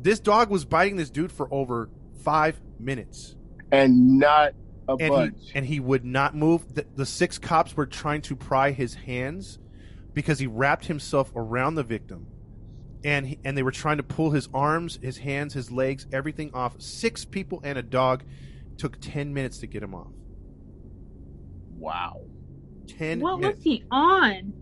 This 0.02 0.20
dog 0.20 0.50
was 0.50 0.66
biting 0.66 0.98
this 0.98 1.10
dude 1.10 1.32
for 1.32 1.52
over 1.54 1.90
five 2.24 2.60
minutes, 2.80 3.36
and 3.72 4.20
not 4.20 4.54
a 4.88 4.96
and 5.00 5.10
budge. 5.10 5.32
he 5.40 5.52
and 5.56 5.66
he 5.66 5.80
would 5.80 6.06
not 6.06 6.36
move. 6.36 6.74
The, 6.74 6.86
the 6.96 7.06
six 7.06 7.38
cops 7.38 7.76
were 7.76 7.86
trying 7.86 8.22
to 8.24 8.36
pry 8.36 8.72
his 8.72 8.94
hands 8.94 9.58
because 10.14 10.40
he 10.40 10.48
wrapped 10.48 10.86
himself 10.86 11.32
around 11.36 11.76
the 11.76 11.84
victim, 11.84 12.28
and 13.04 13.26
he, 13.28 13.40
and 13.44 13.58
they 13.58 13.64
were 13.64 13.72
trying 13.72 13.98
to 13.98 14.04
pull 14.04 14.32
his 14.32 14.50
arms, 14.54 15.00
his 15.02 15.18
hands, 15.20 15.54
his 15.54 15.72
legs, 15.72 16.06
everything 16.12 16.52
off. 16.54 16.80
Six 16.82 17.26
people 17.26 17.62
and 17.64 17.78
a 17.78 17.84
dog 17.84 18.24
took 18.78 19.00
ten 19.00 19.34
minutes 19.34 19.60
to 19.60 19.68
get 19.68 19.82
him 19.82 19.96
off. 19.96 20.12
wow. 21.78 22.22
Ten. 22.88 23.20
What 23.20 23.40
minutes. 23.40 23.58
was 23.58 23.64
he 23.64 23.84
on? 23.92 24.54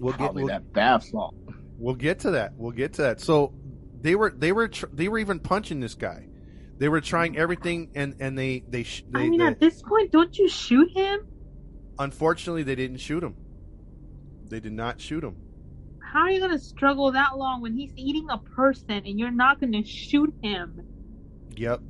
We'll 0.00 0.12
get 0.12 0.18
Probably 0.18 0.44
we'll, 0.44 0.52
that 0.52 0.72
bath 0.72 1.04
salt. 1.04 1.34
we'll 1.78 1.94
get 1.94 2.20
to 2.20 2.32
that. 2.32 2.54
We'll 2.56 2.72
get 2.72 2.94
to 2.94 3.02
that. 3.02 3.20
So 3.20 3.52
they 4.00 4.14
were 4.14 4.30
they 4.30 4.52
were 4.52 4.68
tr- 4.68 4.86
they 4.92 5.08
were 5.08 5.18
even 5.18 5.38
punching 5.40 5.80
this 5.80 5.94
guy. 5.94 6.26
They 6.76 6.88
were 6.88 7.00
trying 7.00 7.36
everything, 7.38 7.90
and 7.94 8.16
and 8.20 8.36
they 8.36 8.64
they, 8.68 8.82
sh- 8.82 9.04
they, 9.08 9.20
I 9.20 9.28
mean, 9.28 9.38
they 9.40 9.46
at 9.46 9.60
this 9.60 9.80
point, 9.82 10.10
don't 10.10 10.36
you 10.36 10.48
shoot 10.48 10.90
him? 10.90 11.26
unfortunately 11.98 12.64
they 12.64 12.74
didn't 12.74 12.96
shoot 12.98 13.22
him. 13.22 13.36
They 14.48 14.58
did 14.58 14.72
not 14.72 15.00
shoot 15.00 15.22
him. 15.22 15.36
How 16.00 16.22
are 16.22 16.30
you 16.30 16.40
gonna 16.40 16.58
struggle 16.58 17.12
that 17.12 17.38
long 17.38 17.60
when 17.62 17.74
he's 17.76 17.92
eating 17.96 18.26
a 18.30 18.38
person 18.38 18.90
and 18.90 19.18
you're 19.18 19.30
not 19.30 19.60
gonna 19.60 19.84
shoot 19.84 20.34
him? 20.42 20.80
Yep. 21.56 21.80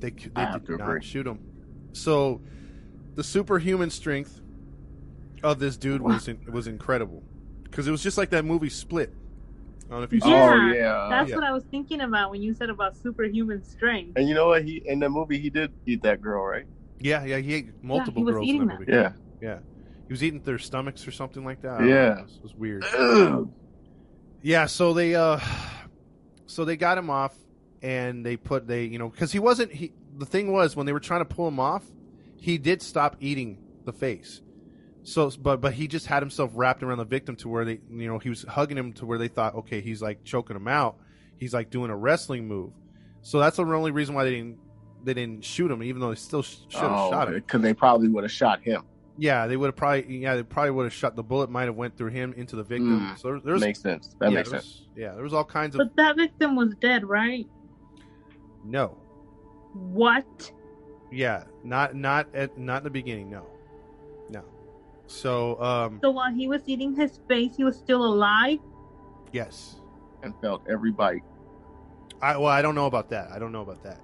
They, 0.00 0.10
c- 0.10 0.14
they 0.14 0.44
did 0.44 0.68
not 0.68 0.68
agree. 0.68 1.02
shoot 1.02 1.26
him. 1.26 1.40
So 1.92 2.42
the 3.14 3.24
superhuman 3.24 3.88
strength 3.90 4.42
of 5.44 5.58
this 5.58 5.76
dude 5.76 6.00
was 6.00 6.26
in, 6.26 6.40
was 6.50 6.66
incredible 6.66 7.22
because 7.64 7.86
it 7.86 7.90
was 7.90 8.02
just 8.02 8.18
like 8.18 8.30
that 8.30 8.44
movie 8.44 8.70
Split. 8.70 9.12
I 9.86 9.90
don't 9.90 9.98
know 9.98 10.04
if 10.04 10.12
you 10.12 10.20
saw. 10.20 10.28
Yeah, 10.28 10.54
oh 10.54 10.72
yeah. 10.72 11.08
That's 11.10 11.30
yeah. 11.30 11.36
what 11.36 11.44
I 11.44 11.52
was 11.52 11.64
thinking 11.70 12.00
about 12.00 12.30
when 12.30 12.42
you 12.42 12.54
said 12.54 12.70
about 12.70 12.96
superhuman 12.96 13.62
strength. 13.62 14.16
and 14.16 14.26
you 14.26 14.34
know 14.34 14.48
what? 14.48 14.64
He 14.64 14.82
in 14.86 14.98
the 14.98 15.08
movie 15.08 15.38
he 15.38 15.50
did 15.50 15.70
eat 15.86 16.02
that 16.02 16.22
girl, 16.22 16.42
right? 16.44 16.64
Yeah, 16.98 17.24
yeah, 17.24 17.38
he 17.38 17.54
ate 17.54 17.84
multiple 17.84 18.24
was 18.24 18.34
girls 18.34 18.48
in 18.48 18.58
that 18.58 18.66
that. 18.66 18.80
movie. 18.80 18.92
Yeah. 18.92 19.12
Yeah, 19.42 19.58
he 20.06 20.12
was 20.12 20.24
eating 20.24 20.40
their 20.40 20.58
stomachs 20.58 21.06
or 21.06 21.10
something 21.10 21.44
like 21.44 21.60
that. 21.62 21.82
Yeah. 21.82 21.86
know. 21.86 22.12
it 22.12 22.22
was, 22.22 22.36
it 22.36 22.42
was 22.42 22.54
weird. 22.54 22.84
Ugh. 22.96 23.50
Yeah, 24.40 24.66
so 24.66 24.94
they 24.94 25.14
uh 25.14 25.38
so 26.46 26.64
they 26.64 26.76
got 26.76 26.96
him 26.96 27.10
off 27.10 27.36
and 27.82 28.24
they 28.24 28.36
put 28.38 28.66
they 28.66 28.84
you 28.84 28.98
know 28.98 29.10
cuz 29.10 29.32
he 29.32 29.38
wasn't 29.38 29.72
he 29.72 29.92
the 30.16 30.26
thing 30.26 30.50
was 30.52 30.76
when 30.76 30.86
they 30.86 30.92
were 30.92 31.00
trying 31.00 31.20
to 31.20 31.24
pull 31.26 31.48
him 31.48 31.60
off, 31.60 31.84
he 32.40 32.56
did 32.56 32.80
stop 32.80 33.16
eating 33.20 33.58
the 33.84 33.92
face. 33.92 34.40
So 35.04 35.30
but 35.40 35.60
but 35.60 35.74
he 35.74 35.86
just 35.86 36.06
had 36.06 36.22
himself 36.22 36.50
wrapped 36.54 36.82
around 36.82 36.98
the 36.98 37.04
victim 37.04 37.36
to 37.36 37.48
where 37.48 37.64
they 37.64 37.78
you 37.90 38.08
know 38.08 38.18
he 38.18 38.30
was 38.30 38.42
hugging 38.42 38.76
him 38.78 38.92
to 38.94 39.06
where 39.06 39.18
they 39.18 39.28
thought 39.28 39.54
okay, 39.54 39.80
he's 39.80 40.00
like 40.02 40.24
choking 40.24 40.56
him 40.56 40.66
out. 40.66 40.96
He's 41.36 41.52
like 41.54 41.70
doing 41.70 41.90
a 41.90 41.96
wrestling 41.96 42.48
move. 42.48 42.72
So 43.22 43.38
that's 43.38 43.56
the 43.56 43.64
only 43.64 43.90
reason 43.90 44.14
why 44.14 44.24
they 44.24 44.30
didn't 44.30 44.58
they 45.04 45.12
didn't 45.14 45.44
shoot 45.44 45.70
him 45.70 45.82
even 45.82 46.00
though 46.00 46.08
they 46.08 46.14
still 46.16 46.42
sh- 46.42 46.56
should 46.68 46.80
have 46.80 46.90
Oh, 46.92 47.10
shot 47.10 47.28
him. 47.28 47.34
because 47.34 47.60
they 47.60 47.74
probably 47.74 48.08
would 48.08 48.24
have 48.24 48.32
shot 48.32 48.62
him. 48.62 48.82
Yeah, 49.18 49.46
they 49.46 49.56
would 49.56 49.66
have 49.66 49.76
probably 49.76 50.16
yeah, 50.16 50.36
they 50.36 50.42
probably 50.42 50.70
would 50.70 50.84
have 50.84 50.92
shot 50.94 51.14
the 51.16 51.22
bullet 51.22 51.50
might 51.50 51.64
have 51.66 51.76
went 51.76 51.96
through 51.98 52.10
him 52.10 52.32
into 52.38 52.56
the 52.56 52.62
victim. 52.64 53.00
Mm, 53.00 53.18
so 53.18 53.28
there, 53.32 53.40
there's 53.44 53.60
makes 53.60 53.80
sense. 53.80 54.16
That 54.20 54.30
yeah, 54.30 54.36
makes 54.38 54.50
sense. 54.50 54.64
was- 54.64 54.82
Yeah, 54.96 55.12
there 55.12 55.22
was 55.22 55.34
all 55.34 55.44
kinds 55.44 55.74
of 55.74 55.78
But 55.80 55.96
that 55.96 56.16
victim 56.16 56.56
was 56.56 56.74
dead, 56.80 57.04
right? 57.04 57.46
no. 58.64 58.96
What? 59.74 60.50
Yeah, 61.12 61.44
not 61.62 61.94
not 61.94 62.34
at 62.34 62.56
not 62.56 62.78
in 62.78 62.84
the 62.84 62.90
beginning. 62.90 63.30
No, 63.30 63.40
no. 63.40 63.46
So 65.06 65.60
um, 65.62 65.98
So 66.02 66.10
while 66.10 66.32
he 66.32 66.48
was 66.48 66.62
eating 66.66 66.94
his 66.96 67.20
face, 67.28 67.56
he 67.56 67.64
was 67.64 67.76
still 67.76 68.04
alive? 68.04 68.58
yes. 69.32 69.76
And 70.22 70.32
felt 70.40 70.62
every 70.70 70.90
bite. 70.90 71.22
I 72.22 72.36
well, 72.38 72.46
I 72.46 72.62
don't 72.62 72.74
know 72.74 72.86
about 72.86 73.10
that. 73.10 73.30
I 73.30 73.38
don't 73.38 73.52
know 73.52 73.60
about 73.60 73.82
that. 73.82 74.00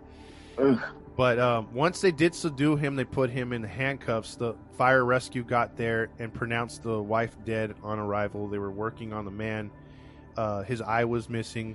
Ugh. 0.59 0.79
But 1.17 1.39
um, 1.39 1.69
once 1.73 2.01
they 2.01 2.13
did 2.13 2.35
subdue 2.35 2.77
him, 2.77 2.95
they 2.95 3.05
put 3.05 3.31
him 3.31 3.53
in 3.55 3.63
handcuffs. 3.63 4.37
The 4.37 4.55
fire 4.77 5.05
rescue 5.05 5.43
got 5.43 5.77
there 5.77 6.09
and 6.19 6.33
pronounced 6.33 6.83
the 6.83 7.01
wife 7.03 7.37
dead 7.45 7.75
on 7.83 7.99
arrival. 7.99 8.49
They 8.49 8.59
were 8.59 8.71
working 8.71 9.13
on 9.13 9.25
the 9.25 9.31
man. 9.31 9.71
Uh, 10.37 10.63
his 10.63 10.81
eye 10.83 11.05
was 11.05 11.29
missing. 11.31 11.75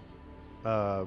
Uh, 0.63 1.05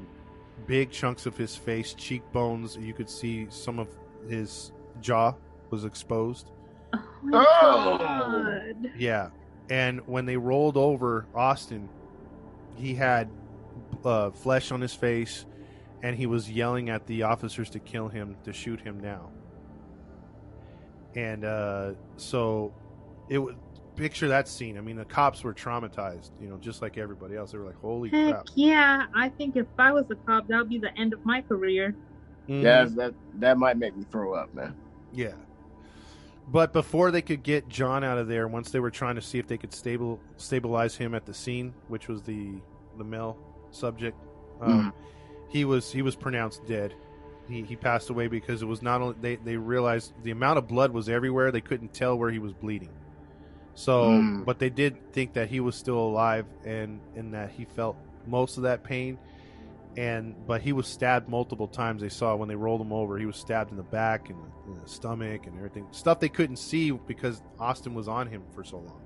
big 0.66 0.90
chunks 0.90 1.26
of 1.26 1.36
his 1.36 1.54
face, 1.56 1.94
cheekbones. 1.94 2.76
You 2.76 2.92
could 2.94 3.08
see 3.10 3.46
some 3.50 3.78
of 3.78 3.88
his 4.28 4.72
jaw 5.00 5.34
was 5.70 5.84
exposed. 5.84 6.50
Oh 6.94 6.98
my 7.22 7.46
Oh! 7.62 7.98
god. 7.98 8.90
Yeah, 8.96 9.30
and 9.70 10.00
when 10.06 10.26
they 10.26 10.36
rolled 10.36 10.76
over 10.76 11.26
Austin, 11.34 11.88
he 12.76 12.94
had 12.94 13.28
uh, 14.04 14.30
flesh 14.30 14.70
on 14.72 14.80
his 14.80 14.94
face, 14.94 15.44
and 16.02 16.16
he 16.16 16.26
was 16.26 16.50
yelling 16.50 16.88
at 16.90 17.06
the 17.06 17.24
officers 17.24 17.70
to 17.70 17.78
kill 17.78 18.08
him, 18.08 18.36
to 18.44 18.52
shoot 18.52 18.80
him 18.80 19.00
now. 19.00 19.30
And 21.16 21.44
uh, 21.44 21.92
so, 22.16 22.72
it 23.28 23.38
would 23.38 23.56
picture 23.96 24.28
that 24.28 24.46
scene. 24.46 24.78
I 24.78 24.80
mean, 24.80 24.96
the 24.96 25.04
cops 25.04 25.42
were 25.42 25.52
traumatized, 25.54 26.30
you 26.40 26.48
know, 26.48 26.56
just 26.58 26.80
like 26.82 26.96
everybody 26.98 27.34
else. 27.36 27.50
They 27.52 27.58
were 27.58 27.64
like, 27.64 27.80
"Holy 27.80 28.10
Heck 28.10 28.34
crap!" 28.34 28.46
yeah. 28.54 29.06
I 29.14 29.28
think 29.30 29.56
if 29.56 29.66
I 29.78 29.92
was 29.92 30.04
a 30.10 30.14
cop, 30.14 30.46
that 30.48 30.58
would 30.58 30.68
be 30.68 30.78
the 30.78 30.96
end 30.98 31.12
of 31.12 31.24
my 31.26 31.42
career. 31.42 31.94
Mhm. 32.48 32.62
Yeah, 32.62 32.84
that 32.84 33.14
that 33.34 33.58
might 33.58 33.76
make 33.76 33.96
me 33.96 34.04
throw 34.10 34.34
up, 34.34 34.54
man. 34.54 34.74
Yeah. 35.12 35.32
But 36.50 36.72
before 36.72 37.10
they 37.10 37.20
could 37.22 37.42
get 37.42 37.68
John 37.68 38.02
out 38.02 38.16
of 38.18 38.26
there, 38.26 38.48
once 38.48 38.70
they 38.70 38.80
were 38.80 38.90
trying 38.90 39.16
to 39.16 39.20
see 39.22 39.38
if 39.38 39.46
they 39.46 39.58
could 39.58 39.72
stable 39.72 40.18
stabilize 40.38 40.96
him 40.96 41.14
at 41.14 41.26
the 41.26 41.34
scene, 41.34 41.74
which 41.88 42.08
was 42.08 42.22
the 42.22 42.52
the 42.96 43.04
male 43.04 43.36
subject, 43.70 44.16
um, 44.60 44.92
he 45.48 45.64
was 45.64 45.92
he 45.92 46.00
was 46.02 46.16
pronounced 46.16 46.66
dead. 46.66 46.94
He 47.48 47.62
he 47.62 47.76
passed 47.76 48.08
away 48.10 48.28
because 48.28 48.62
it 48.62 48.66
was 48.66 48.80
not 48.82 49.02
only 49.02 49.16
they 49.20 49.36
they 49.36 49.56
realized 49.56 50.14
the 50.22 50.30
amount 50.30 50.58
of 50.58 50.66
blood 50.68 50.90
was 50.92 51.08
everywhere. 51.08 51.50
They 51.50 51.60
couldn't 51.60 51.92
tell 51.92 52.16
where 52.16 52.30
he 52.30 52.38
was 52.38 52.52
bleeding. 52.54 52.90
So, 53.74 54.08
Mm. 54.10 54.44
but 54.44 54.58
they 54.58 54.70
did 54.70 55.12
think 55.12 55.34
that 55.34 55.48
he 55.48 55.60
was 55.60 55.76
still 55.76 55.98
alive 55.98 56.46
and 56.64 57.00
and 57.14 57.34
that 57.34 57.50
he 57.50 57.64
felt 57.66 57.96
most 58.26 58.56
of 58.56 58.62
that 58.64 58.82
pain. 58.84 59.18
And 59.98 60.36
but 60.46 60.62
he 60.62 60.72
was 60.72 60.86
stabbed 60.86 61.28
multiple 61.28 61.66
times. 61.66 62.00
They 62.00 62.08
saw 62.08 62.36
when 62.36 62.48
they 62.48 62.54
rolled 62.54 62.80
him 62.80 62.92
over, 62.92 63.18
he 63.18 63.26
was 63.26 63.36
stabbed 63.36 63.72
in 63.72 63.76
the 63.76 63.82
back 63.82 64.30
and 64.30 64.38
in 64.68 64.80
the 64.80 64.88
stomach 64.88 65.46
and 65.46 65.56
everything. 65.56 65.88
Stuff 65.90 66.20
they 66.20 66.28
couldn't 66.28 66.58
see 66.58 66.92
because 66.92 67.42
Austin 67.58 67.94
was 67.94 68.06
on 68.06 68.28
him 68.28 68.44
for 68.54 68.62
so 68.62 68.76
long. 68.76 69.00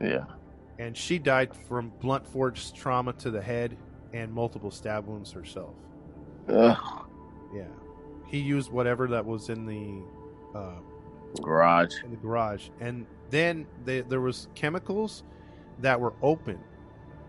Yeah. 0.00 0.24
And 0.80 0.96
she 0.96 1.20
died 1.20 1.54
from 1.54 1.92
blunt 2.00 2.26
force 2.26 2.72
trauma 2.74 3.12
to 3.14 3.30
the 3.30 3.40
head 3.40 3.78
and 4.12 4.32
multiple 4.32 4.72
stab 4.72 5.06
wounds 5.06 5.30
herself. 5.30 5.74
Ugh. 6.48 7.06
Yeah, 7.54 7.68
he 8.26 8.38
used 8.38 8.72
whatever 8.72 9.06
that 9.06 9.24
was 9.24 9.48
in 9.48 9.64
the 9.64 10.58
uh, 10.58 10.80
Garage. 11.40 12.02
in 12.02 12.10
the 12.10 12.16
garage, 12.16 12.68
and 12.80 13.06
then 13.30 13.66
they, 13.84 14.00
there 14.00 14.20
was 14.20 14.48
chemicals 14.56 15.22
that 15.78 16.00
were 16.00 16.14
open. 16.20 16.58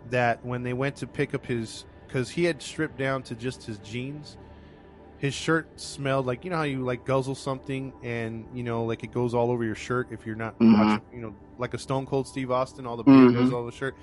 That 0.10 0.44
when 0.46 0.64
they 0.64 0.74
went 0.74 0.96
to 0.98 1.08
pick 1.08 1.34
up 1.34 1.46
his, 1.46 1.86
because 2.08 2.30
he 2.30 2.46
had 2.46 2.62
stripped 2.62 2.98
down 2.98 3.22
to 3.24 3.36
just 3.36 3.64
his 3.64 3.78
jeans, 3.80 4.38
his 5.18 5.34
shirt 5.34 5.68
smelled 5.80 6.26
like 6.26 6.44
you 6.46 6.52
know 6.52 6.58
how 6.58 6.64
you 6.64 6.84
like 6.84 7.04
guzzle 7.06 7.36
something 7.36 7.92
and 8.04 8.46
you 8.54 8.64
know 8.64 8.86
like 8.86 9.04
it 9.04 9.12
goes 9.12 9.34
all 9.34 9.50
over 9.52 9.64
your 9.64 9.76
shirt 9.76 10.08
if 10.12 10.26
you're 10.26 10.36
not 10.36 10.58
Mhm. 10.60 10.78
watching, 10.78 11.02
you 11.14 11.22
know, 11.22 11.36
like 11.58 11.74
a 11.74 11.78
Stone 11.78 12.06
Cold 12.06 12.28
Steve 12.28 12.52
Austin, 12.52 12.86
all 12.86 12.98
the 12.98 13.04
beer 13.04 13.32
goes 13.32 13.50
Mhm. 13.50 13.54
all 13.54 13.60
over 13.62 13.72
the 13.72 13.76
shirt. 13.78 13.96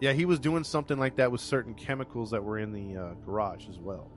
Yeah, 0.00 0.12
he 0.12 0.24
was 0.26 0.38
doing 0.38 0.62
something 0.64 0.98
like 0.98 1.16
that 1.16 1.32
with 1.32 1.40
certain 1.40 1.74
chemicals 1.74 2.30
that 2.30 2.44
were 2.44 2.58
in 2.58 2.72
the 2.72 2.96
uh, 2.96 3.14
garage 3.26 3.68
as 3.68 3.78
well. 3.80 4.08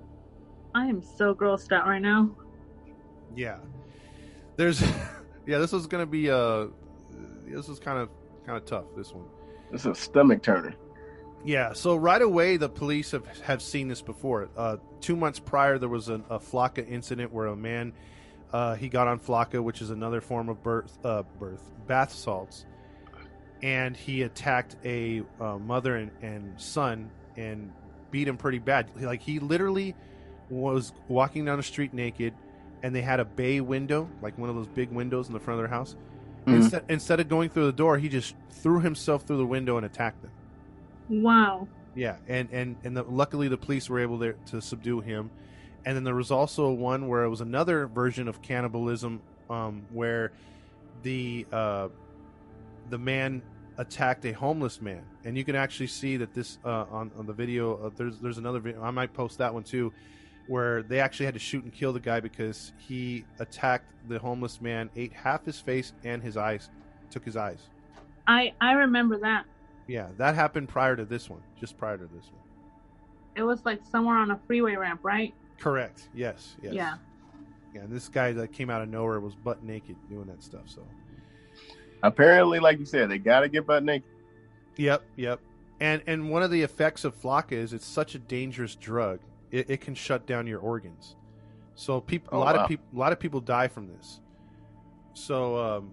I 0.76 0.86
am 0.86 1.02
so 1.02 1.34
grossed 1.34 1.72
out 1.72 1.88
right 1.88 2.02
now. 2.02 2.30
Yeah. 3.36 3.58
There's 4.58 4.82
yeah, 5.48 5.58
this 5.58 5.72
was 5.72 5.88
gonna 5.88 6.06
be 6.06 6.30
uh 6.30 6.68
this 7.48 7.68
was 7.68 7.80
kind 7.80 7.98
of 7.98 8.10
kind 8.46 8.58
of 8.58 8.66
tough, 8.66 8.86
this 8.96 9.14
one. 9.14 9.26
This 9.72 9.82
is 9.82 9.88
a 9.88 9.96
stomach 9.96 10.42
turner. 10.44 10.76
Yeah, 11.44 11.74
so 11.74 11.96
right 11.96 12.22
away 12.22 12.58
the 12.58 12.70
police 12.70 13.12
have 13.12 13.26
have 13.42 13.62
seen 13.62 13.88
this 13.88 14.02
before. 14.02 14.50
Uh 14.56 14.78
two 15.00 15.16
months 15.16 15.40
prior 15.40 15.78
there 15.78 15.90
was 15.90 16.10
a, 16.10 16.22
a 16.30 16.40
flakka 16.40 16.88
incident 16.88 17.34
where 17.34 17.48
a 17.48 17.56
man 17.56 17.94
uh 18.54 18.76
he 18.76 18.90
got 18.90 19.08
on 19.08 19.20
flakka, 19.20 19.62
which 19.64 19.82
is 19.82 19.90
another 19.90 20.22
form 20.22 20.50
of 20.50 20.62
birth 20.62 20.98
uh 21.04 21.24
birth 21.40 21.64
bath 21.88 22.12
salts. 22.14 22.66
And 23.64 23.96
he 23.96 24.24
attacked 24.24 24.76
a 24.84 25.22
uh, 25.40 25.58
mother 25.60 25.96
and, 25.96 26.12
and 26.24 26.60
son 26.60 27.12
and 27.38 27.72
beat 28.10 28.28
him 28.28 28.36
pretty 28.38 28.58
bad. 28.58 28.88
Like 29.00 29.22
he 29.22 29.40
literally 29.40 29.96
was 30.50 30.94
walking 31.08 31.46
down 31.46 31.58
the 31.58 31.64
street 31.64 31.94
naked 31.94 32.34
and 32.84 32.96
they 32.96 33.02
had 33.02 33.20
a 33.20 33.26
bay 33.26 33.62
window, 33.62 34.10
like 34.22 34.36
one 34.40 34.50
of 34.50 34.56
those 34.56 34.68
big 34.68 34.90
windows 34.92 35.28
in 35.28 35.34
the 35.34 35.40
front 35.40 35.60
of 35.60 35.64
their 35.64 35.76
house. 35.76 35.96
Mhm. 36.48 36.56
Instead, 36.56 36.84
instead 36.90 37.20
of 37.20 37.30
going 37.30 37.50
through 37.50 37.68
the 37.68 37.72
door, 37.72 38.00
he 38.00 38.10
just 38.10 38.36
threw 38.50 38.80
himself 38.80 39.24
through 39.28 39.38
the 39.38 39.46
window 39.46 39.78
and 39.78 39.86
attacked 39.86 40.24
them. 40.24 40.31
Wow. 41.10 41.68
Yeah, 41.96 42.18
and 42.28 42.50
and 42.52 42.76
and 42.84 42.96
the, 42.96 43.04
luckily 43.04 43.48
the 43.48 43.58
police 43.58 43.90
were 43.90 44.00
able 44.00 44.20
to, 44.20 44.34
to 44.48 44.62
subdue 44.62 45.02
him. 45.02 45.30
And 45.86 45.96
then 45.96 46.04
there 46.04 46.16
was 46.16 46.32
also 46.32 46.72
one 46.72 47.08
where 47.08 47.24
it 47.24 47.30
was 47.30 47.42
another 47.42 47.88
version 47.88 48.28
of 48.28 48.42
cannibalism, 48.42 49.22
um, 49.50 49.84
where 49.92 50.32
the 51.04 51.46
uh, 51.52 51.90
the 52.90 52.98
man 52.98 53.42
attacked 53.78 54.26
a 54.26 54.32
homeless 54.32 54.82
man, 54.82 55.04
and 55.26 55.38
you 55.38 55.44
can 55.44 55.56
actually 55.56 55.88
see 55.88 56.18
that 56.18 56.34
this 56.34 56.60
uh, 56.64 56.86
on 56.92 57.12
on 57.18 57.26
the 57.26 57.34
video. 57.34 57.88
Uh, 57.88 57.90
there's 57.96 58.20
there's 58.20 58.38
another 58.38 58.60
video. 58.60 58.82
I 58.82 58.92
might 58.92 59.14
post 59.14 59.40
that 59.40 59.54
one 59.54 59.64
too, 59.64 59.92
where 60.48 60.84
they 60.84 61.00
actually 61.00 61.26
had 61.26 61.34
to 61.34 61.40
shoot 61.40 61.64
and 61.64 61.74
kill 61.74 61.94
the 61.94 62.00
guy 62.00 62.20
because 62.20 62.74
he 62.78 63.26
attacked 63.40 63.92
the 64.08 64.20
homeless 64.20 64.62
man, 64.62 64.90
ate 64.96 65.14
half 65.14 65.46
his 65.46 65.60
face 65.60 65.94
and 66.04 66.22
his 66.22 66.38
eyes, 66.38 66.70
took 67.10 67.26
his 67.26 67.36
eyes. 67.36 67.60
I 68.28 68.54
I 68.62 68.74
remember 68.74 69.18
that. 69.20 69.46
Yeah, 69.88 70.08
that 70.18 70.36
happened 70.36 70.70
prior 70.70 70.96
to 70.96 71.06
this 71.06 71.30
one, 71.30 71.42
just 71.60 71.78
prior 71.78 71.98
to 71.98 72.04
this 72.06 72.26
one. 72.26 72.42
It 73.36 73.44
was 73.44 73.64
like 73.66 73.82
somewhere 73.90 74.18
on 74.18 74.32
a 74.32 74.40
freeway 74.48 74.76
ramp, 74.76 75.02
right? 75.04 75.34
Correct. 75.60 76.10
Yes. 76.14 76.56
Yes. 76.62 76.74
Yeah. 76.74 76.96
Yeah. 77.74 77.82
And 77.82 77.92
this 77.92 78.08
guy 78.10 78.32
that 78.34 78.52
came 78.52 78.70
out 78.70 78.82
of 78.82 78.90
nowhere 78.90 79.20
was 79.20 79.36
butt 79.36 79.64
naked 79.64 79.96
doing 80.10 80.28
that 80.28 80.44
stuff. 80.44 80.64
So. 80.66 80.82
Apparently, 82.04 82.60
like 82.60 82.80
you 82.80 82.86
said, 82.86 83.10
they 83.10 83.18
gotta 83.18 83.48
get 83.48 83.66
butt 83.68 83.84
naked. 83.84 84.10
Yep. 84.78 85.04
Yep. 85.18 85.40
And 85.80 86.02
and 86.08 86.30
one 86.30 86.44
of 86.44 86.52
the 86.52 86.62
effects 86.62 87.04
of 87.06 87.20
flakka 87.20 87.54
is 87.54 87.74
it's 87.74 87.86
such 87.86 88.16
a 88.16 88.20
dangerous 88.20 88.76
drug. 88.76 89.20
It, 89.52 89.70
it 89.70 89.82
can 89.82 89.96
shut 89.96 90.26
down 90.26 90.48
your 90.48 90.60
organs. 90.60 91.16
So 91.76 92.00
people, 92.02 92.30
Oh, 92.32 92.38
a 92.38 92.40
lot 92.40 92.56
wow. 92.56 92.64
of 92.64 92.68
people, 92.70 92.86
a 92.96 93.00
lot 93.00 93.12
of 93.12 93.20
people 93.20 93.40
die 93.42 93.68
from 93.68 93.88
this. 93.88 94.20
So, 95.14 95.58
um, 95.58 95.92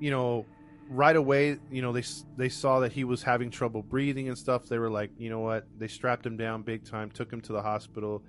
you 0.00 0.10
know, 0.10 0.44
right 0.88 1.16
away, 1.16 1.58
you 1.70 1.82
know, 1.82 1.92
they 1.92 2.04
they 2.36 2.48
saw 2.48 2.80
that 2.80 2.92
he 2.92 3.04
was 3.04 3.22
having 3.22 3.50
trouble 3.50 3.82
breathing 3.82 4.28
and 4.28 4.36
stuff. 4.38 4.66
They 4.66 4.78
were 4.78 4.90
like, 4.90 5.10
you 5.18 5.30
know 5.30 5.40
what? 5.40 5.66
They 5.78 5.88
strapped 5.88 6.24
him 6.26 6.36
down 6.36 6.62
big 6.62 6.84
time, 6.84 7.10
took 7.10 7.32
him 7.32 7.40
to 7.42 7.52
the 7.52 7.62
hospital, 7.62 8.24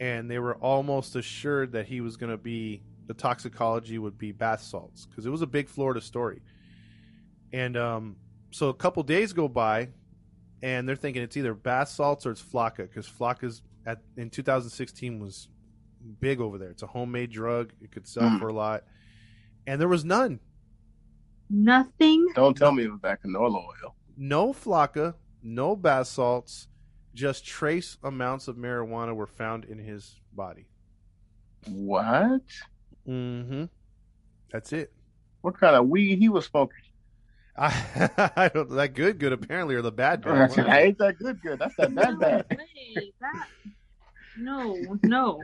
and 0.00 0.30
they 0.30 0.38
were 0.38 0.56
almost 0.56 1.16
assured 1.16 1.72
that 1.72 1.86
he 1.86 2.00
was 2.00 2.16
going 2.16 2.30
to 2.30 2.36
be 2.36 2.82
the 3.06 3.14
toxicology 3.14 3.98
would 3.98 4.18
be 4.18 4.32
bath 4.32 4.62
salts 4.62 5.06
because 5.06 5.26
it 5.26 5.30
was 5.30 5.42
a 5.42 5.46
big 5.46 5.68
Florida 5.68 6.00
story. 6.00 6.42
And 7.52 7.76
um, 7.76 8.16
so 8.50 8.68
a 8.68 8.74
couple 8.74 9.02
days 9.04 9.32
go 9.32 9.46
by, 9.48 9.88
and 10.62 10.88
they're 10.88 10.96
thinking 10.96 11.22
it's 11.22 11.36
either 11.36 11.54
bath 11.54 11.88
salts 11.88 12.26
or 12.26 12.32
it's 12.32 12.42
flakka 12.42 12.78
because 12.78 13.08
flakka's 13.08 13.62
at 13.86 14.00
in 14.16 14.30
2016 14.30 15.20
was 15.20 15.48
big 16.20 16.40
over 16.40 16.58
there. 16.58 16.70
It's 16.70 16.82
a 16.82 16.88
homemade 16.88 17.30
drug; 17.30 17.72
it 17.80 17.92
could 17.92 18.06
sell 18.08 18.24
Mm. 18.24 18.40
for 18.40 18.48
a 18.48 18.52
lot, 18.52 18.82
and 19.66 19.80
there 19.80 19.88
was 19.88 20.04
none. 20.04 20.40
Nothing. 21.50 22.26
Don't 22.34 22.56
tell 22.56 22.72
me 22.72 22.84
it 22.84 22.90
was 22.90 23.00
that 23.02 23.22
canola 23.22 23.56
oil. 23.64 23.94
No 24.16 24.52
flakka, 24.52 25.14
no 25.42 25.76
bath 25.76 26.08
salts, 26.08 26.68
just 27.14 27.46
trace 27.46 27.96
amounts 28.02 28.48
of 28.48 28.56
marijuana 28.56 29.14
were 29.14 29.26
found 29.26 29.64
in 29.64 29.78
his 29.78 30.20
body. 30.32 30.66
What? 31.68 32.42
Mm-hmm. 33.08 33.64
That's 34.52 34.72
it. 34.72 34.92
What 35.42 35.58
kind 35.58 35.76
of 35.76 35.88
weed 35.88 36.18
he 36.18 36.28
was 36.28 36.46
smoking? 36.46 36.78
I, 37.56 38.10
I 38.36 38.48
don't 38.48 38.68
that 38.70 38.94
good 38.94 39.18
good 39.18 39.32
apparently 39.32 39.76
or 39.76 39.82
the 39.82 39.92
bad 39.92 40.22
bad. 40.22 40.50
That's- 40.50 40.56
that 40.56 40.68
ain't 40.82 40.98
that 40.98 41.18
good. 41.18 41.40
Good. 41.42 41.58
That's 41.58 41.74
that 41.76 41.94
bad 41.94 42.14
No 42.14 42.18
bad. 42.18 42.46
way. 42.50 43.12
That. 43.20 43.46
No, 44.38 44.76
no. 45.02 45.42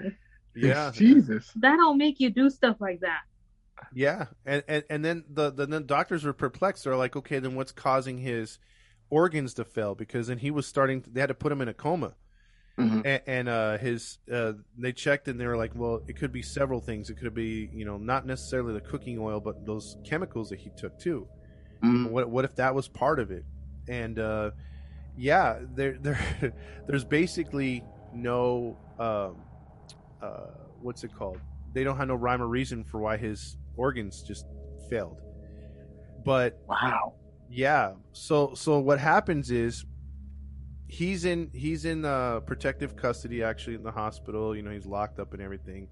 Yeah, 0.54 0.90
Jesus. 0.94 1.50
That 1.56 1.76
don't 1.76 1.96
make 1.96 2.20
you 2.20 2.28
do 2.30 2.50
stuff 2.50 2.76
like 2.80 3.00
that. 3.00 3.20
Yeah, 3.94 4.26
and 4.46 4.62
and, 4.68 4.84
and 4.90 5.04
then 5.04 5.24
the, 5.28 5.50
the 5.50 5.66
then 5.66 5.86
doctors 5.86 6.24
were 6.24 6.32
perplexed. 6.32 6.84
They're 6.84 6.96
like, 6.96 7.16
okay, 7.16 7.38
then 7.38 7.54
what's 7.54 7.72
causing 7.72 8.18
his 8.18 8.58
organs 9.10 9.54
to 9.54 9.64
fail? 9.64 9.94
Because 9.94 10.26
then 10.28 10.38
he 10.38 10.50
was 10.50 10.66
starting. 10.66 11.04
They 11.10 11.20
had 11.20 11.26
to 11.28 11.34
put 11.34 11.52
him 11.52 11.60
in 11.60 11.68
a 11.68 11.74
coma, 11.74 12.14
Mhm. 12.78 13.02
and, 13.04 13.20
and 13.26 13.48
uh, 13.48 13.78
his 13.78 14.18
uh, 14.32 14.52
they 14.78 14.92
checked 14.92 15.28
and 15.28 15.38
they 15.40 15.46
were 15.46 15.56
like, 15.56 15.72
well, 15.74 16.02
it 16.08 16.16
could 16.16 16.32
be 16.32 16.42
several 16.42 16.80
things. 16.80 17.10
It 17.10 17.18
could 17.18 17.34
be 17.34 17.68
you 17.72 17.84
know 17.84 17.98
not 17.98 18.26
necessarily 18.26 18.72
the 18.74 18.80
cooking 18.80 19.18
oil, 19.18 19.40
but 19.40 19.66
those 19.66 19.96
chemicals 20.04 20.48
that 20.50 20.58
he 20.60 20.70
took 20.76 20.98
too. 20.98 21.26
Mhm. 21.82 22.10
What 22.10 22.30
what 22.30 22.44
if 22.44 22.54
that 22.56 22.74
was 22.74 22.88
part 22.88 23.18
of 23.18 23.30
it? 23.30 23.44
And 23.88 24.18
uh, 24.18 24.52
yeah, 25.16 25.58
there 25.74 25.98
there 26.00 26.54
there's 26.86 27.04
basically 27.04 27.84
no 28.14 28.76
um, 28.98 29.36
uh, 30.22 30.46
what's 30.80 31.04
it 31.04 31.14
called? 31.14 31.38
They 31.72 31.84
don't 31.84 31.96
have 31.96 32.08
no 32.08 32.14
rhyme 32.14 32.42
or 32.42 32.46
reason 32.46 32.84
for 32.84 32.98
why 33.00 33.16
his 33.16 33.56
organs 33.76 34.22
just 34.22 34.46
failed. 34.90 35.20
But 36.24 36.58
Wow. 36.68 37.14
yeah, 37.48 37.94
so 38.12 38.54
so 38.54 38.78
what 38.80 38.98
happens 38.98 39.50
is 39.50 39.84
he's 40.88 41.24
in 41.24 41.50
he's 41.52 41.84
in 41.84 42.04
uh, 42.04 42.40
protective 42.40 42.96
custody 42.96 43.42
actually 43.42 43.76
in 43.76 43.82
the 43.82 43.92
hospital. 43.92 44.54
You 44.56 44.62
know, 44.62 44.70
he's 44.70 44.86
locked 44.86 45.18
up 45.18 45.32
and 45.32 45.42
everything 45.42 45.88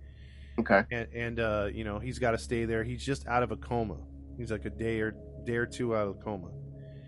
Okay. 0.59 0.83
and 0.91 1.09
and 1.15 1.41
uh, 1.41 1.69
you 1.73 1.85
know 1.85 1.99
he's 1.99 2.19
got 2.19 2.33
to 2.33 2.39
stay 2.39 2.65
there. 2.65 2.85
He's 2.85 3.05
just 3.05 3.27
out 3.27 3.43
of 3.43 3.53
a 3.53 3.57
coma. 3.57 3.99
He's 4.37 4.51
like 4.53 4.65
a 4.65 4.71
day 4.71 5.01
or 5.01 5.15
day 5.45 5.57
or 5.57 5.67
two 5.67 5.97
out 5.97 6.09
of 6.09 6.17
a 6.17 6.21
coma. 6.21 6.51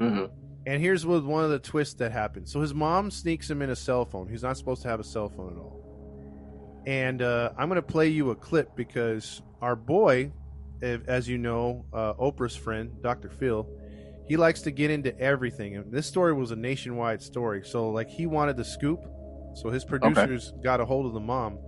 hmm 0.00 0.24
And 0.66 0.80
here's 0.80 1.04
what 1.04 1.24
one 1.24 1.44
of 1.44 1.50
the 1.50 1.58
twists 1.58 1.94
that 1.94 2.12
happens. 2.12 2.52
So 2.52 2.60
his 2.60 2.74
mom 2.74 3.10
sneaks 3.10 3.50
him 3.50 3.62
in 3.62 3.70
a 3.70 3.76
cell 3.76 4.04
phone. 4.04 4.28
He's 4.28 4.42
not 4.42 4.56
supposed 4.56 4.82
to 4.82 4.88
have 4.88 5.00
a 5.00 5.04
cell 5.04 5.28
phone 5.28 5.52
at 5.52 5.58
all. 5.58 5.80
And 6.86 7.22
uh, 7.22 7.52
I'm 7.56 7.68
going 7.68 7.76
to 7.76 7.82
play 7.82 8.08
you 8.08 8.30
a 8.30 8.36
clip 8.36 8.74
because 8.74 9.40
our 9.60 9.76
boy, 9.76 10.32
as 10.82 11.28
you 11.28 11.38
know, 11.38 11.86
uh, 11.92 12.14
Oprah's 12.14 12.56
friend, 12.56 12.90
Dr. 13.02 13.28
Phil, 13.28 13.68
he 14.26 14.36
likes 14.36 14.62
to 14.62 14.70
get 14.70 14.90
into 14.90 15.18
everything. 15.18 15.76
And 15.76 15.92
this 15.92 16.06
story 16.06 16.32
was 16.32 16.50
a 16.50 16.56
nationwide 16.56 17.22
story. 17.22 17.62
So, 17.64 17.90
like, 17.90 18.08
he 18.08 18.26
wanted 18.26 18.56
the 18.56 18.64
scoop. 18.64 19.00
So 19.54 19.68
his 19.68 19.84
producers 19.84 20.52
got 20.62 20.80
a 20.80 20.84
hold 20.84 21.06
of 21.06 21.12
the 21.12 21.20
mom. 21.20 21.58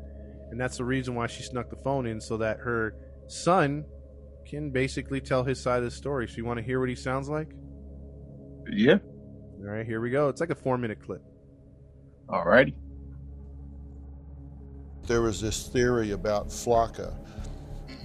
And 0.50 0.60
that's 0.60 0.78
the 0.78 0.84
reason 0.84 1.14
why 1.14 1.26
she 1.26 1.42
snuck 1.42 1.70
the 1.70 1.76
phone 1.76 2.06
in 2.06 2.20
so 2.20 2.36
that 2.38 2.58
her 2.58 2.94
son 3.26 3.84
can 4.46 4.70
basically 4.70 5.20
tell 5.20 5.42
his 5.42 5.60
side 5.60 5.78
of 5.78 5.84
the 5.84 5.90
story. 5.90 6.28
So, 6.28 6.36
you 6.36 6.44
want 6.44 6.58
to 6.58 6.64
hear 6.64 6.80
what 6.80 6.88
he 6.88 6.94
sounds 6.94 7.28
like? 7.28 7.50
Yeah. 8.70 8.98
All 9.58 9.70
right, 9.70 9.86
here 9.86 10.00
we 10.00 10.10
go. 10.10 10.28
It's 10.28 10.40
like 10.40 10.50
a 10.50 10.54
four 10.54 10.78
minute 10.78 11.00
clip. 11.02 11.22
Alrighty. 12.28 12.74
there 15.06 15.20
was 15.20 15.40
this 15.40 15.68
theory 15.68 16.12
about 16.12 16.48
flakka 16.48 17.14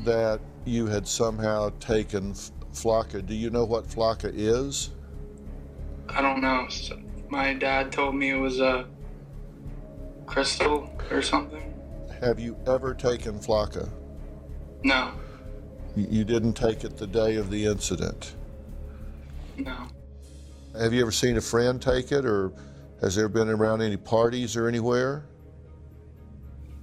that 0.03 0.39
you 0.65 0.85
had 0.87 1.07
somehow 1.07 1.71
taken 1.79 2.33
flakka. 2.73 3.25
Do 3.25 3.33
you 3.33 3.49
know 3.49 3.65
what 3.65 3.85
flakka 3.87 4.31
is? 4.33 4.91
I 6.09 6.21
don't 6.21 6.41
know. 6.41 6.67
My 7.29 7.53
dad 7.53 7.91
told 7.91 8.15
me 8.15 8.31
it 8.31 8.37
was 8.39 8.59
a 8.59 8.85
crystal 10.25 10.89
or 11.11 11.21
something. 11.21 11.73
Have 12.21 12.39
you 12.39 12.57
ever 12.67 12.93
taken 12.93 13.39
flakka? 13.39 13.89
No, 14.83 15.11
You- 15.95 16.07
You 16.09 16.23
didn't 16.23 16.53
take 16.53 16.83
it 16.83 16.97
the 16.97 17.07
day 17.07 17.35
of 17.35 17.49
the 17.49 17.65
incident. 17.65 18.35
no, 19.57 19.87
Have 20.79 20.93
you 20.93 21.01
ever 21.01 21.11
seen 21.11 21.35
a 21.37 21.41
friend 21.41 21.81
take 21.81 22.11
it, 22.11 22.25
or 22.25 22.51
has 23.01 23.15
there 23.15 23.27
been 23.27 23.49
around 23.49 23.81
any 23.81 23.97
parties 23.97 24.55
or 24.55 24.67
anywhere? 24.67 25.25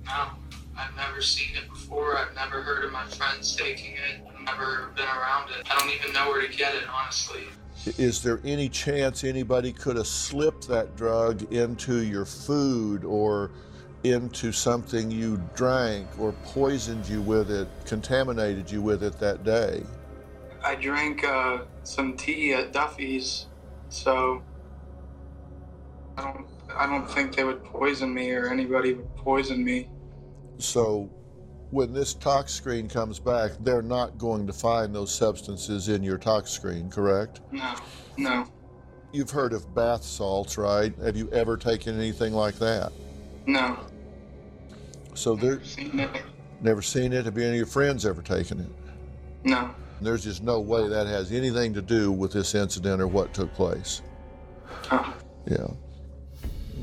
no. 0.05 0.31
I've 0.77 0.95
never 0.97 1.23
seen 1.23 1.57
it 1.57 1.66
before. 1.97 2.17
I've 2.17 2.35
never 2.35 2.63
heard 2.63 2.85
of 2.85 2.93
my 2.93 3.05
friends 3.07 3.57
taking 3.57 3.93
it. 3.93 4.23
I've 4.29 4.45
never 4.45 4.93
been 4.95 5.07
around 5.07 5.51
it. 5.51 5.67
I 5.71 5.79
don't 5.79 5.91
even 5.91 6.13
know 6.13 6.29
where 6.29 6.47
to 6.47 6.57
get 6.57 6.75
it, 6.75 6.85
honestly. 6.89 7.45
Is 7.99 8.23
there 8.23 8.41
any 8.45 8.69
chance 8.69 9.25
anybody 9.25 9.73
could 9.73 9.97
have 9.97 10.07
slipped 10.07 10.69
that 10.69 10.97
drug 10.97 11.53
into 11.53 12.03
your 12.03 12.25
food 12.25 13.05
or 13.05 13.51
into 14.05 14.53
something 14.53 15.11
you 15.11 15.41
drank 15.55 16.07
or 16.19 16.33
poisoned 16.45 17.09
you 17.09 17.23
with 17.23 17.51
it, 17.51 17.69
contaminated 17.85 18.71
you 18.71 18.83
with 18.83 19.03
it 19.03 19.19
that 19.21 19.45
day? 19.45 19.83
I 20.65 20.75
drank 20.75 21.25
uh, 21.25 21.59
some 21.85 22.17
tea 22.17 22.55
at 22.55 22.73
Duffy's, 22.73 23.47
so 23.89 24.43
I 26.19 26.23
don't. 26.23 26.47
I 26.75 26.87
don't 26.87 27.09
think 27.09 27.35
they 27.35 27.45
would 27.45 27.65
poison 27.65 28.13
me 28.13 28.33
or 28.33 28.49
anybody 28.49 28.93
would 28.93 29.17
poison 29.17 29.65
me. 29.65 29.89
So 30.59 31.09
when 31.71 31.93
this 31.93 32.15
tox 32.15 32.53
screen 32.53 32.89
comes 32.89 33.19
back, 33.19 33.53
they're 33.61 33.83
not 33.83 34.19
going 34.19 34.47
to 34.47 34.53
find 34.53 34.95
those 34.95 35.13
substances 35.13 35.89
in 35.89 36.03
your 36.03 36.19
tox 36.19 36.51
screen, 36.51 36.91
correct? 36.91 37.41
No, 37.51 37.75
no, 38.17 38.47
You've 39.13 39.31
heard 39.31 39.53
of 39.53 39.75
bath 39.75 40.03
salts, 40.03 40.59
right? 40.59 40.95
Have 41.03 41.17
you 41.17 41.31
ever 41.31 41.57
taken 41.57 41.99
anything 41.99 42.33
like 42.33 42.57
that? 42.59 42.93
no. 43.47 43.79
So 45.15 45.35
there, 45.35 45.61
never 46.61 46.83
seen 46.83 47.15
it. 47.15 47.25
Have 47.25 47.39
any 47.39 47.49
of 47.49 47.55
your 47.55 47.65
friends 47.65 48.05
ever 48.05 48.21
taken 48.21 48.61
it? 48.61 48.69
No, 49.45 49.75
There's 50.03 50.25
just 50.25 50.43
no 50.43 50.61
way 50.61 50.87
that 50.89 51.07
has 51.07 51.33
anything 51.33 51.73
to 51.73 51.81
do 51.81 52.13
with 52.13 52.33
this 52.33 52.55
incident 52.55 53.01
or 53.01 53.07
what 53.07 53.33
took 53.33 53.51
place. 53.55 54.03
oh, 54.93 55.15
Yeah. 55.51 55.69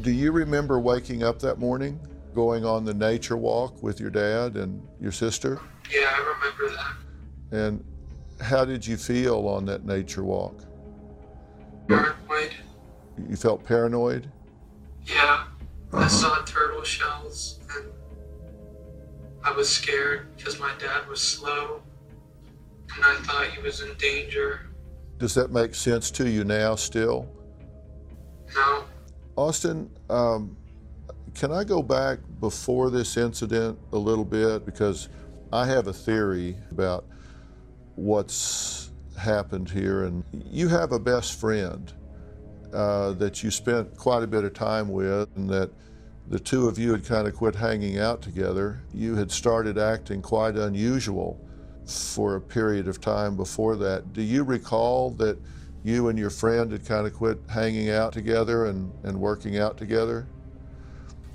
Do 0.02 0.10
you 0.12 0.32
remember 0.32 0.80
waking 0.80 1.22
up 1.22 1.38
that 1.40 1.60
morning, 1.60 2.00
going 2.34 2.66
on 2.66 2.86
the 2.86 2.94
nature 2.94 3.38
walk 3.38 3.82
with 3.84 4.00
your 4.00 4.10
dad 4.10 4.56
and 4.56 4.82
your 5.00 5.12
sister? 5.12 5.60
yeah, 5.92 6.14
I 6.16 6.20
remember 6.20 6.76
that. 6.76 7.58
And 7.58 7.84
how 8.42 8.66
did 8.66 8.86
you 8.86 8.98
feel 8.98 9.48
on 9.48 9.66
that 9.66 9.86
nature 9.86 10.24
walk? 10.24 10.64
Paranoid. 11.88 12.54
You 13.30 13.36
felt 13.36 13.64
paranoid? 13.64 14.30
Yeah, 15.06 15.46
I 15.92 16.08
saw 16.08 16.44
turtle 16.46 16.84
shells 16.84 17.60
and 17.76 17.86
I 19.44 19.52
was 19.52 19.70
scared 19.70 20.36
because 20.36 20.60
my 20.60 20.72
dad 20.80 21.08
was 21.08 21.22
slow 21.22 21.82
and 22.96 23.04
I 23.06 23.16
thought 23.24 23.48
he 23.48 23.62
was 23.62 23.82
in 23.82 23.94
danger. 23.98 24.62
Does 25.20 25.34
that 25.36 25.52
make 25.52 25.76
sense 25.76 26.10
to 26.12 26.30
you 26.30 26.44
now 26.44 26.76
still? 26.76 27.30
No, 28.56 28.84
Austin, 29.36 29.90
um, 30.10 30.56
can 31.36 31.52
I 31.52 31.64
go 31.64 31.82
back 31.82 32.20
before 32.40 32.90
this 32.90 33.18
incident 33.18 33.80
a 33.92 33.98
little 33.98 34.26
bit? 34.26 34.66
Because 34.66 35.10
I 35.52 35.66
have 35.68 35.88
a 35.88 35.94
theory 35.94 36.58
about 36.72 37.06
what's 37.96 38.92
happened 39.18 39.70
here. 39.70 40.04
And 40.06 40.24
you 40.32 40.68
have 40.68 40.92
a 40.92 41.00
best 41.00 41.40
friend 41.40 41.92
uh, 42.74 43.14
that 43.14 43.44
you 43.44 43.52
spent 43.52 43.98
quite 43.98 44.24
a 44.24 44.28
bit 44.28 44.44
of 44.44 44.54
time 44.54 44.90
with, 44.90 45.30
and 45.36 45.50
that 45.50 45.72
the 46.28 46.40
two 46.40 46.68
of 46.68 46.80
you 46.80 46.92
had 46.92 47.06
kind 47.06 47.28
of 47.28 47.36
quit 47.36 47.56
hanging 47.56 48.00
out 48.00 48.22
together. 48.22 48.82
You 48.94 49.16
had 49.16 49.32
started 49.32 49.78
acting 49.78 50.22
quite 50.22 50.56
unusual 50.56 51.40
for 51.86 52.36
a 52.36 52.42
period 52.42 52.88
of 52.88 53.02
time 53.02 53.36
before 53.36 53.76
that. 53.78 54.14
Do 54.14 54.22
you 54.22 54.44
recall 54.44 55.12
that 55.12 55.38
you 55.84 56.08
and 56.08 56.18
your 56.18 56.30
friend 56.30 56.72
had 56.72 56.86
kind 56.86 57.06
of 57.06 57.14
quit 57.14 57.40
hanging 57.50 57.90
out 57.90 58.14
together 58.14 58.66
and, 58.68 58.92
and 59.04 59.20
working 59.20 59.58
out 59.58 59.78
together? 59.78 60.28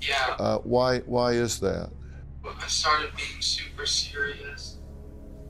Yeah, 0.01 0.35
Uh, 0.39 0.57
why, 0.59 0.99
why 0.99 1.31
is 1.33 1.59
that? 1.59 1.89
I 2.45 2.67
started 2.67 3.11
being 3.15 3.41
super 3.41 3.85
serious, 3.85 4.77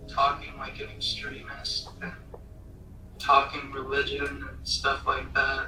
talking 0.08 0.58
like 0.58 0.80
an 0.80 0.90
extremist, 0.90 1.90
and 2.02 2.12
talking 3.18 3.72
religion 3.72 4.26
and 4.26 4.68
stuff 4.68 5.06
like 5.06 5.34
that. 5.34 5.68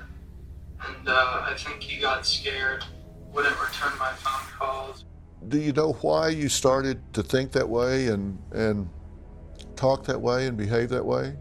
And 0.88 1.08
uh, 1.08 1.44
I 1.46 1.54
think 1.58 1.82
he 1.84 2.00
got 2.00 2.26
scared, 2.26 2.84
wouldn't 3.32 3.60
return 3.62 3.98
my 4.00 4.12
phone 4.14 4.48
calls. 4.58 5.06
Do 5.48 5.60
you 5.60 5.74
know 5.74 5.94
why 6.02 6.30
you 6.30 6.50
started 6.50 7.02
to 7.14 7.24
think 7.24 7.52
that 7.54 7.68
way 7.68 8.08
and, 8.08 8.38
and 8.52 8.90
talk 9.76 10.06
that 10.06 10.20
way 10.20 10.48
and 10.48 10.58
behave 10.58 10.90
that 10.90 11.06
way? 11.06 11.36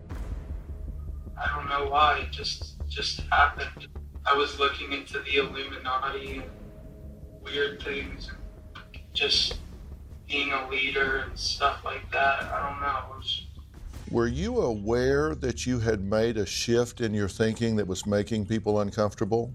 I 1.36 1.57
don't 1.57 1.68
know 1.68 1.91
why. 1.91 2.18
It 2.20 2.30
just 2.30 2.76
just 2.88 3.20
happened. 3.30 3.88
I 4.26 4.34
was 4.34 4.59
looking 4.59 4.93
into 4.93 5.20
the 5.20 5.36
Illuminati 5.36 6.38
and 6.38 6.51
weird 7.43 7.82
things, 7.82 8.28
and 8.28 9.03
just 9.12 9.59
being 10.28 10.53
a 10.53 10.68
leader 10.68 11.24
and 11.28 11.38
stuff 11.38 11.84
like 11.84 12.11
that. 12.12 12.45
I 12.45 12.70
don't 12.70 12.80
know. 12.80 13.16
Was, 13.16 13.47
Were 14.11 14.28
you 14.28 14.61
aware 14.61 15.34
that 15.34 15.66
you 15.66 15.80
had 15.80 16.03
made 16.03 16.36
a 16.36 16.47
shift 16.47 17.01
in 17.01 17.12
your 17.14 17.28
thinking 17.28 17.76
that 17.76 17.86
was 17.86 18.07
making 18.07 18.47
people 18.47 18.80
uncomfortable? 18.80 19.53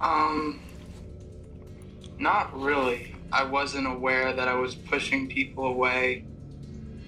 um, 0.00 0.60
not 2.18 2.56
really. 2.58 3.14
I 3.32 3.44
wasn't 3.44 3.86
aware 3.86 4.32
that 4.32 4.48
I 4.48 4.54
was 4.54 4.74
pushing 4.74 5.28
people 5.28 5.66
away, 5.66 6.24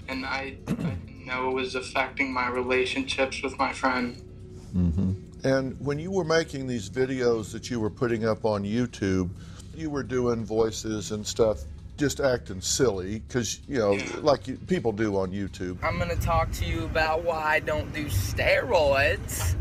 and 0.09 0.27
I, 0.27 0.57
I 0.67 0.73
didn't 0.73 1.27
know 1.27 1.51
it 1.51 1.55
was 1.55 1.75
affecting 1.75 2.33
my 2.33 2.49
relationships 2.49 3.43
with 3.43 3.57
my 3.59 3.73
friend. 3.73 4.21
Mm-hmm. 4.77 5.10
And 5.45 5.79
when 5.81 5.99
you 5.99 6.11
were 6.11 6.25
making 6.25 6.67
these 6.67 6.91
videos 6.91 7.53
that 7.53 7.71
you 7.71 7.81
were 7.81 7.91
putting 7.91 8.27
up 8.27 8.45
on 8.45 8.65
YouTube, 8.65 9.31
you 9.75 9.89
were 9.91 10.03
doing 10.03 10.45
voices 10.45 11.13
and 11.13 11.27
stuff, 11.27 11.61
just 11.97 12.21
acting 12.21 12.61
silly, 12.61 13.21
because, 13.21 13.61
you 13.69 13.79
know, 13.79 13.99
like 14.21 14.47
you, 14.49 14.57
people 14.67 14.93
do 14.93 15.17
on 15.17 15.31
YouTube. 15.33 15.83
I'm 15.83 15.99
gonna 15.99 16.17
talk 16.17 16.51
to 16.53 16.65
you 16.67 16.85
about 16.85 17.25
why 17.25 17.43
I 17.55 17.61
don't 17.61 17.93
do 17.95 18.05
steroids. 18.07 19.55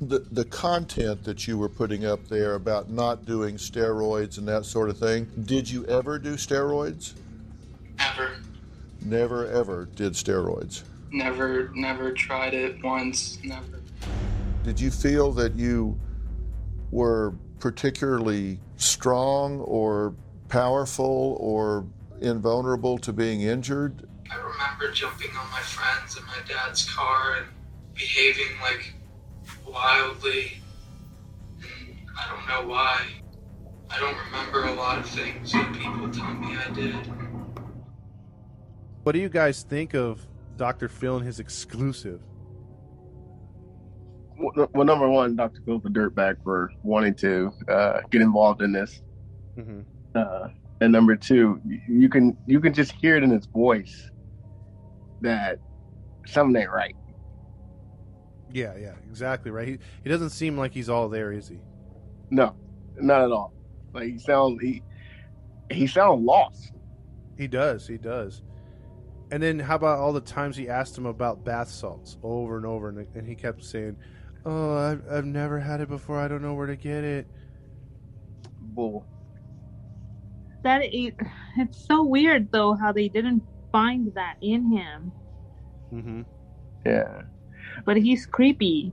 The, 0.00 0.18
the 0.32 0.44
content 0.46 1.22
that 1.24 1.46
you 1.46 1.56
were 1.56 1.68
putting 1.68 2.04
up 2.04 2.26
there 2.28 2.54
about 2.56 2.90
not 2.90 3.24
doing 3.24 3.54
steroids 3.56 4.36
and 4.36 4.48
that 4.48 4.64
sort 4.64 4.90
of 4.90 4.98
thing, 4.98 5.30
did 5.44 5.70
you 5.70 5.86
ever 5.86 6.18
do 6.18 6.34
steroids? 6.34 7.12
Never, 7.98 8.30
Never, 9.04 9.46
ever 9.46 9.88
did 9.96 10.12
steroids. 10.14 10.82
never, 11.12 11.70
never 11.74 12.12
tried 12.12 12.54
it 12.54 12.82
once. 12.82 13.38
Never. 13.44 13.80
Did 14.64 14.80
you 14.80 14.92
feel 14.92 15.32
that 15.32 15.56
you 15.56 15.98
were 16.92 17.34
particularly 17.58 18.60
strong 18.76 19.60
or 19.60 20.14
powerful 20.48 21.36
or 21.40 21.84
invulnerable 22.20 22.96
to 22.98 23.12
being 23.12 23.40
injured? 23.40 24.08
I 24.30 24.36
remember 24.36 24.92
jumping 24.92 25.30
on 25.30 25.50
my 25.50 25.60
friends 25.60 26.16
in 26.16 26.24
my 26.26 26.38
dad's 26.46 26.88
car 26.88 27.38
and 27.38 27.46
behaving 27.94 28.60
like 28.62 28.94
wildly. 29.66 30.52
And 31.56 31.96
I 32.16 32.28
don't 32.28 32.46
know 32.46 32.72
why. 32.72 33.06
I 33.90 33.98
don't 33.98 34.16
remember 34.26 34.66
a 34.66 34.74
lot 34.74 34.98
of 34.98 35.06
things 35.08 35.52
that 35.52 35.72
people 35.72 36.08
tell 36.08 36.34
me 36.34 36.56
I 36.56 36.70
did. 36.70 36.94
What 39.02 39.12
do 39.12 39.18
you 39.18 39.28
guys 39.28 39.64
think 39.64 39.94
of 39.94 40.24
Dr. 40.56 40.88
Phil 40.88 41.16
and 41.16 41.26
his 41.26 41.40
exclusive? 41.40 42.20
Well, 44.38 44.84
number 44.84 45.08
one, 45.08 45.36
Dr. 45.36 45.60
Phil's 45.64 45.84
a 45.84 45.88
dirtbag 45.88 46.36
for 46.42 46.70
wanting 46.82 47.14
to 47.16 47.52
uh, 47.68 48.00
get 48.10 48.20
involved 48.22 48.62
in 48.62 48.72
this. 48.72 49.02
Mm-hmm. 49.56 49.80
Uh, 50.14 50.48
and 50.80 50.92
number 50.92 51.14
two, 51.16 51.60
you- 51.64 51.80
you 51.88 52.08
can 52.08 52.36
you 52.46 52.60
can 52.60 52.72
just 52.72 52.92
hear 52.92 53.16
it 53.16 53.22
in 53.22 53.30
his 53.30 53.46
voice 53.46 54.10
that 55.20 55.58
something 56.26 56.60
ain't 56.60 56.70
right. 56.70 56.96
Yeah, 58.52 58.74
yeah, 58.76 58.94
exactly 59.08 59.50
right. 59.50 59.66
He 59.68 59.78
he 60.02 60.10
doesn't 60.10 60.30
seem 60.30 60.58
like 60.58 60.72
he's 60.72 60.88
all 60.88 61.08
there, 61.08 61.32
is 61.32 61.48
he? 61.48 61.58
No, 62.30 62.54
not 63.00 63.22
at 63.22 63.30
all. 63.32 63.52
Like 63.94 64.04
he 64.08 64.18
sounds 64.18 64.60
he 64.60 64.82
he 65.70 65.86
sounds 65.86 66.24
lost. 66.24 66.72
He 67.38 67.46
does, 67.46 67.86
he 67.86 67.96
does. 67.96 68.42
And 69.30 69.42
then 69.42 69.58
how 69.58 69.76
about 69.76 69.98
all 69.98 70.12
the 70.12 70.20
times 70.20 70.56
he 70.56 70.68
asked 70.68 70.98
him 70.98 71.06
about 71.06 71.44
bath 71.44 71.70
salts 71.70 72.18
over 72.22 72.56
and 72.58 72.66
over, 72.66 72.90
and, 72.90 73.06
and 73.14 73.26
he 73.26 73.34
kept 73.34 73.64
saying, 73.64 73.96
"Oh, 74.44 74.76
I've 74.76 75.02
I've 75.10 75.24
never 75.26 75.58
had 75.60 75.80
it 75.80 75.88
before. 75.88 76.18
I 76.18 76.28
don't 76.28 76.42
know 76.42 76.54
where 76.54 76.66
to 76.66 76.76
get 76.76 77.04
it." 77.04 77.26
Bull. 78.60 79.06
That 80.64 80.82
it, 80.84 81.14
it's 81.56 81.86
so 81.86 82.04
weird 82.04 82.50
though 82.52 82.74
how 82.74 82.92
they 82.92 83.08
didn't 83.08 83.42
find 83.72 84.12
that 84.14 84.36
in 84.40 84.70
him, 84.70 85.12
Mm-hmm. 85.92 86.22
Yeah. 86.86 87.22
but 87.84 87.96
he's 87.96 88.26
creepy. 88.26 88.92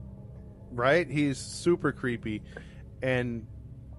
Right? 0.72 1.08
He's 1.08 1.38
super 1.38 1.92
creepy, 1.92 2.42
and 3.02 3.46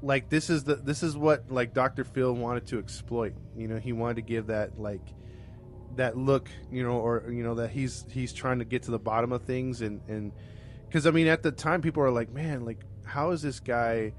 like 0.02 0.30
this 0.30 0.49
is 0.49 0.64
the 0.64 0.76
this 0.76 1.04
is 1.04 1.16
what 1.18 1.52
like 1.52 1.74
Dr. 1.74 2.04
Phil 2.04 2.34
wanted 2.34 2.68
to 2.68 2.80
exploit. 2.80 3.34
You 3.56 3.68
know, 3.68 3.78
he 3.78 3.93
wanted 3.93 4.16
to 4.16 4.22
give 4.22 4.47
that 4.47 4.80
like 4.80 5.02
that 5.95 6.18
look, 6.18 6.49
you 6.72 6.84
know, 6.84 6.93
or 6.99 7.26
you 7.32 7.43
know 7.43 7.56
that 7.56 7.72
he's 7.72 8.06
he's 8.10 8.34
trying 8.34 8.60
to 8.60 8.66
get 8.66 8.84
to 8.84 8.91
the 8.91 8.99
bottom 8.99 9.32
of 9.32 9.43
things 9.43 9.82
and 9.82 10.02
and 10.08 10.32
because 10.92 11.08
I 11.08 11.12
mean 11.12 11.28
at 11.28 11.42
the 11.42 11.54
time 11.54 11.82
people 11.82 12.04
are 12.04 12.12
like, 12.12 12.34
man, 12.34 12.66
like 12.66 12.84
how 13.06 13.32
is 13.32 13.42
this 13.42 13.62
guy 13.62 14.12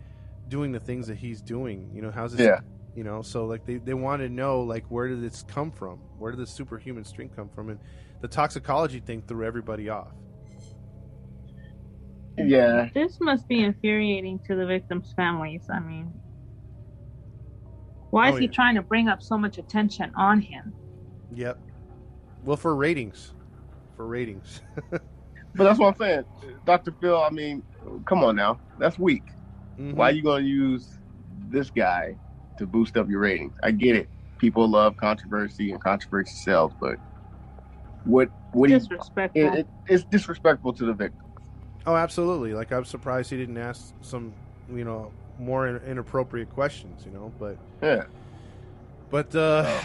doing 0.48 0.72
the 0.72 0.80
things 0.80 1.06
that 1.08 1.18
he's 1.18 1.42
doing? 1.42 1.90
You 1.92 2.00
know, 2.00 2.10
how's 2.10 2.34
this? 2.34 2.46
Yeah. 2.46 2.60
You 2.96 3.04
know, 3.04 3.20
so 3.20 3.44
like 3.44 3.66
they 3.66 3.76
they 3.76 3.92
want 3.92 4.22
to 4.22 4.30
know 4.30 4.62
like 4.62 4.86
where 4.90 5.06
did 5.06 5.22
this 5.22 5.44
come 5.46 5.70
from? 5.70 5.98
Where 6.18 6.32
did 6.32 6.40
the 6.40 6.46
superhuman 6.46 7.04
strength 7.04 7.36
come 7.36 7.50
from? 7.50 7.68
And 7.68 7.78
the 8.22 8.28
toxicology 8.28 9.00
thing 9.00 9.22
threw 9.28 9.44
everybody 9.44 9.90
off. 9.90 10.14
Yeah. 12.38 12.88
This 12.94 13.20
must 13.20 13.46
be 13.48 13.62
infuriating 13.62 14.40
to 14.46 14.56
the 14.56 14.64
victims' 14.64 15.12
families. 15.14 15.68
I 15.70 15.78
mean, 15.80 16.10
why 18.10 18.30
is 18.30 18.36
Oh, 18.36 18.38
he 18.38 18.46
yeah. 18.46 18.50
trying 18.50 18.76
to 18.76 18.82
bring 18.82 19.08
up 19.08 19.22
so 19.22 19.36
much 19.36 19.58
attention 19.58 20.10
on 20.16 20.40
him? 20.40 20.72
Yep. 21.34 21.58
Well, 22.44 22.56
for 22.56 22.74
ratings, 22.74 23.34
for 23.94 24.06
ratings. 24.06 24.62
But 25.54 25.64
that's 25.64 25.78
what 25.78 25.88
I'm 25.88 25.96
saying. 25.96 26.24
Dr. 26.64 26.92
Phil, 27.00 27.20
I 27.22 27.30
mean, 27.30 27.62
come 28.06 28.24
on 28.24 28.36
now. 28.36 28.58
That's 28.78 28.98
weak. 28.98 29.22
Mhm. 29.78 29.94
Why 29.94 30.08
are 30.08 30.12
you 30.12 30.22
going 30.22 30.44
to 30.44 30.48
use 30.48 30.98
this 31.50 31.70
guy 31.70 32.16
to 32.58 32.66
boost 32.66 32.96
up 32.96 33.08
your 33.08 33.20
ratings? 33.20 33.54
I 33.62 33.70
get 33.72 33.96
it. 33.96 34.08
People 34.38 34.68
love 34.68 34.96
controversy 34.96 35.72
and 35.72 35.80
controversy 35.82 36.34
sells, 36.34 36.72
but 36.80 36.96
what 38.04 38.28
what 38.52 38.66
do 38.68 38.72
you, 38.74 38.78
Disrespectful. 38.80 39.40
it, 39.42 39.58
it, 39.60 39.66
it's 39.88 40.04
disrespectful 40.04 40.72
to 40.74 40.84
the 40.84 40.92
victim. 40.92 41.24
Oh, 41.86 41.94
absolutely. 41.96 42.52
Like 42.54 42.72
I'm 42.72 42.84
surprised 42.84 43.30
he 43.30 43.36
didn't 43.36 43.58
ask 43.58 43.94
some, 44.02 44.32
you 44.72 44.84
know, 44.84 45.12
more 45.38 45.66
in- 45.68 45.76
inappropriate 45.88 46.50
questions. 46.50 47.04
You 47.04 47.12
know, 47.12 47.32
but 47.38 47.56
Yeah. 47.82 48.04
but 49.10 49.34
uh, 49.34 49.80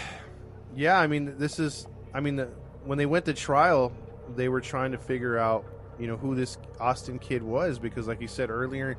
yeah. 0.76 1.00
I 1.00 1.08
mean, 1.08 1.38
this 1.38 1.60
is. 1.60 1.88
I 2.14 2.20
mean, 2.20 2.38
the, 2.38 2.50
when 2.86 2.98
they 2.98 3.06
went 3.06 3.26
to 3.26 3.34
trial, 3.34 3.92
they 4.36 4.50
were 4.50 4.62
trying 4.62 4.92
to 4.92 4.98
figure 4.98 5.38
out, 5.38 5.66
you 6.00 6.08
know, 6.08 6.18
who 6.18 6.36
this 6.36 6.58
Austin 6.80 7.20
kid 7.20 7.42
was 7.42 7.80
because, 7.80 8.08
like 8.08 8.22
you 8.22 8.28
said 8.28 8.50
earlier 8.50 8.98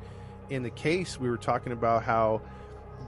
in 0.49 0.63
the 0.63 0.69
case, 0.71 1.19
we 1.19 1.29
were 1.29 1.37
talking 1.37 1.71
about 1.71 2.03
how 2.03 2.41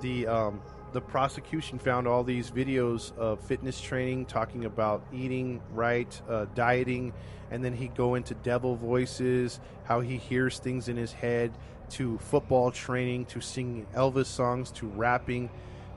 the 0.02 0.28
um, 0.28 0.62
the 0.94 1.02
prosecution 1.02 1.80
found 1.80 2.08
all 2.08 2.24
these 2.24 2.52
videos 2.52 3.16
of 3.18 3.40
fitness 3.42 3.80
training 3.80 4.26
talking 4.26 4.66
about 4.66 5.04
eating 5.14 5.62
right, 5.74 6.22
uh, 6.30 6.46
dieting, 6.54 7.14
and 7.50 7.64
then 7.64 7.74
he'd 7.74 7.96
go 7.96 8.16
into 8.16 8.34
devil 8.36 8.76
voices, 8.76 9.60
how 9.84 10.02
he 10.02 10.18
hears 10.18 10.60
things 10.60 10.90
in 10.90 10.98
his 10.98 11.14
head, 11.14 11.52
to 11.90 12.18
football 12.20 12.72
training, 12.72 13.26
to 13.26 13.40
singing 13.40 13.88
Elvis 13.96 14.26
songs, 14.26 14.70
to 14.72 14.88
rapping, 14.88 15.50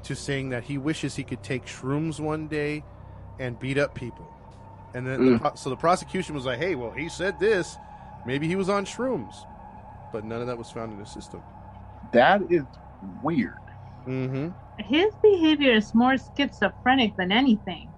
to 0.05 0.15
saying 0.15 0.51
that 0.51 0.63
he 0.63 0.79
wishes 0.79 1.17
he 1.17 1.25
could 1.25 1.43
take 1.43 1.67
shrooms 1.67 2.21
one 2.21 2.47
day 2.47 2.85
and 3.41 3.59
beat 3.59 3.79
up 3.79 3.95
people. 3.95 4.33
And 4.95 5.07
then, 5.07 5.25
the 5.25 5.31
Mm. 5.33 5.41
pro- 5.41 5.55
so 5.55 5.71
the 5.71 5.77
prosecution 5.77 6.35
was 6.35 6.47
like, 6.47 6.59
"Hey, 6.59 6.75
well, 6.77 6.93
he 6.93 7.09
said 7.09 7.39
this. 7.41 7.77
Maybe 8.27 8.47
he 8.47 8.57
was 8.57 8.69
on 8.69 8.85
shrooms." 8.85 9.35
But 10.13 10.25
none 10.25 10.41
of 10.41 10.47
that 10.47 10.57
was 10.57 10.71
found 10.71 10.93
in 10.93 10.99
the 10.99 11.05
system. 11.07 11.43
That 12.13 12.43
is 12.51 12.63
weird. 13.23 13.59
Mm-hmm. 14.07 14.49
His 14.79 15.13
behavior 15.23 15.73
is 15.73 15.95
more 15.95 16.17
schizophrenic 16.37 17.17
than 17.17 17.33
anything. 17.33 17.89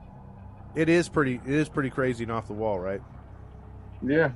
It 0.74 0.88
is 0.88 1.08
pretty. 1.08 1.40
It 1.46 1.54
is 1.54 1.68
pretty 1.68 1.90
crazy 1.90 2.24
and 2.24 2.32
off 2.32 2.46
the 2.46 2.54
wall, 2.54 2.78
right? 2.78 3.02
Yeah. 4.02 4.30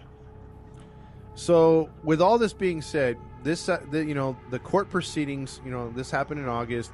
So, 1.34 1.88
with 2.04 2.20
all 2.20 2.38
this 2.38 2.52
being 2.52 2.82
said, 2.82 3.16
this 3.42 3.68
uh, 3.68 3.80
the, 3.90 4.04
you 4.04 4.14
know 4.14 4.36
the 4.50 4.58
court 4.58 4.90
proceedings. 4.90 5.60
You 5.64 5.70
know 5.70 5.90
this 5.90 6.10
happened 6.10 6.40
in 6.40 6.48
August. 6.48 6.92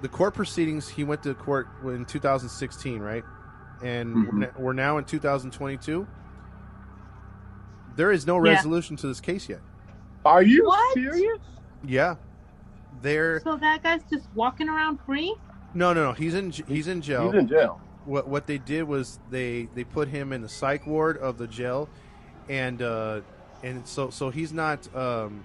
The 0.00 0.08
court 0.08 0.34
proceedings. 0.34 0.88
He 0.88 1.04
went 1.04 1.22
to 1.24 1.34
court 1.34 1.68
in 1.84 2.04
2016, 2.04 3.00
right? 3.00 3.24
And 3.82 4.14
we're, 4.14 4.32
Mhm. 4.48 4.58
we're 4.58 4.72
now 4.72 4.98
in 4.98 5.04
2022. 5.04 6.06
There 7.96 8.12
is 8.12 8.26
no 8.26 8.42
Yeah. 8.44 8.52
resolution 8.54 8.96
to 8.96 9.06
this 9.08 9.20
case 9.20 9.48
yet. 9.48 9.60
Are 10.24 10.42
you 10.42 10.64
What? 10.66 10.94
serious? 10.94 11.38
Yeah, 11.84 12.16
there. 13.02 13.40
So 13.40 13.56
that 13.56 13.82
guy's 13.82 14.02
just 14.10 14.28
walking 14.34 14.68
around 14.68 14.98
free? 15.06 15.34
No, 15.74 15.92
no, 15.92 16.04
no. 16.04 16.12
He's 16.12 16.34
in. 16.34 16.50
He's 16.50 16.88
in 16.88 17.00
jail. 17.02 17.30
He's 17.30 17.40
in 17.40 17.48
jail. 17.48 17.80
what 18.04 18.26
what 18.26 18.46
they 18.46 18.58
did 18.58 18.84
was 18.84 19.18
they 19.30 19.68
they 19.74 19.84
put 19.84 20.08
him 20.08 20.32
in 20.32 20.40
the 20.42 20.48
psych 20.48 20.86
ward 20.86 21.18
of 21.18 21.36
the 21.38 21.46
jail, 21.46 21.88
and 22.48 22.80
uh, 22.82 23.20
and 23.62 23.86
so 23.86 24.10
so 24.10 24.30
he's 24.30 24.52
not 24.52 24.92
um, 24.96 25.44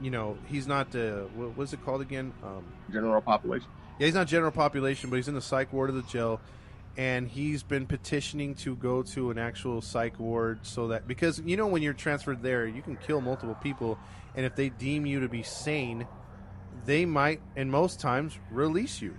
you 0.00 0.10
know 0.10 0.36
he's 0.46 0.66
not 0.66 0.94
uh, 0.96 1.20
what 1.36 1.56
was 1.56 1.72
it 1.72 1.82
called 1.84 2.00
again? 2.00 2.32
Um, 2.44 2.64
General 2.92 3.20
population. 3.22 3.68
yeah, 3.98 4.06
he's 4.06 4.14
not 4.14 4.26
general 4.26 4.50
population, 4.50 5.10
but 5.10 5.16
he's 5.16 5.28
in 5.28 5.34
the 5.34 5.40
psych 5.40 5.72
ward 5.72 5.90
of 5.90 5.96
the 5.96 6.02
jail, 6.02 6.40
and 6.96 7.26
he's 7.28 7.62
been 7.62 7.86
petitioning 7.86 8.54
to 8.56 8.76
go 8.76 9.02
to 9.02 9.30
an 9.30 9.38
actual 9.38 9.80
psych 9.80 10.18
ward 10.18 10.60
so 10.62 10.88
that 10.88 11.08
because 11.08 11.40
you 11.40 11.56
know 11.56 11.66
when 11.66 11.82
you're 11.82 11.94
transferred 11.94 12.42
there, 12.42 12.66
you 12.66 12.82
can 12.82 12.96
kill 12.96 13.20
multiple 13.20 13.56
people, 13.62 13.98
and 14.34 14.44
if 14.44 14.54
they 14.54 14.68
deem 14.68 15.06
you 15.06 15.20
to 15.20 15.28
be 15.28 15.42
sane, 15.42 16.06
they 16.84 17.04
might 17.04 17.40
and 17.56 17.70
most 17.70 18.00
times 18.00 18.38
release 18.50 19.00
you. 19.00 19.14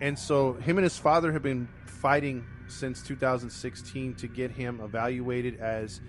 And 0.00 0.18
so 0.18 0.54
him 0.54 0.78
and 0.78 0.84
his 0.84 0.98
father 0.98 1.32
have 1.32 1.42
been 1.42 1.68
fighting 1.86 2.44
since 2.68 3.02
2016 3.02 4.14
to 4.16 4.26
get 4.26 4.50
him 4.50 4.80
evaluated 4.80 5.60
as 5.60 6.00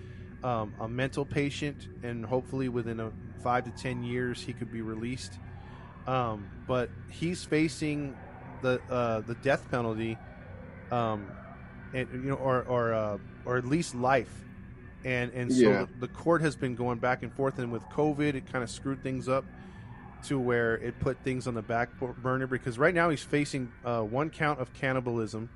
um, 0.42 0.74
a 0.80 0.88
mental 0.88 1.24
patient, 1.24 1.88
and 2.02 2.24
hopefully 2.24 2.68
within 2.68 3.00
a 3.00 3.10
five 3.42 3.64
to 3.64 3.70
ten 3.70 4.02
years 4.02 4.40
he 4.40 4.52
could 4.52 4.70
be 4.70 4.82
released. 4.82 5.38
Um, 6.06 6.50
but 6.66 6.90
he's 7.10 7.44
facing 7.44 8.14
the 8.60 8.80
uh, 8.90 9.20
the 9.20 9.34
death 9.36 9.70
penalty, 9.70 10.18
um, 10.90 11.26
and 11.92 12.08
you 12.12 12.30
know, 12.30 12.36
or 12.36 12.62
or 12.62 12.94
uh, 12.94 13.18
or 13.44 13.56
at 13.56 13.64
least 13.64 13.94
life. 13.94 14.44
And 15.04 15.32
and 15.32 15.52
so 15.52 15.60
Yeah. 15.70 15.84
the, 15.84 15.88
the 16.00 16.08
court 16.08 16.40
has 16.42 16.56
been 16.56 16.74
going 16.74 16.98
back 16.98 17.22
and 17.22 17.32
forth, 17.32 17.58
and 17.58 17.70
with 17.70 17.82
COVID, 17.90 18.34
it 18.34 18.50
kind 18.50 18.62
of 18.64 18.70
screwed 18.70 19.02
things 19.02 19.28
up 19.28 19.44
to 20.24 20.40
where 20.40 20.76
it 20.78 20.98
put 20.98 21.22
things 21.22 21.46
on 21.46 21.52
the 21.54 21.62
back 21.62 21.90
burner 21.98 22.46
because 22.46 22.78
right 22.78 22.94
now 22.94 23.10
he's 23.10 23.22
facing 23.22 23.70
uh, 23.84 24.00
one 24.00 24.30
count 24.30 24.58
of 24.58 24.72
cannibalism, 24.72 25.50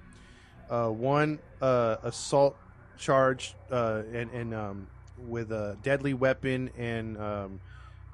uh, 0.69 0.89
one 0.89 1.39
uh, 1.63 1.97
assault 2.03 2.59
charge, 2.99 3.55
uh, 3.71 4.03
and, 4.13 4.31
and 4.31 4.55
um, 4.55 4.87
with 5.17 5.51
a 5.53 5.79
deadly 5.83 6.13
weapon 6.13 6.71
and 6.77 7.17
um, 7.17 7.61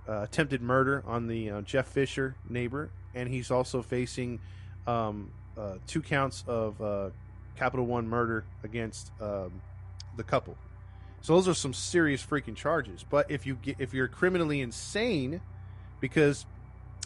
uh, 0.09 0.23
attempted 0.23 0.62
murder 0.62 1.03
on 1.07 1.27
the 1.27 1.51
uh, 1.51 1.61
Jeff 1.62 1.89
Fisher 1.89 2.37
neighbor, 2.49 2.93
and 3.15 3.29
he's 3.29 3.51
also 3.51 3.83
facing 3.83 4.39
um, 4.87 5.33
uh, 5.57 5.77
two 5.87 6.03
counts 6.03 6.45
of 6.47 6.81
uh, 6.81 7.11
Capital 7.57 7.87
One 7.87 8.09
murder 8.09 8.45
against 8.63 9.11
um, 9.21 9.61
the 10.17 10.23
couple. 10.23 10.57
So 11.21 11.35
those 11.35 11.49
are 11.49 11.55
some 11.55 11.73
serious 11.73 12.25
freaking 12.25 12.55
charges. 12.55 13.05
But 13.09 13.31
if 13.31 13.47
you 13.47 13.55
get 13.57 13.77
if 13.79 13.95
you're 13.95 14.09
criminally 14.09 14.61
insane, 14.61 15.41
because 16.01 16.45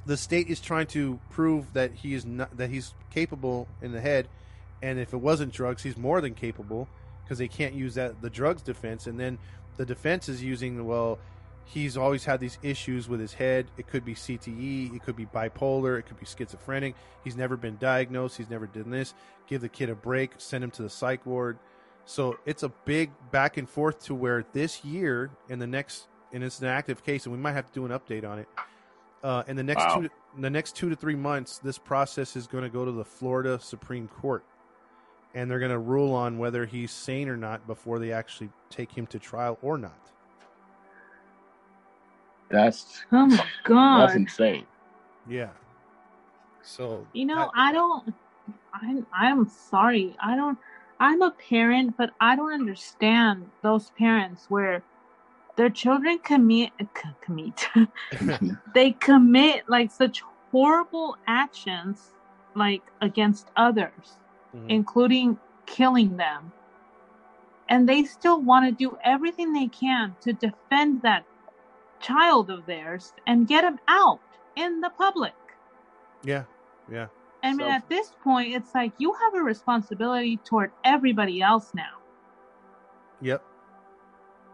the 0.06 0.16
state 0.16 0.48
is 0.48 0.60
trying 0.60 0.86
to 0.88 1.20
prove 1.30 1.72
that 1.74 1.92
he 1.92 2.14
is 2.14 2.24
not 2.24 2.56
that 2.56 2.70
he's 2.70 2.94
capable 3.12 3.68
in 3.80 3.92
the 3.92 4.00
head, 4.00 4.28
and 4.82 4.98
if 4.98 5.12
it 5.12 5.18
wasn't 5.18 5.52
drugs, 5.52 5.82
he's 5.82 5.96
more 5.96 6.20
than 6.20 6.34
capable 6.34 6.88
because 7.22 7.38
they 7.38 7.48
can't 7.48 7.74
use 7.74 7.94
that 7.94 8.20
the 8.22 8.30
drugs 8.30 8.62
defense, 8.62 9.06
and 9.06 9.20
then 9.20 9.38
the 9.76 9.86
defense 9.86 10.28
is 10.28 10.42
using 10.42 10.84
well. 10.86 11.18
He's 11.70 11.98
always 11.98 12.24
had 12.24 12.40
these 12.40 12.58
issues 12.62 13.10
with 13.10 13.20
his 13.20 13.34
head. 13.34 13.66
It 13.76 13.86
could 13.86 14.02
be 14.02 14.14
CTE, 14.14 14.96
it 14.96 15.02
could 15.02 15.16
be 15.16 15.26
bipolar, 15.26 15.98
it 15.98 16.06
could 16.06 16.18
be 16.18 16.24
schizophrenic. 16.24 16.94
He's 17.22 17.36
never 17.36 17.58
been 17.58 17.76
diagnosed. 17.76 18.38
He's 18.38 18.48
never 18.48 18.66
done 18.66 18.88
this. 18.88 19.12
Give 19.46 19.60
the 19.60 19.68
kid 19.68 19.90
a 19.90 19.94
break. 19.94 20.32
Send 20.38 20.64
him 20.64 20.70
to 20.72 20.82
the 20.82 20.88
psych 20.88 21.26
ward. 21.26 21.58
So 22.06 22.38
it's 22.46 22.62
a 22.62 22.70
big 22.86 23.10
back 23.30 23.58
and 23.58 23.68
forth 23.68 24.02
to 24.04 24.14
where 24.14 24.46
this 24.54 24.82
year 24.82 25.30
and 25.50 25.60
the 25.60 25.66
next, 25.66 26.08
and 26.32 26.42
it's 26.42 26.58
an 26.60 26.68
active 26.68 27.04
case, 27.04 27.26
and 27.26 27.34
we 27.34 27.40
might 27.40 27.52
have 27.52 27.66
to 27.66 27.72
do 27.72 27.84
an 27.84 27.90
update 27.92 28.26
on 28.26 28.38
it. 28.38 28.48
Uh, 29.22 29.42
in 29.46 29.56
the 29.56 29.62
next 29.62 29.84
Wow. 29.84 30.00
two, 30.00 30.08
in 30.36 30.40
the 30.40 30.48
next 30.48 30.74
two 30.74 30.88
to 30.88 30.96
three 30.96 31.16
months, 31.16 31.58
this 31.58 31.76
process 31.76 32.34
is 32.34 32.46
going 32.46 32.64
to 32.64 32.70
go 32.70 32.86
to 32.86 32.92
the 32.92 33.04
Florida 33.04 33.60
Supreme 33.60 34.08
Court, 34.08 34.42
and 35.34 35.50
they're 35.50 35.58
going 35.58 35.70
to 35.70 35.78
rule 35.78 36.14
on 36.14 36.38
whether 36.38 36.64
he's 36.64 36.92
sane 36.92 37.28
or 37.28 37.36
not 37.36 37.66
before 37.66 37.98
they 37.98 38.10
actually 38.10 38.48
take 38.70 38.90
him 38.92 39.06
to 39.08 39.18
trial 39.18 39.58
or 39.60 39.76
not. 39.76 40.12
That's 42.50 43.04
Oh 43.12 43.26
my 43.26 43.46
god, 43.64 44.00
that's 44.00 44.16
insane. 44.16 44.66
Yeah. 45.28 45.50
So 46.62 47.06
You 47.12 47.26
know, 47.26 47.50
I 47.56 47.72
don't 47.72 48.14
I'm 48.74 49.06
I'm 49.12 49.48
sorry. 49.48 50.16
I 50.22 50.36
don't 50.36 50.58
I'm 51.00 51.22
a 51.22 51.32
parent, 51.32 51.96
but 51.96 52.10
I 52.20 52.36
don't 52.36 52.52
understand 52.52 53.46
those 53.62 53.90
parents 53.90 54.46
where 54.48 54.82
their 55.56 55.70
children 55.70 56.18
commit 56.20 56.70
c- 56.80 57.10
commit 57.22 57.68
they 58.74 58.92
commit 58.92 59.64
like 59.68 59.90
such 59.90 60.22
horrible 60.50 61.16
actions 61.26 62.14
like 62.54 62.82
against 63.00 63.50
others 63.56 64.18
Mhm. 64.54 64.70
including 64.70 65.38
killing 65.66 66.16
them 66.16 66.52
and 67.68 67.88
they 67.88 68.04
still 68.04 68.42
want 68.42 68.66
to 68.66 68.72
do 68.72 68.96
everything 69.04 69.52
they 69.52 69.68
can 69.68 70.16
to 70.22 70.32
defend 70.32 71.02
that 71.02 71.24
child 72.00 72.50
of 72.50 72.66
theirs 72.66 73.12
and 73.26 73.46
get 73.46 73.64
him 73.64 73.78
out 73.88 74.20
in 74.56 74.80
the 74.80 74.90
public. 74.90 75.34
Yeah, 76.24 76.44
yeah. 76.90 77.06
I 77.42 77.50
mean, 77.50 77.60
So- 77.66 77.70
at 77.70 77.88
this 77.88 78.12
point, 78.22 78.54
it's 78.54 78.74
like 78.74 78.92
you 78.98 79.12
have 79.12 79.34
a 79.34 79.42
responsibility 79.42 80.38
toward 80.38 80.72
everybody 80.84 81.40
else 81.40 81.72
now. 81.74 81.98
Yep. 83.20 83.42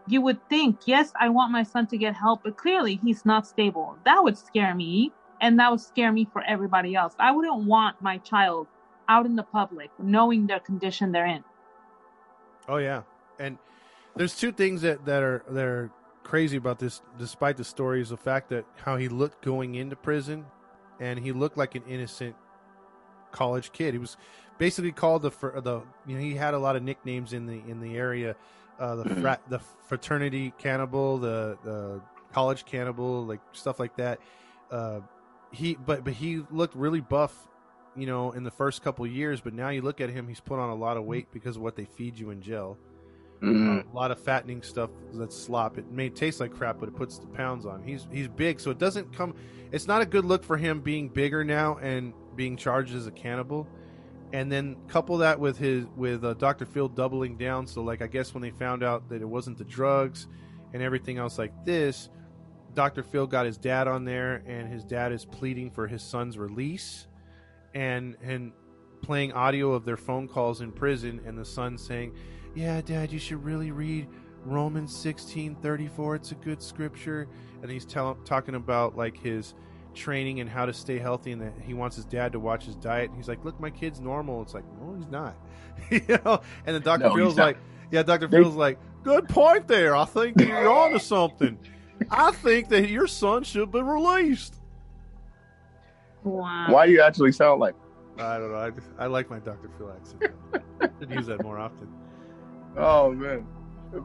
You 0.07 0.21
would 0.21 0.47
think, 0.49 0.81
yes, 0.85 1.11
I 1.19 1.29
want 1.29 1.51
my 1.51 1.63
son 1.63 1.87
to 1.87 1.97
get 1.97 2.13
help, 2.13 2.43
but 2.43 2.57
clearly 2.57 2.99
he's 3.03 3.25
not 3.25 3.47
stable. 3.47 3.97
That 4.05 4.23
would 4.23 4.37
scare 4.37 4.75
me, 4.75 5.11
and 5.41 5.59
that 5.59 5.71
would 5.71 5.81
scare 5.81 6.11
me 6.11 6.25
for 6.31 6.43
everybody 6.43 6.93
else. 6.95 7.15
I 7.19 7.31
wouldn't 7.31 7.63
want 7.65 7.99
my 8.01 8.19
child 8.19 8.67
out 9.09 9.25
in 9.25 9.35
the 9.35 9.43
public 9.43 9.89
knowing 9.99 10.45
the 10.47 10.59
condition 10.59 11.11
they're 11.11 11.25
in. 11.25 11.43
Oh 12.67 12.77
yeah, 12.77 13.01
and 13.39 13.57
there's 14.15 14.35
two 14.35 14.51
things 14.51 14.81
that 14.81 15.05
that 15.05 15.21
are 15.23 15.43
that 15.49 15.65
are 15.65 15.91
crazy 16.25 16.57
about 16.57 16.79
this. 16.79 17.01
Despite 17.17 17.55
the 17.55 17.63
story, 17.63 18.01
is 18.01 18.09
the 18.09 18.17
fact 18.17 18.49
that 18.49 18.65
how 18.75 18.97
he 18.97 19.07
looked 19.07 19.41
going 19.45 19.75
into 19.75 19.95
prison, 19.95 20.45
and 20.99 21.17
he 21.17 21.31
looked 21.31 21.57
like 21.57 21.75
an 21.75 21.83
innocent 21.87 22.35
college 23.31 23.71
kid. 23.71 23.93
He 23.93 23.97
was 23.97 24.17
basically 24.57 24.91
called 24.91 25.21
the 25.21 25.29
the 25.61 25.81
you 26.05 26.15
know 26.15 26.21
he 26.21 26.35
had 26.35 26.53
a 26.53 26.59
lot 26.59 26.75
of 26.75 26.83
nicknames 26.83 27.31
in 27.31 27.45
the 27.45 27.61
in 27.69 27.79
the 27.79 27.95
area, 27.95 28.35
uh, 28.79 28.95
the 28.95 29.15
frat 29.21 29.41
the 29.49 29.59
fraternity 29.87 30.53
cannibal, 30.57 31.17
the 31.17 31.57
the 31.63 32.01
college 32.33 32.65
cannibal, 32.65 33.25
like 33.25 33.39
stuff 33.53 33.79
like 33.79 33.95
that. 33.95 34.19
Uh, 34.69 34.99
he 35.51 35.75
but 35.75 36.03
but 36.03 36.13
he 36.13 36.43
looked 36.51 36.75
really 36.75 37.01
buff 37.01 37.47
you 37.95 38.05
know, 38.05 38.31
in 38.31 38.43
the 38.43 38.51
first 38.51 38.83
couple 38.83 39.07
years, 39.07 39.39
but 39.41 39.53
now 39.53 39.69
you 39.69 39.81
look 39.81 40.01
at 40.01 40.09
him, 40.09 40.27
he's 40.27 40.39
put 40.39 40.59
on 40.59 40.69
a 40.69 40.75
lot 40.75 40.97
of 40.97 41.05
weight 41.05 41.27
because 41.31 41.55
of 41.55 41.61
what 41.61 41.75
they 41.75 41.85
feed 41.85 42.19
you 42.19 42.29
in 42.29 42.41
jail. 42.41 42.77
Mhm. 43.45 43.91
A 43.91 43.95
lot 43.95 44.11
of 44.11 44.19
fattening 44.19 44.61
stuff 44.61 44.89
that's 45.13 45.35
slop. 45.37 45.77
It 45.77 45.91
may 45.91 46.09
taste 46.09 46.39
like 46.39 46.53
crap, 46.53 46.79
but 46.79 46.89
it 46.89 46.95
puts 46.95 47.17
the 47.17 47.27
pounds 47.27 47.65
on. 47.65 47.83
He's 47.83 48.07
he's 48.11 48.27
big, 48.27 48.59
so 48.59 48.71
it 48.71 48.79
doesn't 48.79 49.13
come. 49.13 49.35
It's 49.71 49.87
not 49.87 50.01
a 50.01 50.05
good 50.05 50.25
look 50.25 50.43
for 50.43 50.57
him 50.57 50.81
being 50.81 51.09
bigger 51.09 51.43
now 51.43 51.77
and 51.77 52.13
being 52.35 52.57
charged 52.57 52.95
as 52.95 53.07
a 53.07 53.11
cannibal. 53.11 53.67
And 54.33 54.51
then 54.51 54.75
couple 54.87 55.17
that 55.19 55.39
with 55.39 55.57
his 55.57 55.85
with 55.95 56.23
uh, 56.25 56.33
Dr. 56.33 56.65
Phil 56.65 56.87
doubling 56.89 57.37
down. 57.37 57.67
So 57.67 57.81
like 57.83 58.01
I 58.01 58.07
guess 58.07 58.33
when 58.33 58.41
they 58.41 58.51
found 58.51 58.83
out 58.83 59.07
that 59.09 59.21
it 59.21 59.29
wasn't 59.29 59.57
the 59.57 59.63
drugs 59.65 60.27
and 60.73 60.81
everything 60.81 61.17
else 61.17 61.37
like 61.37 61.53
this, 61.65 62.09
Dr. 62.73 63.03
Phil 63.03 63.27
got 63.27 63.45
his 63.45 63.57
dad 63.57 63.87
on 63.87 64.03
there, 64.03 64.43
and 64.45 64.67
his 64.67 64.83
dad 64.83 65.11
is 65.11 65.23
pleading 65.23 65.71
for 65.71 65.87
his 65.87 66.01
son's 66.03 66.37
release 66.37 67.07
and 67.73 68.17
and 68.23 68.51
playing 69.01 69.31
audio 69.33 69.73
of 69.73 69.85
their 69.85 69.97
phone 69.97 70.27
calls 70.27 70.61
in 70.61 70.71
prison 70.71 71.21
and 71.25 71.37
the 71.37 71.45
son 71.45 71.77
saying 71.77 72.11
yeah 72.55 72.81
dad 72.81 73.11
you 73.11 73.19
should 73.19 73.43
really 73.43 73.71
read 73.71 74.07
romans 74.45 74.95
16 74.97 75.55
34 75.55 76.15
it's 76.15 76.31
a 76.31 76.35
good 76.35 76.61
scripture 76.61 77.27
and 77.61 77.69
he's 77.71 77.85
telling 77.85 78.17
talking 78.25 78.55
about 78.55 78.95
like 78.95 79.17
his 79.17 79.53
training 79.93 80.39
and 80.39 80.49
how 80.49 80.65
to 80.65 80.73
stay 80.73 80.99
healthy 80.99 81.31
and 81.31 81.41
that 81.41 81.53
he 81.61 81.73
wants 81.73 81.95
his 81.95 82.05
dad 82.05 82.31
to 82.31 82.39
watch 82.39 82.65
his 82.65 82.75
diet 82.75 83.09
and 83.09 83.17
he's 83.17 83.27
like 83.27 83.43
look 83.45 83.59
my 83.59 83.69
kid's 83.69 83.99
normal 83.99 84.41
it's 84.41 84.53
like 84.53 84.65
no 84.79 84.93
he's 84.95 85.07
not 85.07 85.35
you 85.89 86.01
know 86.25 86.41
and 86.65 86.75
then 86.75 86.81
dr 86.81 87.03
No, 87.03 87.15
phil's 87.15 87.37
like 87.37 87.57
yeah 87.91 88.03
dr 88.03 88.27
They- 88.27 88.37
phil's 88.41 88.55
like 88.55 88.77
good 89.03 89.27
point 89.29 89.67
there 89.67 89.95
i 89.95 90.05
think 90.05 90.39
you're 90.41 90.69
onto 90.69 90.99
something 90.99 91.57
i 92.11 92.31
think 92.31 92.69
that 92.69 92.89
your 92.89 93.07
son 93.07 93.43
should 93.43 93.71
be 93.71 93.81
released 93.81 94.55
Wow. 96.23 96.65
Why 96.69 96.87
do 96.87 96.91
you 96.91 97.01
actually 97.01 97.31
sound 97.31 97.59
like? 97.59 97.75
I 98.17 98.39
don't 98.39 98.51
know. 98.51 98.57
I, 98.97 99.03
I 99.03 99.05
like 99.05 99.29
my 99.29 99.37
Dr. 99.37 99.69
Phil 99.77 99.91
accent. 99.91 100.33
Should 100.99 101.11
use 101.11 101.27
that 101.27 101.43
more 101.43 101.59
often. 101.59 101.87
Oh 102.77 103.11
man. 103.11 103.47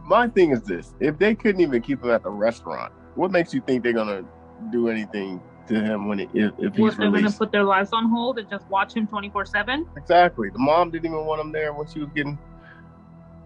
My 0.06 0.28
thing 0.28 0.52
is 0.52 0.62
this: 0.62 0.94
if 1.00 1.18
they 1.18 1.34
couldn't 1.34 1.60
even 1.60 1.82
keep 1.82 2.02
him 2.02 2.10
at 2.10 2.22
the 2.22 2.30
restaurant, 2.30 2.92
what 3.14 3.30
makes 3.30 3.52
you 3.52 3.60
think 3.60 3.82
they're 3.82 3.92
gonna 3.92 4.24
do 4.70 4.88
anything 4.88 5.40
to 5.70 5.80
him 5.80 6.06
when 6.08 6.20
it, 6.20 6.28
if, 6.34 6.52
if 6.58 6.78
What, 6.78 6.90
he's 6.90 6.96
they're 6.96 7.10
going 7.10 7.24
to 7.24 7.32
put 7.32 7.52
their 7.52 7.64
lives 7.64 7.90
on 7.92 8.08
hold 8.08 8.38
and 8.38 8.48
just 8.48 8.68
watch 8.68 8.94
him 8.94 9.06
24 9.06 9.46
7? 9.46 9.86
Exactly. 9.96 10.50
The 10.50 10.58
mom 10.58 10.90
didn't 10.90 11.06
even 11.06 11.24
want 11.24 11.40
him 11.40 11.52
there 11.52 11.72
when 11.72 11.86
she 11.86 12.00
was 12.00 12.08
getting 12.14 12.38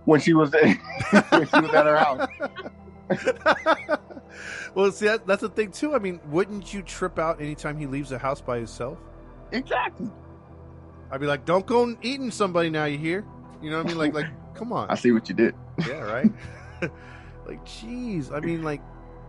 when 0.04 0.20
she 0.20 0.32
was 0.32 0.52
when 0.52 1.46
she 1.46 1.60
was 1.60 1.74
at 1.74 1.86
her 1.86 1.96
house. 1.96 2.28
well, 4.74 4.90
see, 4.90 5.06
that, 5.06 5.26
that's 5.26 5.42
the 5.42 5.48
thing 5.48 5.70
too. 5.70 5.94
I 5.94 5.98
mean, 5.98 6.20
wouldn't 6.26 6.72
you 6.74 6.82
trip 6.82 7.18
out 7.18 7.40
anytime 7.40 7.78
he 7.78 7.86
leaves 7.86 8.10
the 8.10 8.18
house 8.18 8.40
by 8.40 8.58
himself? 8.58 8.98
Exactly. 9.52 10.10
I'd 11.10 11.20
be 11.20 11.26
like, 11.26 11.44
"Don't 11.44 11.64
go 11.64 11.96
eating 12.02 12.30
somebody 12.30 12.70
now." 12.70 12.86
You 12.86 12.98
hear? 12.98 13.24
You 13.62 13.70
know 13.70 13.78
what 13.78 13.86
I 13.86 13.88
mean? 13.88 13.98
Like, 13.98 14.14
like, 14.14 14.26
come 14.54 14.72
on. 14.72 14.90
I 14.90 14.94
see 14.94 15.12
what 15.12 15.28
you 15.28 15.34
did. 15.34 15.54
Yeah, 15.86 16.00
right. 16.00 16.30
like, 17.46 17.64
jeez. 17.64 18.32
I 18.32 18.40
mean, 18.40 18.62
like, 18.62 18.80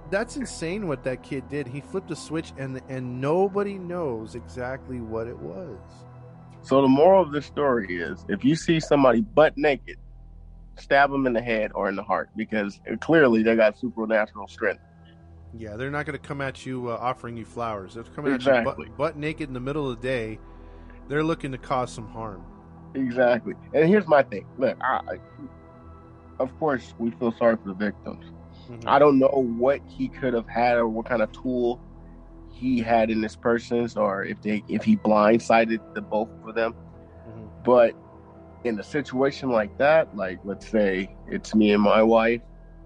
that's 0.09 0.37
insane 0.37 0.87
what 0.87 1.03
that 1.03 1.23
kid 1.23 1.47
did. 1.49 1.67
He 1.67 1.81
flipped 1.81 2.11
a 2.11 2.15
switch, 2.15 2.53
and 2.57 2.81
and 2.89 3.19
nobody 3.19 3.77
knows 3.77 4.35
exactly 4.35 4.99
what 4.99 5.27
it 5.27 5.37
was. 5.37 5.79
So 6.61 6.81
the 6.81 6.87
moral 6.87 7.21
of 7.21 7.31
this 7.31 7.45
story 7.45 8.01
is: 8.01 8.25
if 8.27 8.43
you 8.43 8.55
see 8.55 8.79
somebody 8.79 9.21
butt 9.21 9.57
naked, 9.57 9.97
stab 10.77 11.11
them 11.11 11.27
in 11.27 11.33
the 11.33 11.41
head 11.41 11.71
or 11.75 11.89
in 11.89 11.95
the 11.95 12.03
heart 12.03 12.29
because 12.35 12.79
clearly 12.99 13.43
they 13.43 13.55
got 13.55 13.77
supernatural 13.77 14.47
strength. 14.47 14.81
Yeah, 15.57 15.77
they're 15.77 15.91
not 15.91 16.05
going 16.05 16.19
to 16.19 16.27
come 16.27 16.41
at 16.41 16.65
you 16.65 16.89
uh, 16.89 16.97
offering 16.99 17.37
you 17.37 17.45
flowers. 17.45 17.93
They're 17.93 18.03
coming 18.03 18.33
at 18.33 18.43
you 18.43 18.51
butt, 18.63 18.97
butt 18.97 19.17
naked 19.17 19.47
in 19.47 19.53
the 19.53 19.59
middle 19.59 19.89
of 19.89 20.01
the 20.01 20.07
day. 20.07 20.39
They're 21.07 21.23
looking 21.23 21.51
to 21.51 21.57
cause 21.57 21.91
some 21.93 22.07
harm. 22.07 22.43
Exactly. 22.95 23.53
And 23.73 23.87
here's 23.87 24.07
my 24.07 24.23
thing. 24.23 24.45
Look, 24.57 24.77
I, 24.81 25.01
of 26.39 26.57
course, 26.59 26.93
we 26.97 27.11
feel 27.11 27.31
sorry 27.33 27.57
for 27.57 27.69
the 27.69 27.73
victims. 27.73 28.25
Mhm. 28.69 28.83
I 28.87 28.99
don't 28.99 29.19
know 29.19 29.45
what 29.57 29.81
he 29.87 30.07
could 30.07 30.33
have 30.33 30.47
had 30.47 30.77
or 30.77 30.87
what 30.87 31.05
kind 31.05 31.21
of 31.21 31.31
tool 31.31 31.79
he 32.49 32.79
had 32.79 33.09
in 33.11 33.21
his 33.21 33.35
person's, 33.35 33.97
or 33.97 34.23
if 34.23 34.41
they 34.41 34.63
if 34.67 34.83
he 34.83 34.95
blindsided 34.97 35.79
the 35.93 36.01
both 36.01 36.29
of 36.47 36.55
them. 36.55 36.73
Mhm. 37.27 37.47
But 37.63 37.93
in 38.63 38.79
a 38.79 38.83
situation 38.83 39.49
like 39.49 39.77
that, 39.77 40.15
like 40.15 40.39
let's 40.43 40.67
say 40.67 41.15
it's 41.27 41.53
me 41.53 41.73
and 41.73 41.83
my 41.83 42.01
wife, 42.01 42.41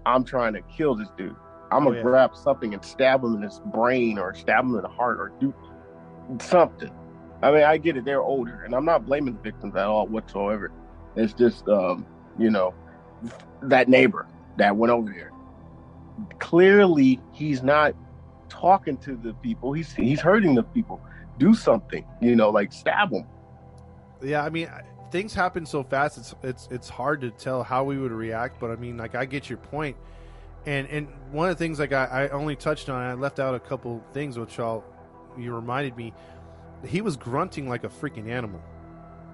I'm 0.06 0.24
trying 0.24 0.52
to 0.54 0.60
kill 0.62 0.94
this 0.96 1.08
dude. 1.16 1.36
I'm 1.70 1.82
Oh, 1.82 1.86
gonna 1.86 1.98
yeah. 1.98 2.02
grab 2.02 2.36
something 2.36 2.74
and 2.74 2.84
stab 2.84 3.22
him 3.22 3.36
in 3.36 3.42
his 3.42 3.60
brain 3.66 4.18
or 4.18 4.34
stab 4.34 4.64
him 4.64 4.74
in 4.74 4.82
the 4.82 4.88
heart 4.88 5.18
or 5.20 5.30
do 5.40 5.54
something. 6.40 6.90
I 7.42 7.50
mean, 7.50 7.62
I 7.62 7.78
get 7.78 7.96
it; 7.96 8.04
they're 8.04 8.22
older, 8.22 8.62
and 8.64 8.74
I'm 8.74 8.84
not 8.84 9.06
blaming 9.06 9.34
the 9.34 9.40
victims 9.40 9.74
at 9.74 9.86
all 9.86 10.06
whatsoever. 10.06 10.70
It's 11.16 11.32
just, 11.32 11.68
um, 11.68 12.06
you 12.38 12.50
know, 12.50 12.74
that 13.62 13.88
neighbor 13.88 14.26
that 14.56 14.76
went 14.76 14.92
over 14.92 15.10
there. 15.10 15.32
Clearly, 16.38 17.20
he's 17.32 17.62
not 17.62 17.94
talking 18.48 18.96
to 18.98 19.16
the 19.16 19.32
people. 19.34 19.72
He's 19.72 19.92
he's 19.92 20.20
hurting 20.20 20.54
the 20.54 20.62
people. 20.62 21.00
Do 21.38 21.54
something, 21.54 22.04
you 22.20 22.36
know, 22.36 22.50
like 22.50 22.72
stab 22.72 23.10
them. 23.10 23.26
Yeah, 24.22 24.44
I 24.44 24.50
mean, 24.50 24.68
things 25.10 25.34
happen 25.34 25.64
so 25.64 25.82
fast. 25.82 26.18
It's 26.18 26.34
it's 26.42 26.68
it's 26.70 26.88
hard 26.88 27.22
to 27.22 27.30
tell 27.30 27.62
how 27.62 27.84
we 27.84 27.98
would 27.98 28.12
react. 28.12 28.60
But 28.60 28.70
I 28.70 28.76
mean, 28.76 28.96
like, 28.96 29.14
I 29.14 29.24
get 29.24 29.48
your 29.48 29.58
point. 29.58 29.96
And 30.66 30.86
and 30.88 31.08
one 31.32 31.48
of 31.48 31.56
the 31.56 31.64
things 31.64 31.78
like 31.78 31.92
I, 31.92 32.04
I 32.04 32.28
only 32.28 32.56
touched 32.56 32.90
on, 32.90 33.00
I 33.02 33.14
left 33.14 33.40
out 33.40 33.54
a 33.54 33.60
couple 33.60 34.04
things 34.12 34.38
which 34.38 34.58
I'll 34.58 34.84
you 35.38 35.54
reminded 35.54 35.96
me. 35.96 36.12
He 36.86 37.00
was 37.00 37.16
grunting 37.16 37.68
like 37.68 37.84
a 37.84 37.88
freaking 37.88 38.28
animal. 38.28 38.60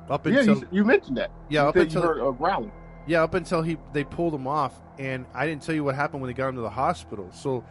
Up 0.09 0.27
Yeah, 0.27 0.39
until 0.41 0.59
you, 0.59 0.69
you 0.71 0.85
mentioned 0.85 1.17
that. 1.17 1.31
yeah, 1.49 1.63
you 1.63 1.69
up 1.69 1.77
until 1.77 2.03
you 2.03 2.09
heard 2.09 2.29
a 2.29 2.33
growling. 2.33 2.73
Yeah, 3.07 3.23
up 3.23 3.35
until 3.35 3.63
he 3.63 3.77
they 3.93 4.05
pulled 4.05 4.35
him 4.35 4.47
off, 4.47 4.75
and 4.99 5.27
I 5.35 5.47
didn't 5.47 5.63
tell 5.63 5.75
you 5.75 5.85
what 5.85 5.95
happened 5.95 6.23
when 6.23 6.29
they 6.29 6.35
got 6.35 6.49
him 6.49 6.57
to 6.57 6.61
the 6.61 6.71
hospital. 6.71 7.29
So 7.33 7.65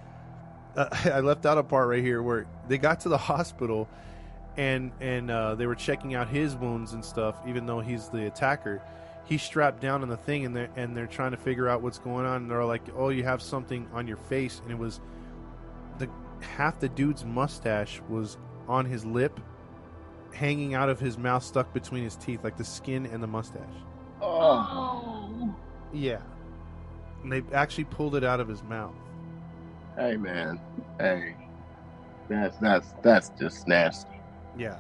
uh, 0.76 0.88
I 1.06 1.20
left 1.22 1.46
out 1.46 1.58
a 1.58 1.64
part 1.64 1.88
right 1.90 2.04
here 2.04 2.22
where 2.22 2.46
they 2.68 2.78
got 2.78 3.02
to 3.02 3.10
the 3.10 3.18
hospital, 3.18 3.90
and 4.58 4.92
and 5.02 5.30
uh, 5.32 5.56
they 5.56 5.68
were 5.68 5.76
checking 5.76 6.14
out 6.16 6.28
his 6.30 6.56
wounds 6.56 6.94
and 6.94 7.04
stuff. 7.04 7.36
Even 7.48 7.66
though 7.66 7.80
he's 7.82 8.10
the 8.10 8.28
attacker, 8.28 8.82
he's 9.26 9.42
strapped 9.44 9.82
down 9.82 10.02
on 10.02 10.10
the 10.10 10.18
thing, 10.18 10.46
and 10.46 10.56
they're 10.56 10.70
and 10.76 10.96
they're 10.96 11.08
trying 11.08 11.32
to 11.32 11.38
figure 11.38 11.68
out 11.70 11.82
what's 11.82 12.00
going 12.00 12.26
on. 12.26 12.44
And 12.44 12.52
they're 12.52 12.66
like, 12.66 12.84
"Oh, 12.96 13.10
you 13.10 13.24
have 13.24 13.42
something 13.42 13.88
on 13.94 14.08
your 14.08 14.18
face," 14.18 14.62
and 14.64 14.72
it 14.72 14.78
was 14.78 15.00
the 16.00 16.10
half 16.42 16.80
the 16.80 16.90
dude's 16.90 17.24
mustache 17.26 18.02
was 18.10 18.38
on 18.68 18.86
his 18.86 19.06
lip, 19.06 19.40
hanging 20.36 20.74
out 20.74 20.90
of 20.90 21.00
his 21.00 21.18
mouth, 21.18 21.44
stuck 21.44 21.74
between 21.74 22.04
his 22.04 22.16
teeth, 22.16 22.44
like 22.44 22.58
the 22.58 22.64
skin 22.64 23.06
and 23.08 23.24
the 23.24 23.28
mustache. 23.28 23.62
Oh, 24.22 25.54
Yeah. 25.94 26.22
And 27.24 27.32
they 27.32 27.44
actually 27.54 27.86
pulled 27.86 28.16
it 28.16 28.24
out 28.24 28.40
of 28.40 28.48
his 28.48 28.62
mouth. 28.64 28.94
hey 29.98 30.16
man, 30.18 30.60
hey, 31.00 31.36
that's 32.30 32.58
that's 32.58 32.94
that's 33.02 33.30
just 33.40 33.68
nasty. 33.68 34.22
Yeah. 34.58 34.78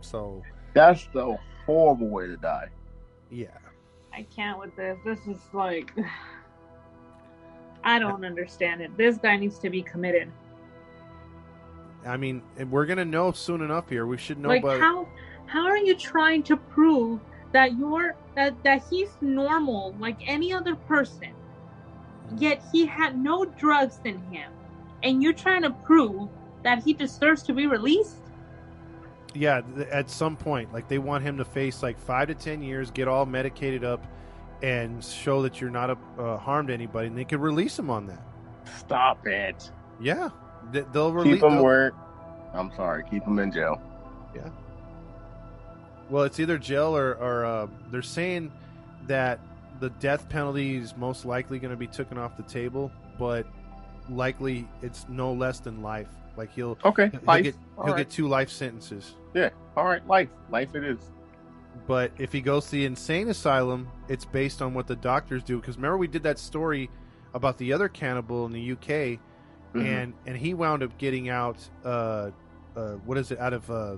So, 0.00 0.42
That's 0.74 1.06
the 1.12 1.36
horrible 1.66 2.08
way 2.08 2.26
to 2.26 2.36
die. 2.36 2.68
yeah. 3.30 3.46
I 4.14 4.26
can't 4.34 4.58
with 4.58 4.74
this. 4.76 4.98
This 5.04 5.18
is 5.26 5.38
like. 5.52 5.90
I 7.84 7.98
don't 7.98 8.24
understand 8.24 8.80
it. 8.82 8.96
This 8.96 9.16
guy 9.16 9.36
needs 9.36 9.58
to 9.60 9.70
be 9.70 9.82
committed. 9.82 10.30
I 12.06 12.16
mean, 12.16 12.42
we're 12.70 12.86
going 12.86 12.98
to 12.98 13.04
know 13.04 13.32
soon 13.32 13.60
enough 13.62 13.88
here. 13.88 14.06
We 14.06 14.18
should 14.18 14.38
know 14.38 14.48
like 14.48 14.62
by 14.62 14.78
how 14.78 15.08
how 15.46 15.66
are 15.66 15.78
you 15.78 15.94
trying 15.94 16.42
to 16.44 16.56
prove 16.56 17.20
that 17.52 17.76
you're 17.76 18.16
that 18.34 18.62
that 18.64 18.82
he's 18.88 19.10
normal 19.20 19.94
like 19.98 20.16
any 20.26 20.52
other 20.52 20.74
person 20.74 21.34
yet 22.38 22.62
he 22.72 22.86
had 22.86 23.18
no 23.18 23.44
drugs 23.44 24.00
in 24.04 24.18
him 24.32 24.50
and 25.02 25.22
you're 25.22 25.32
trying 25.32 25.62
to 25.62 25.70
prove 25.70 26.28
that 26.62 26.82
he 26.82 26.92
deserves 26.92 27.42
to 27.44 27.52
be 27.52 27.66
released? 27.66 28.16
Yeah, 29.34 29.62
at 29.90 30.10
some 30.10 30.36
point, 30.36 30.72
like 30.72 30.88
they 30.88 30.98
want 30.98 31.24
him 31.24 31.38
to 31.38 31.44
face 31.44 31.82
like 31.82 31.98
five 31.98 32.28
to 32.28 32.34
ten 32.34 32.62
years, 32.62 32.90
get 32.90 33.08
all 33.08 33.24
medicated 33.24 33.82
up, 33.82 34.06
and 34.62 35.02
show 35.02 35.42
that 35.42 35.60
you're 35.60 35.70
not 35.70 35.90
a, 35.90 35.98
uh, 36.18 36.36
harmed 36.36 36.70
anybody, 36.70 37.08
and 37.08 37.16
they 37.16 37.24
could 37.24 37.40
release 37.40 37.78
him 37.78 37.88
on 37.88 38.06
that. 38.06 38.22
Stop 38.78 39.26
it. 39.26 39.70
Yeah, 40.00 40.28
Th- 40.28 40.51
they'll 40.72 41.12
release. 41.12 41.34
Keep 41.34 41.44
him 41.44 41.54
they'll- 41.54 41.64
where. 41.64 41.92
I'm 42.54 42.70
sorry. 42.76 43.04
Keep 43.10 43.24
him 43.24 43.38
in 43.38 43.50
jail. 43.52 43.80
Yeah. 44.34 44.48
Well, 46.10 46.24
it's 46.24 46.38
either 46.40 46.58
jail 46.58 46.96
or, 46.96 47.14
or 47.14 47.44
uh, 47.44 47.66
they're 47.90 48.02
saying 48.02 48.52
that 49.06 49.40
the 49.80 49.90
death 49.90 50.28
penalty 50.28 50.76
is 50.76 50.96
most 50.96 51.24
likely 51.24 51.58
going 51.58 51.70
to 51.70 51.76
be 51.76 51.86
taken 51.86 52.18
off 52.18 52.36
the 52.36 52.42
table, 52.42 52.92
but 53.18 53.46
likely 54.10 54.68
it's 54.82 55.06
no 55.08 55.32
less 55.32 55.60
than 55.60 55.82
life. 55.82 56.08
Like 56.36 56.52
he'll 56.52 56.78
Okay. 56.84 57.08
he'll 57.10 57.20
Life. 57.24 57.44
get 57.44 57.54
he'll 57.76 57.84
right. 57.86 57.96
get 57.98 58.10
two 58.10 58.28
life 58.28 58.50
sentences. 58.50 59.14
Yeah. 59.34 59.50
All 59.76 59.84
right. 59.84 60.06
Life. 60.06 60.28
Life. 60.50 60.74
It 60.74 60.84
is. 60.84 60.98
But 61.86 62.12
if 62.18 62.32
he 62.32 62.40
goes 62.42 62.66
to 62.66 62.72
the 62.72 62.84
insane 62.84 63.28
asylum, 63.28 63.88
it's 64.08 64.24
based 64.26 64.60
on 64.62 64.74
what 64.74 64.86
the 64.86 64.96
doctors 64.96 65.42
do. 65.42 65.58
Because 65.58 65.76
remember, 65.76 65.96
we 65.98 66.06
did 66.06 66.22
that 66.24 66.38
story 66.38 66.90
about 67.34 67.56
the 67.58 67.72
other 67.72 67.88
cannibal 67.88 68.44
in 68.46 68.52
the 68.52 68.72
UK, 68.72 69.18
Mhm. 69.74 69.84
and 69.86 70.14
and 70.26 70.36
he 70.36 70.54
wound 70.54 70.82
up 70.82 70.96
getting 70.98 71.28
out. 71.28 71.56
Uh, 71.84 72.30
uh, 72.76 72.92
what 73.04 73.18
is 73.18 73.30
it? 73.30 73.38
Out 73.38 73.52
of 73.52 73.70
uh, 73.70 73.96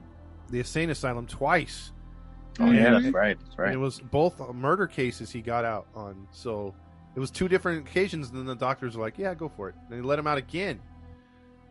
the 0.51 0.59
insane 0.59 0.91
asylum 0.91 1.27
twice. 1.27 1.93
Oh 2.61 2.71
yeah. 2.71 2.91
That's 3.01 3.13
right. 3.15 3.37
That's 3.45 3.59
right. 3.59 3.73
it 3.73 3.77
was 3.77 3.99
both 4.01 4.39
murder 4.55 4.87
cases 4.87 5.31
he 5.31 5.41
got 5.41 5.65
out 5.65 5.87
on. 5.95 6.27
So 6.31 6.75
it 7.17 7.21
was 7.21 7.31
two 7.31 7.49
different 7.49 7.87
occasions. 7.89 8.31
And 8.31 8.39
then 8.39 8.47
the 8.47 8.55
doctors 8.55 8.97
were 8.97 9.03
like, 9.05 9.19
"Yeah, 9.19 9.35
go 9.35 9.49
for 9.49 9.69
it." 9.71 9.75
And 9.89 9.99
they 9.99 10.01
let 10.07 10.19
him 10.19 10.27
out 10.27 10.39
again. 10.39 10.81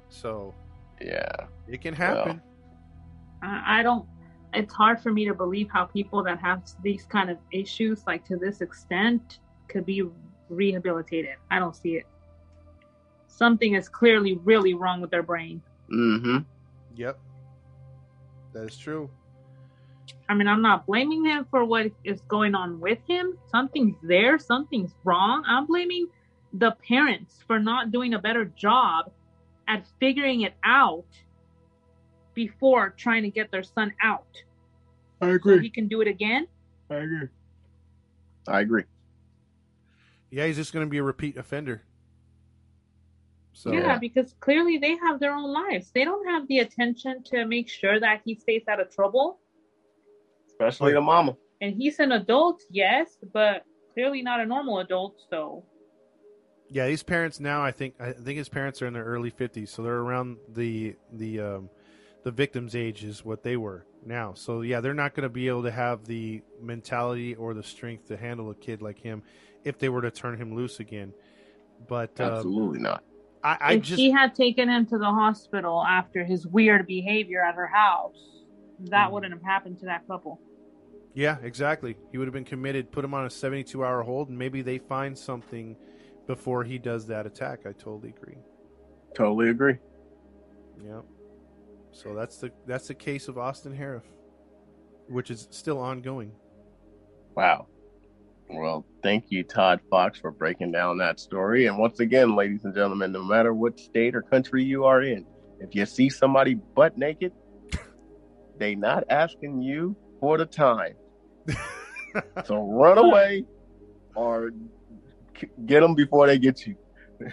So 0.10 0.54
Yeah. 1.02 1.48
it 1.68 1.82
can 1.82 1.94
happen. 1.94 2.42
I, 3.42 3.80
I 3.80 3.84
don't. 3.84 4.06
It's 4.54 4.74
hard 4.74 5.00
for 5.02 5.12
me 5.12 5.26
to 5.26 5.34
believe 5.34 5.70
how 5.72 5.86
people 5.86 6.24
that 6.24 6.40
have 6.40 6.62
these 6.84 7.06
kind 7.06 7.30
of 7.32 7.38
issues, 7.52 8.06
like 8.06 8.24
to 8.26 8.38
this 8.38 8.62
extent, 8.62 9.40
could 9.68 9.86
be 9.86 10.04
rehabilitated. 10.50 11.36
I 11.50 11.58
don't 11.60 11.76
see 11.76 11.96
it. 11.96 12.06
Something 13.36 13.74
is 13.74 13.90
clearly 13.90 14.40
really 14.44 14.76
wrong 14.76 15.02
with 15.02 15.10
their 15.10 15.24
brain. 15.24 15.62
Mm-hmm. 15.92 16.40
Yep, 16.96 17.20
that 18.54 18.64
is 18.66 18.78
true. 18.78 19.10
I 20.30 20.36
mean, 20.36 20.48
I'm 20.48 20.62
not 20.62 20.86
blaming 20.86 21.26
him 21.26 21.46
for 21.50 21.66
what 21.66 21.88
is 22.04 22.22
going 22.22 22.54
on 22.54 22.80
with 22.80 23.00
him. 23.08 23.38
Something's 23.50 23.96
there, 24.04 24.38
something's 24.38 24.94
wrong. 25.04 25.44
I'm 25.48 25.66
blaming 25.66 26.08
the 26.54 26.72
parents 26.88 27.40
for 27.48 27.60
not 27.60 27.92
doing 27.92 28.14
a 28.14 28.20
better 28.20 28.46
job 28.46 29.12
at 29.68 29.86
figuring 30.00 30.42
it 30.42 30.54
out 30.64 31.06
before 32.36 32.92
trying 32.92 33.24
to 33.24 33.30
get 33.30 33.50
their 33.52 33.64
son 33.64 33.94
out. 34.02 34.44
I 35.22 35.38
So 35.44 35.58
he 35.58 35.72
can 35.72 35.88
do 35.88 36.02
it 36.02 36.08
again. 36.08 36.48
I 36.90 36.96
agree. 36.96 37.28
I 38.48 38.60
agree. 38.60 38.84
Yeah, 40.30 40.46
he's 40.46 40.58
just 40.58 40.74
going 40.74 40.86
to 40.86 40.90
be 40.90 40.98
a 41.00 41.04
repeat 41.04 41.38
offender. 41.38 41.82
So 43.54 43.72
yeah, 43.72 43.98
because 43.98 44.34
clearly 44.40 44.78
they 44.78 44.98
have 44.98 45.20
their 45.20 45.34
own 45.34 45.52
lives. 45.54 45.92
They 45.94 46.04
don't 46.04 46.28
have 46.28 46.48
the 46.48 46.60
attention 46.60 47.24
to 47.26 47.46
make 47.46 47.70
sure 47.70 48.00
that 48.00 48.22
he 48.26 48.36
stays 48.36 48.64
out 48.68 48.80
of 48.80 48.94
trouble. 48.94 49.40
Especially 50.48 50.94
the 50.94 51.02
mama. 51.02 51.38
And 51.62 51.76
he's 51.76 52.00
an 52.00 52.12
adult, 52.12 52.62
yes, 52.70 53.18
but 53.32 53.64
clearly 53.94 54.22
not 54.22 54.40
a 54.40 54.46
normal 54.46 54.80
adult. 54.80 55.16
So 55.30 55.64
yeah, 56.70 56.88
these 56.88 57.04
parents 57.04 57.40
now, 57.40 57.64
I 57.64 57.72
think, 57.72 57.94
I 58.00 58.14
think 58.14 58.38
his 58.38 58.50
parents 58.50 58.82
are 58.82 58.88
in 58.88 58.94
their 58.94 59.06
early 59.06 59.30
fifties, 59.30 59.70
so 59.70 59.84
they're 59.84 59.94
around 60.00 60.38
the 60.50 60.96
the 61.12 61.40
um, 61.40 61.70
the 62.24 62.32
victim's 62.32 62.76
age 62.76 63.04
is 63.04 63.24
what 63.24 63.44
they 63.44 63.58
were 63.58 63.86
now. 64.04 64.34
So 64.34 64.62
yeah, 64.62 64.82
they're 64.82 64.96
not 64.96 65.14
going 65.14 65.24
to 65.24 65.30
be 65.30 65.48
able 65.48 65.64
to 65.64 65.72
have 65.72 66.06
the 66.06 66.42
mentality 66.60 67.36
or 67.36 67.54
the 67.54 67.64
strength 67.64 68.08
to 68.08 68.18
handle 68.18 68.50
a 68.50 68.56
kid 68.56 68.82
like 68.82 69.00
him 69.00 69.22
if 69.64 69.78
they 69.78 69.90
were 69.90 70.02
to 70.02 70.12
turn 70.12 70.38
him 70.38 70.56
loose 70.56 70.80
again. 70.80 71.14
But 71.88 72.20
uh, 72.20 72.38
Absolutely 72.38 72.80
not. 72.80 73.04
I, 73.44 73.58
I 73.60 73.74
if 73.74 73.84
just 73.84 74.00
she 74.00 74.10
had 74.12 74.34
taken 74.36 74.70
him 74.70 74.86
to 74.88 74.98
the 74.98 75.06
hospital 75.06 75.84
after 75.84 76.24
his 76.24 76.48
weird 76.48 76.88
behavior 76.88 77.44
at 77.44 77.56
her 77.56 77.68
house, 77.68 78.16
that 78.90 79.10
Mm. 79.10 79.12
wouldn't 79.12 79.34
have 79.34 79.44
happened 79.44 79.80
to 79.80 79.86
that 79.86 80.08
couple. 80.08 80.40
Yeah, 81.14 81.38
exactly. 81.44 81.96
He 82.12 82.18
would 82.18 82.28
have 82.28 82.34
been 82.34 82.44
committed, 82.46 82.92
put 82.92 83.06
him 83.06 83.14
on 83.14 83.26
a 83.26 83.30
72 83.30 83.84
hour 83.84 84.02
hold, 84.02 84.30
and 84.30 84.38
maybe 84.38 84.62
they 84.62 84.78
find 84.80 85.18
something 85.18 85.76
before 86.26 86.64
he 86.64 86.78
does 86.78 87.06
that 87.08 87.26
attack. 87.26 87.62
I 87.66 87.74
totally 87.74 88.10
agree. 88.10 88.38
Totally 89.14 89.50
agree. 89.50 89.78
Yeah. 90.84 91.02
So 91.92 92.16
that's 92.16 92.38
the 92.38 92.52
that's 92.66 92.88
the 92.88 92.96
case 92.96 93.28
of 93.28 93.38
Austin 93.38 93.78
Harrouff, 93.78 94.06
which 95.08 95.30
is 95.30 95.48
still 95.52 95.80
ongoing. 95.80 96.32
Wow. 97.36 97.68
Well, 98.50 98.86
thank 99.02 99.26
you, 99.30 99.44
Todd 99.44 99.80
Fox, 99.90 100.20
for 100.20 100.32
breaking 100.32 100.72
down 100.72 100.98
that 101.00 101.20
story. 101.20 101.68
And 101.68 101.78
once 101.78 102.00
again, 102.00 102.36
ladies 102.36 102.66
and 102.66 102.76
gentlemen, 102.76 103.12
no 103.12 103.24
matter 103.24 103.54
what 103.54 103.80
state 103.80 104.16
or 104.16 104.22
country 104.22 104.64
you 104.64 104.86
are 104.86 105.02
in, 105.02 105.26
if 105.60 105.74
you 105.74 105.86
see 105.86 106.10
somebody 106.10 106.56
butt 106.56 106.98
naked, 106.98 107.32
they 108.60 108.76
not 108.76 109.06
asking 109.10 109.62
you 109.62 109.96
for 110.20 110.38
the 110.38 110.46
time. 110.46 110.94
so 112.46 112.58
run 112.58 112.98
away 112.98 113.46
or 114.16 114.52
get 115.66 115.82
them 115.82 115.96
before 115.96 116.28
they 116.28 116.38
get 116.38 116.66
you. 116.68 116.76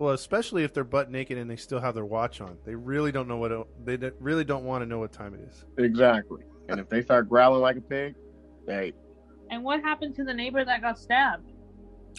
Well, 0.00 0.14
especially 0.14 0.62
if 0.62 0.72
they're 0.72 0.84
butt 0.84 1.10
naked 1.10 1.38
and 1.38 1.50
they 1.50 1.56
still 1.56 1.80
have 1.80 1.96
their 1.96 2.04
watch 2.04 2.40
on, 2.40 2.56
they 2.64 2.76
really 2.76 3.10
don't 3.10 3.26
know 3.26 3.38
what 3.38 3.50
it- 3.50 3.66
they 3.84 4.10
really 4.20 4.44
don't 4.44 4.64
want 4.64 4.82
to 4.82 4.86
know 4.86 5.00
what 5.00 5.12
time 5.12 5.34
it 5.34 5.40
is. 5.40 5.64
Exactly. 5.76 6.44
And 6.68 6.78
if 6.78 6.88
they 6.88 7.02
start 7.02 7.28
growling 7.28 7.62
like 7.62 7.76
a 7.78 7.80
pig, 7.80 8.14
hey, 8.68 8.92
And 9.50 9.64
what 9.64 9.80
happened 9.82 10.14
to 10.16 10.24
the 10.24 10.34
neighbor 10.34 10.64
that 10.64 10.80
got 10.82 10.98
stabbed? 10.98 11.50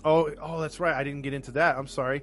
Oh, 0.04 0.30
oh, 0.42 0.62
that's 0.62 0.80
right. 0.80 0.96
I 0.96 1.04
didn't 1.04 1.22
get 1.24 1.34
into 1.34 1.52
that. 1.52 1.78
I'm 1.78 1.88
sorry. 1.88 2.22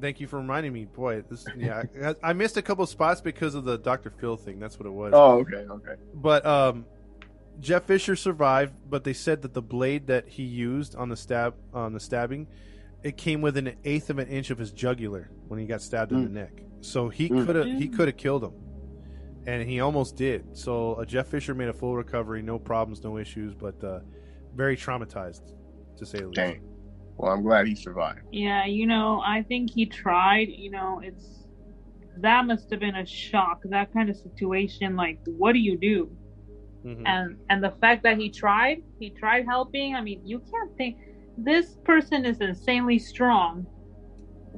Thank 0.00 0.20
you 0.20 0.26
for 0.26 0.38
reminding 0.38 0.72
me. 0.72 0.84
Boy, 0.86 1.22
this 1.30 1.46
yeah, 1.56 1.84
I, 2.02 2.14
I 2.30 2.32
missed 2.32 2.56
a 2.56 2.62
couple 2.62 2.84
spots 2.86 3.20
because 3.20 3.54
of 3.54 3.64
the 3.64 3.78
Dr. 3.78 4.10
Phil 4.10 4.36
thing. 4.36 4.58
That's 4.58 4.78
what 4.78 4.86
it 4.86 4.92
was. 4.92 5.12
oh, 5.14 5.38
okay, 5.40 5.64
okay. 5.70 5.94
But 6.14 6.44
um, 6.44 6.84
Jeff 7.60 7.84
Fisher 7.84 8.16
survived, 8.16 8.74
but 8.88 9.04
they 9.04 9.12
said 9.12 9.42
that 9.42 9.54
the 9.54 9.62
blade 9.62 10.08
that 10.08 10.28
he 10.28 10.42
used 10.42 10.96
on 10.96 11.08
the 11.08 11.16
stab 11.16 11.54
on 11.72 11.92
the 11.92 12.00
stabbing, 12.00 12.48
it 13.04 13.16
came 13.16 13.40
within 13.40 13.68
an 13.68 13.76
eighth 13.84 14.10
of 14.10 14.18
an 14.18 14.28
inch 14.28 14.50
of 14.50 14.58
his 14.58 14.72
jugular 14.72 15.30
when 15.46 15.60
he 15.60 15.66
got 15.66 15.80
stabbed 15.80 16.10
in 16.12 16.18
Mm. 16.18 16.24
the 16.24 16.30
neck. 16.30 16.62
So 16.80 17.08
he 17.08 17.28
Mm. 17.28 17.46
could 17.46 17.56
have 17.56 17.66
he 17.66 17.88
could 17.88 18.08
have 18.08 18.16
killed 18.16 18.42
him, 18.44 18.52
and 19.46 19.66
he 19.68 19.78
almost 19.80 20.16
did. 20.16 20.56
So 20.56 20.94
uh, 20.94 21.04
Jeff 21.04 21.28
Fisher 21.28 21.54
made 21.54 21.68
a 21.68 21.72
full 21.72 21.96
recovery, 21.96 22.42
no 22.42 22.58
problems, 22.58 23.02
no 23.04 23.16
issues, 23.16 23.54
but 23.54 23.82
uh, 23.84 24.00
very 24.54 24.76
traumatized 24.76 25.42
to 25.98 26.06
say 26.06 26.18
the 26.18 26.26
least. 26.26 26.36
Dang. 26.36 26.60
Well, 27.16 27.32
I'm 27.32 27.42
glad 27.42 27.66
he 27.66 27.74
survived. 27.76 28.20
Yeah, 28.32 28.66
you 28.66 28.86
know, 28.86 29.22
I 29.24 29.42
think 29.42 29.70
he 29.72 29.86
tried. 29.86 30.48
You 30.48 30.70
know, 30.70 31.00
it's 31.02 31.46
that 32.20 32.44
must 32.46 32.70
have 32.70 32.80
been 32.80 32.96
a 32.96 33.06
shock. 33.06 33.60
That 33.64 33.92
kind 33.92 34.10
of 34.10 34.16
situation. 34.16 34.96
Like, 34.96 35.20
what 35.26 35.52
do 35.52 35.58
you 35.60 35.78
do? 35.78 36.10
Mhm. 36.84 37.02
And 37.06 37.36
and 37.50 37.62
the 37.62 37.70
fact 37.80 38.02
that 38.02 38.18
he 38.18 38.30
tried, 38.30 38.78
he 38.98 39.10
tried 39.10 39.46
helping. 39.46 39.94
I 39.94 40.00
mean, 40.00 40.20
you 40.24 40.38
can't 40.38 40.76
think 40.76 40.96
this 41.36 41.76
person 41.84 42.24
is 42.24 42.40
insanely 42.40 42.98
strong. 42.98 43.66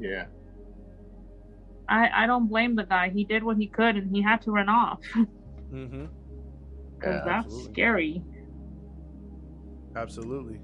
Yeah. 0.00 0.26
I 1.88 2.24
I 2.24 2.26
don't 2.26 2.48
blame 2.48 2.74
the 2.74 2.84
guy. 2.84 3.10
He 3.10 3.24
did 3.24 3.42
what 3.44 3.58
he 3.58 3.68
could, 3.68 3.96
and 3.96 4.14
he 4.14 4.22
had 4.22 4.40
to 4.42 4.50
run 4.50 4.68
off. 4.68 5.00
Mm-hmm. 5.72 6.04
'Cause 7.00 7.12
Yeah, 7.14 7.22
that's 7.24 7.46
absolutely. 7.46 7.72
scary. 7.72 8.22
Absolutely. 9.96 10.60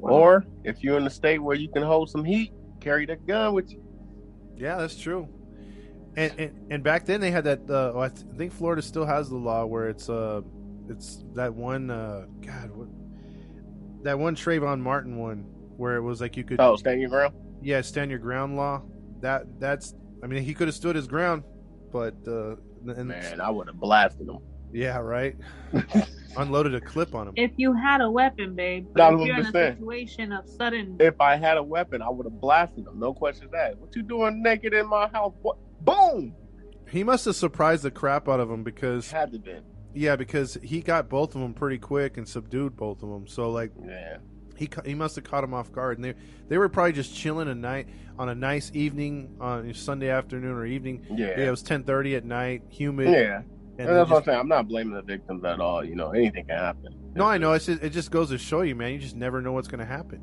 Or 0.00 0.46
if 0.64 0.82
you're 0.82 0.96
in 0.96 1.06
a 1.06 1.10
state 1.10 1.38
where 1.38 1.56
you 1.56 1.68
can 1.68 1.82
hold 1.82 2.08
some 2.08 2.24
heat, 2.24 2.52
carry 2.80 3.04
that 3.06 3.26
gun 3.26 3.52
with 3.52 3.70
you. 3.70 3.82
Yeah, 4.56 4.76
that's 4.76 4.96
true. 4.96 5.28
And 6.16 6.32
and, 6.38 6.72
and 6.72 6.82
back 6.82 7.04
then 7.04 7.20
they 7.20 7.30
had 7.30 7.44
that. 7.44 7.60
Uh, 7.68 7.92
oh, 7.94 8.00
I 8.00 8.08
th- 8.08 8.26
think 8.36 8.52
Florida 8.52 8.82
still 8.82 9.04
has 9.04 9.28
the 9.28 9.36
law 9.36 9.66
where 9.66 9.88
it's 9.88 10.08
uh, 10.08 10.40
it's 10.88 11.24
that 11.34 11.54
one. 11.54 11.90
Uh, 11.90 12.26
God, 12.40 12.70
what? 12.70 12.88
That 14.04 14.18
one 14.18 14.34
Trayvon 14.34 14.80
Martin 14.80 15.18
one 15.18 15.44
where 15.76 15.96
it 15.96 16.02
was 16.02 16.20
like 16.20 16.36
you 16.36 16.44
could. 16.44 16.60
Oh, 16.60 16.76
stand 16.76 17.00
your 17.00 17.10
ground. 17.10 17.34
Yeah, 17.62 17.80
stand 17.82 18.10
your 18.10 18.20
ground 18.20 18.56
law. 18.56 18.82
That 19.20 19.60
that's. 19.60 19.94
I 20.22 20.26
mean, 20.26 20.42
he 20.42 20.54
could 20.54 20.68
have 20.68 20.74
stood 20.74 20.96
his 20.96 21.06
ground, 21.06 21.44
but 21.92 22.14
uh, 22.26 22.56
and 22.86 23.08
Man, 23.08 23.40
I 23.40 23.50
would 23.50 23.68
have 23.68 23.76
blasted 23.76 24.28
him. 24.28 24.38
Yeah, 24.72 24.98
right. 24.98 25.36
Unloaded 26.36 26.74
a 26.76 26.80
clip 26.80 27.14
on 27.14 27.28
him. 27.28 27.34
If 27.36 27.50
you 27.56 27.72
had 27.72 28.00
a 28.00 28.08
weapon, 28.10 28.54
babe, 28.54 28.86
but 28.94 29.14
if 29.14 29.26
you're 29.26 29.34
I'm 29.36 29.40
in 29.40 29.46
a 29.46 29.74
situation 29.74 30.32
of 30.32 30.48
sudden, 30.48 30.96
If 31.00 31.20
I 31.20 31.36
had 31.36 31.56
a 31.56 31.62
weapon, 31.62 32.02
I 32.02 32.08
would 32.08 32.24
have 32.26 32.40
blasted 32.40 32.86
him. 32.86 32.98
No 33.00 33.12
questions 33.12 33.50
asked. 33.52 33.78
What 33.78 33.94
you 33.96 34.02
doing 34.02 34.42
naked 34.42 34.72
in 34.72 34.86
my 34.86 35.08
house? 35.08 35.34
What? 35.42 35.56
Boom! 35.84 36.34
He 36.88 37.02
must 37.04 37.24
have 37.24 37.34
surprised 37.36 37.82
the 37.82 37.90
crap 37.90 38.28
out 38.28 38.38
of 38.40 38.48
him 38.50 38.62
because 38.62 39.10
Had 39.10 39.32
to 39.32 39.38
be. 39.40 39.56
yeah, 39.94 40.14
because 40.16 40.56
he 40.62 40.80
got 40.82 41.08
both 41.08 41.34
of 41.34 41.40
them 41.40 41.52
pretty 41.54 41.78
quick 41.78 42.16
and 42.16 42.28
subdued 42.28 42.76
both 42.76 43.02
of 43.02 43.08
them. 43.08 43.26
So 43.26 43.50
like 43.50 43.72
Yeah. 43.84 44.18
He 44.56 44.68
he 44.84 44.94
must 44.94 45.16
have 45.16 45.24
caught 45.24 45.42
him 45.42 45.54
off 45.54 45.72
guard, 45.72 45.96
and 45.98 46.04
they 46.04 46.14
they 46.48 46.58
were 46.58 46.68
probably 46.68 46.92
just 46.92 47.14
chilling 47.14 47.48
a 47.48 47.54
night 47.54 47.88
on 48.18 48.28
a 48.28 48.34
nice 48.34 48.70
evening 48.74 49.34
on 49.40 49.72
Sunday 49.72 50.10
afternoon 50.10 50.52
or 50.52 50.66
evening. 50.66 51.06
Yeah. 51.10 51.28
it 51.40 51.50
was 51.50 51.62
ten 51.62 51.82
thirty 51.82 52.14
at 52.14 52.24
night, 52.26 52.62
humid. 52.68 53.08
Yeah. 53.08 53.42
And 53.88 53.96
that's 53.96 54.10
what 54.10 54.18
I'm 54.18 54.24
saying. 54.24 54.38
I'm 54.40 54.48
not 54.48 54.68
blaming 54.68 54.94
the 54.94 55.02
victims 55.02 55.44
at 55.44 55.60
all. 55.60 55.84
You 55.84 55.94
know, 55.94 56.10
anything 56.10 56.46
can 56.46 56.56
happen. 56.58 56.94
no, 57.14 57.24
I 57.24 57.38
know. 57.38 57.52
It's 57.52 57.66
just, 57.66 57.82
it 57.82 57.90
just 57.90 58.10
goes 58.10 58.28
to 58.30 58.38
show 58.38 58.62
you, 58.62 58.74
man. 58.74 58.92
You 58.92 58.98
just 58.98 59.16
never 59.16 59.40
know 59.40 59.52
what's 59.52 59.68
going 59.68 59.80
to 59.80 59.86
happen. 59.86 60.20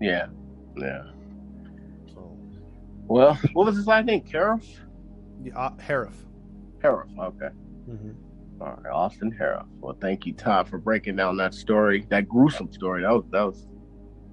Yeah. 0.00 0.26
Yeah. 0.76 1.02
So, 2.12 2.36
Well, 3.06 3.38
what 3.52 3.66
was 3.66 3.76
his 3.76 3.86
last 3.86 4.06
name? 4.06 4.20
Cariff? 4.22 4.64
yeah, 5.42 5.56
uh, 5.58 5.70
Harrouff. 5.76 6.14
Harrouff. 6.82 7.18
Okay. 7.18 7.48
Mm-hmm. 7.88 8.10
All 8.62 8.78
right, 8.82 8.92
Austin 8.92 9.32
Harrouff. 9.40 9.66
Well, 9.80 9.96
thank 10.00 10.26
you, 10.26 10.34
Todd, 10.34 10.68
for 10.68 10.78
breaking 10.78 11.16
down 11.16 11.36
that 11.38 11.54
story, 11.54 12.06
that 12.10 12.28
gruesome 12.28 12.70
story. 12.72 13.02
That 13.02 13.12
was 13.12 13.24
that 13.30 13.42
was 13.42 13.66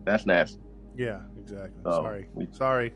that's 0.03 0.25
nasty. 0.25 0.59
Yeah, 0.97 1.19
exactly. 1.39 1.81
Oh, 1.85 1.91
Sorry, 2.03 2.27
we- 2.33 2.47
sorry. 2.51 2.93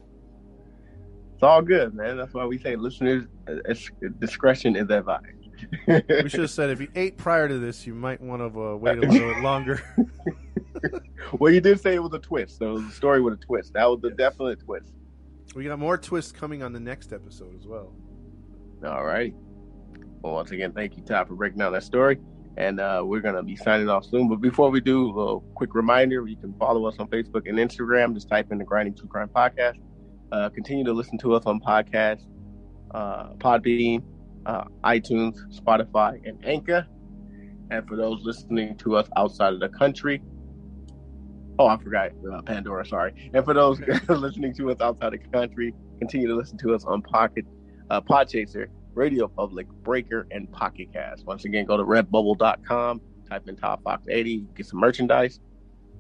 It's 1.34 1.44
all 1.44 1.62
good, 1.62 1.94
man. 1.96 2.18
That's 2.18 2.34
why 2.34 2.46
we 2.46 2.58
say 2.58 2.76
listeners' 2.76 3.24
uh, 3.48 3.54
discretion 4.20 4.76
is 4.76 4.90
advised. 4.90 5.41
We 5.88 6.30
should 6.30 6.42
have 6.42 6.50
said 6.52 6.70
if 6.70 6.80
you 6.82 6.88
ate 6.96 7.18
prior 7.18 7.48
to 7.48 7.58
this, 7.60 7.86
you 7.88 7.94
might 7.94 8.22
want 8.22 8.42
to 8.42 8.62
uh, 8.64 8.76
wait 8.76 8.98
a 8.98 9.02
little 9.02 9.34
bit 9.34 9.38
longer. 9.44 9.82
well, 11.40 11.52
you 11.54 11.62
did 11.62 11.80
say 11.80 11.96
it 11.96 12.04
was 12.04 12.14
a 12.14 12.20
twist. 12.20 12.58
So 12.58 12.80
the 12.80 12.92
story 12.92 13.22
with 13.22 13.34
a 13.34 13.38
twist. 13.38 13.74
That 13.74 13.86
was 13.86 14.02
the 14.02 14.12
definite 14.12 14.60
twist. 14.62 14.94
we 15.56 15.66
got 15.66 15.80
more 15.80 15.98
twists 15.98 16.32
coming 16.32 16.64
on 16.64 16.74
the 16.74 16.80
next 16.80 17.14
episode 17.14 17.56
as 17.58 17.68
well. 17.68 17.94
All 18.86 19.04
right. 19.04 19.34
Well, 20.22 20.34
once 20.34 20.52
again, 20.52 20.72
thank 20.72 20.98
you, 20.98 21.04
Todd, 21.04 21.28
for 21.28 21.36
breaking 21.36 21.60
down 21.60 21.74
that 21.74 21.84
story. 21.84 22.20
And 22.58 22.80
uh, 22.80 23.02
we're 23.06 23.22
going 23.22 23.36
to 23.36 23.44
be 23.44 23.56
signing 23.56 23.90
off 23.90 24.06
soon. 24.06 24.28
But 24.28 24.42
before 24.42 24.70
we 24.70 24.82
do, 24.82 25.06
a 25.06 25.14
little 25.14 25.42
quick 25.56 25.74
reminder 25.74 26.28
you 26.28 26.36
can 26.36 26.54
follow 26.56 26.86
us 26.86 26.96
on 27.00 27.08
Facebook 27.08 27.48
and 27.48 27.58
Instagram. 27.58 28.14
Just 28.14 28.28
type 28.28 28.52
in 28.52 28.58
the 28.58 28.66
Grinding 28.66 28.94
True 28.94 29.08
Crime 29.08 29.30
Podcast. 29.30 29.78
Uh, 30.32 30.50
continue 30.50 30.84
to 30.84 30.94
listen 30.94 31.18
to 31.20 31.34
us 31.34 31.44
on 31.46 31.60
podcast, 31.60 32.26
uh, 32.92 33.34
Podbean, 33.34 34.02
uh, 34.46 34.66
iTunes, 34.84 35.38
Spotify, 35.60 36.22
and 36.26 36.44
Anchor. 36.46 36.88
And 37.70 37.88
for 37.88 37.96
those 37.96 38.24
listening 38.24 38.78
to 38.80 38.98
us 38.98 39.08
outside 39.16 39.54
of 39.54 39.60
the 39.60 39.70
country, 39.70 40.22
oh, 41.58 41.68
I 41.68 41.78
forgot 41.78 42.12
uh, 42.32 42.42
Pandora, 42.42 42.86
sorry. 42.86 43.32
And 43.34 43.46
for 43.46 43.54
those 43.54 43.80
listening 44.10 44.54
to 44.56 44.72
us 44.72 44.82
outside 44.82 45.14
of 45.14 45.22
the 45.22 45.28
country, 45.30 45.74
continue 46.00 46.28
to 46.28 46.36
listen 46.36 46.58
to 46.60 46.74
us 46.74 46.84
on 46.86 47.02
Pocket, 47.02 47.46
uh, 47.90 48.02
Podchaser, 48.02 48.68
Radio 48.94 49.28
Public, 49.28 49.68
Breaker, 49.68 50.28
and 50.32 50.52
Pocket 50.52 50.92
Cast. 50.92 51.26
Once 51.26 51.46
again, 51.46 51.66
go 51.66 51.78
to 51.78 51.84
redbubble.com, 51.84 53.02
type 53.30 53.48
in 53.48 53.56
Top 53.56 53.84
Fox 53.84 54.06
80, 54.10 54.46
get 54.56 54.66
some 54.66 54.80
merchandise. 54.80 55.40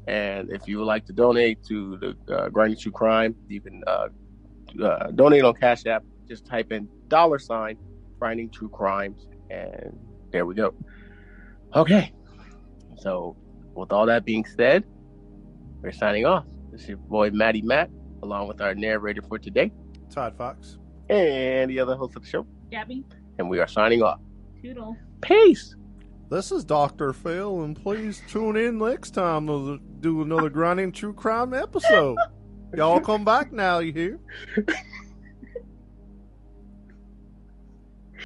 And 0.07 0.51
if 0.51 0.67
you 0.67 0.79
would 0.79 0.85
like 0.85 1.05
to 1.05 1.13
donate 1.13 1.63
to 1.65 1.97
the 1.97 2.35
uh, 2.35 2.49
Grinding 2.49 2.79
True 2.79 2.91
Crime, 2.91 3.35
you 3.47 3.61
can 3.61 3.83
uh, 3.87 4.07
uh, 4.83 5.11
donate 5.11 5.43
on 5.43 5.53
Cash 5.53 5.85
App. 5.85 6.03
Just 6.27 6.45
type 6.45 6.71
in 6.71 6.87
dollar 7.07 7.39
sign 7.39 7.77
Grinding 8.21 8.51
True 8.51 8.69
Crimes, 8.69 9.25
and 9.49 9.97
there 10.31 10.45
we 10.45 10.53
go. 10.53 10.75
Okay. 11.75 12.13
So, 12.99 13.35
with 13.73 13.91
all 13.91 14.05
that 14.05 14.25
being 14.25 14.45
said, 14.45 14.83
we're 15.81 15.91
signing 15.91 16.27
off. 16.27 16.45
This 16.71 16.81
is 16.83 16.89
your 16.89 16.97
boy 16.99 17.31
Maddie 17.31 17.63
Matt, 17.63 17.89
along 18.21 18.47
with 18.47 18.61
our 18.61 18.75
narrator 18.75 19.23
for 19.23 19.39
today, 19.39 19.71
Todd 20.11 20.37
Fox. 20.37 20.77
and 21.09 21.67
the 21.71 21.79
other 21.79 21.95
host 21.95 22.15
of 22.15 22.21
the 22.21 22.29
show, 22.29 22.45
Gabby, 22.69 23.03
and 23.39 23.49
we 23.49 23.57
are 23.57 23.65
signing 23.65 24.03
off. 24.03 24.19
Toodle. 24.63 24.95
Peace. 25.21 25.75
This 26.29 26.51
is 26.51 26.63
Dr. 26.63 27.13
Phil, 27.13 27.63
and 27.63 27.75
please 27.75 28.21
tune 28.29 28.55
in 28.55 28.77
next 28.77 29.15
time 29.15 29.47
to 29.47 29.79
do 29.99 30.21
another 30.21 30.51
grinding 30.51 30.91
true 30.91 31.13
crime 31.13 31.55
episode. 31.55 32.19
Y'all 32.77 32.99
come 33.01 33.25
back 33.25 33.51
now, 33.51 33.79
you 33.79 33.91
hear? 33.91 34.19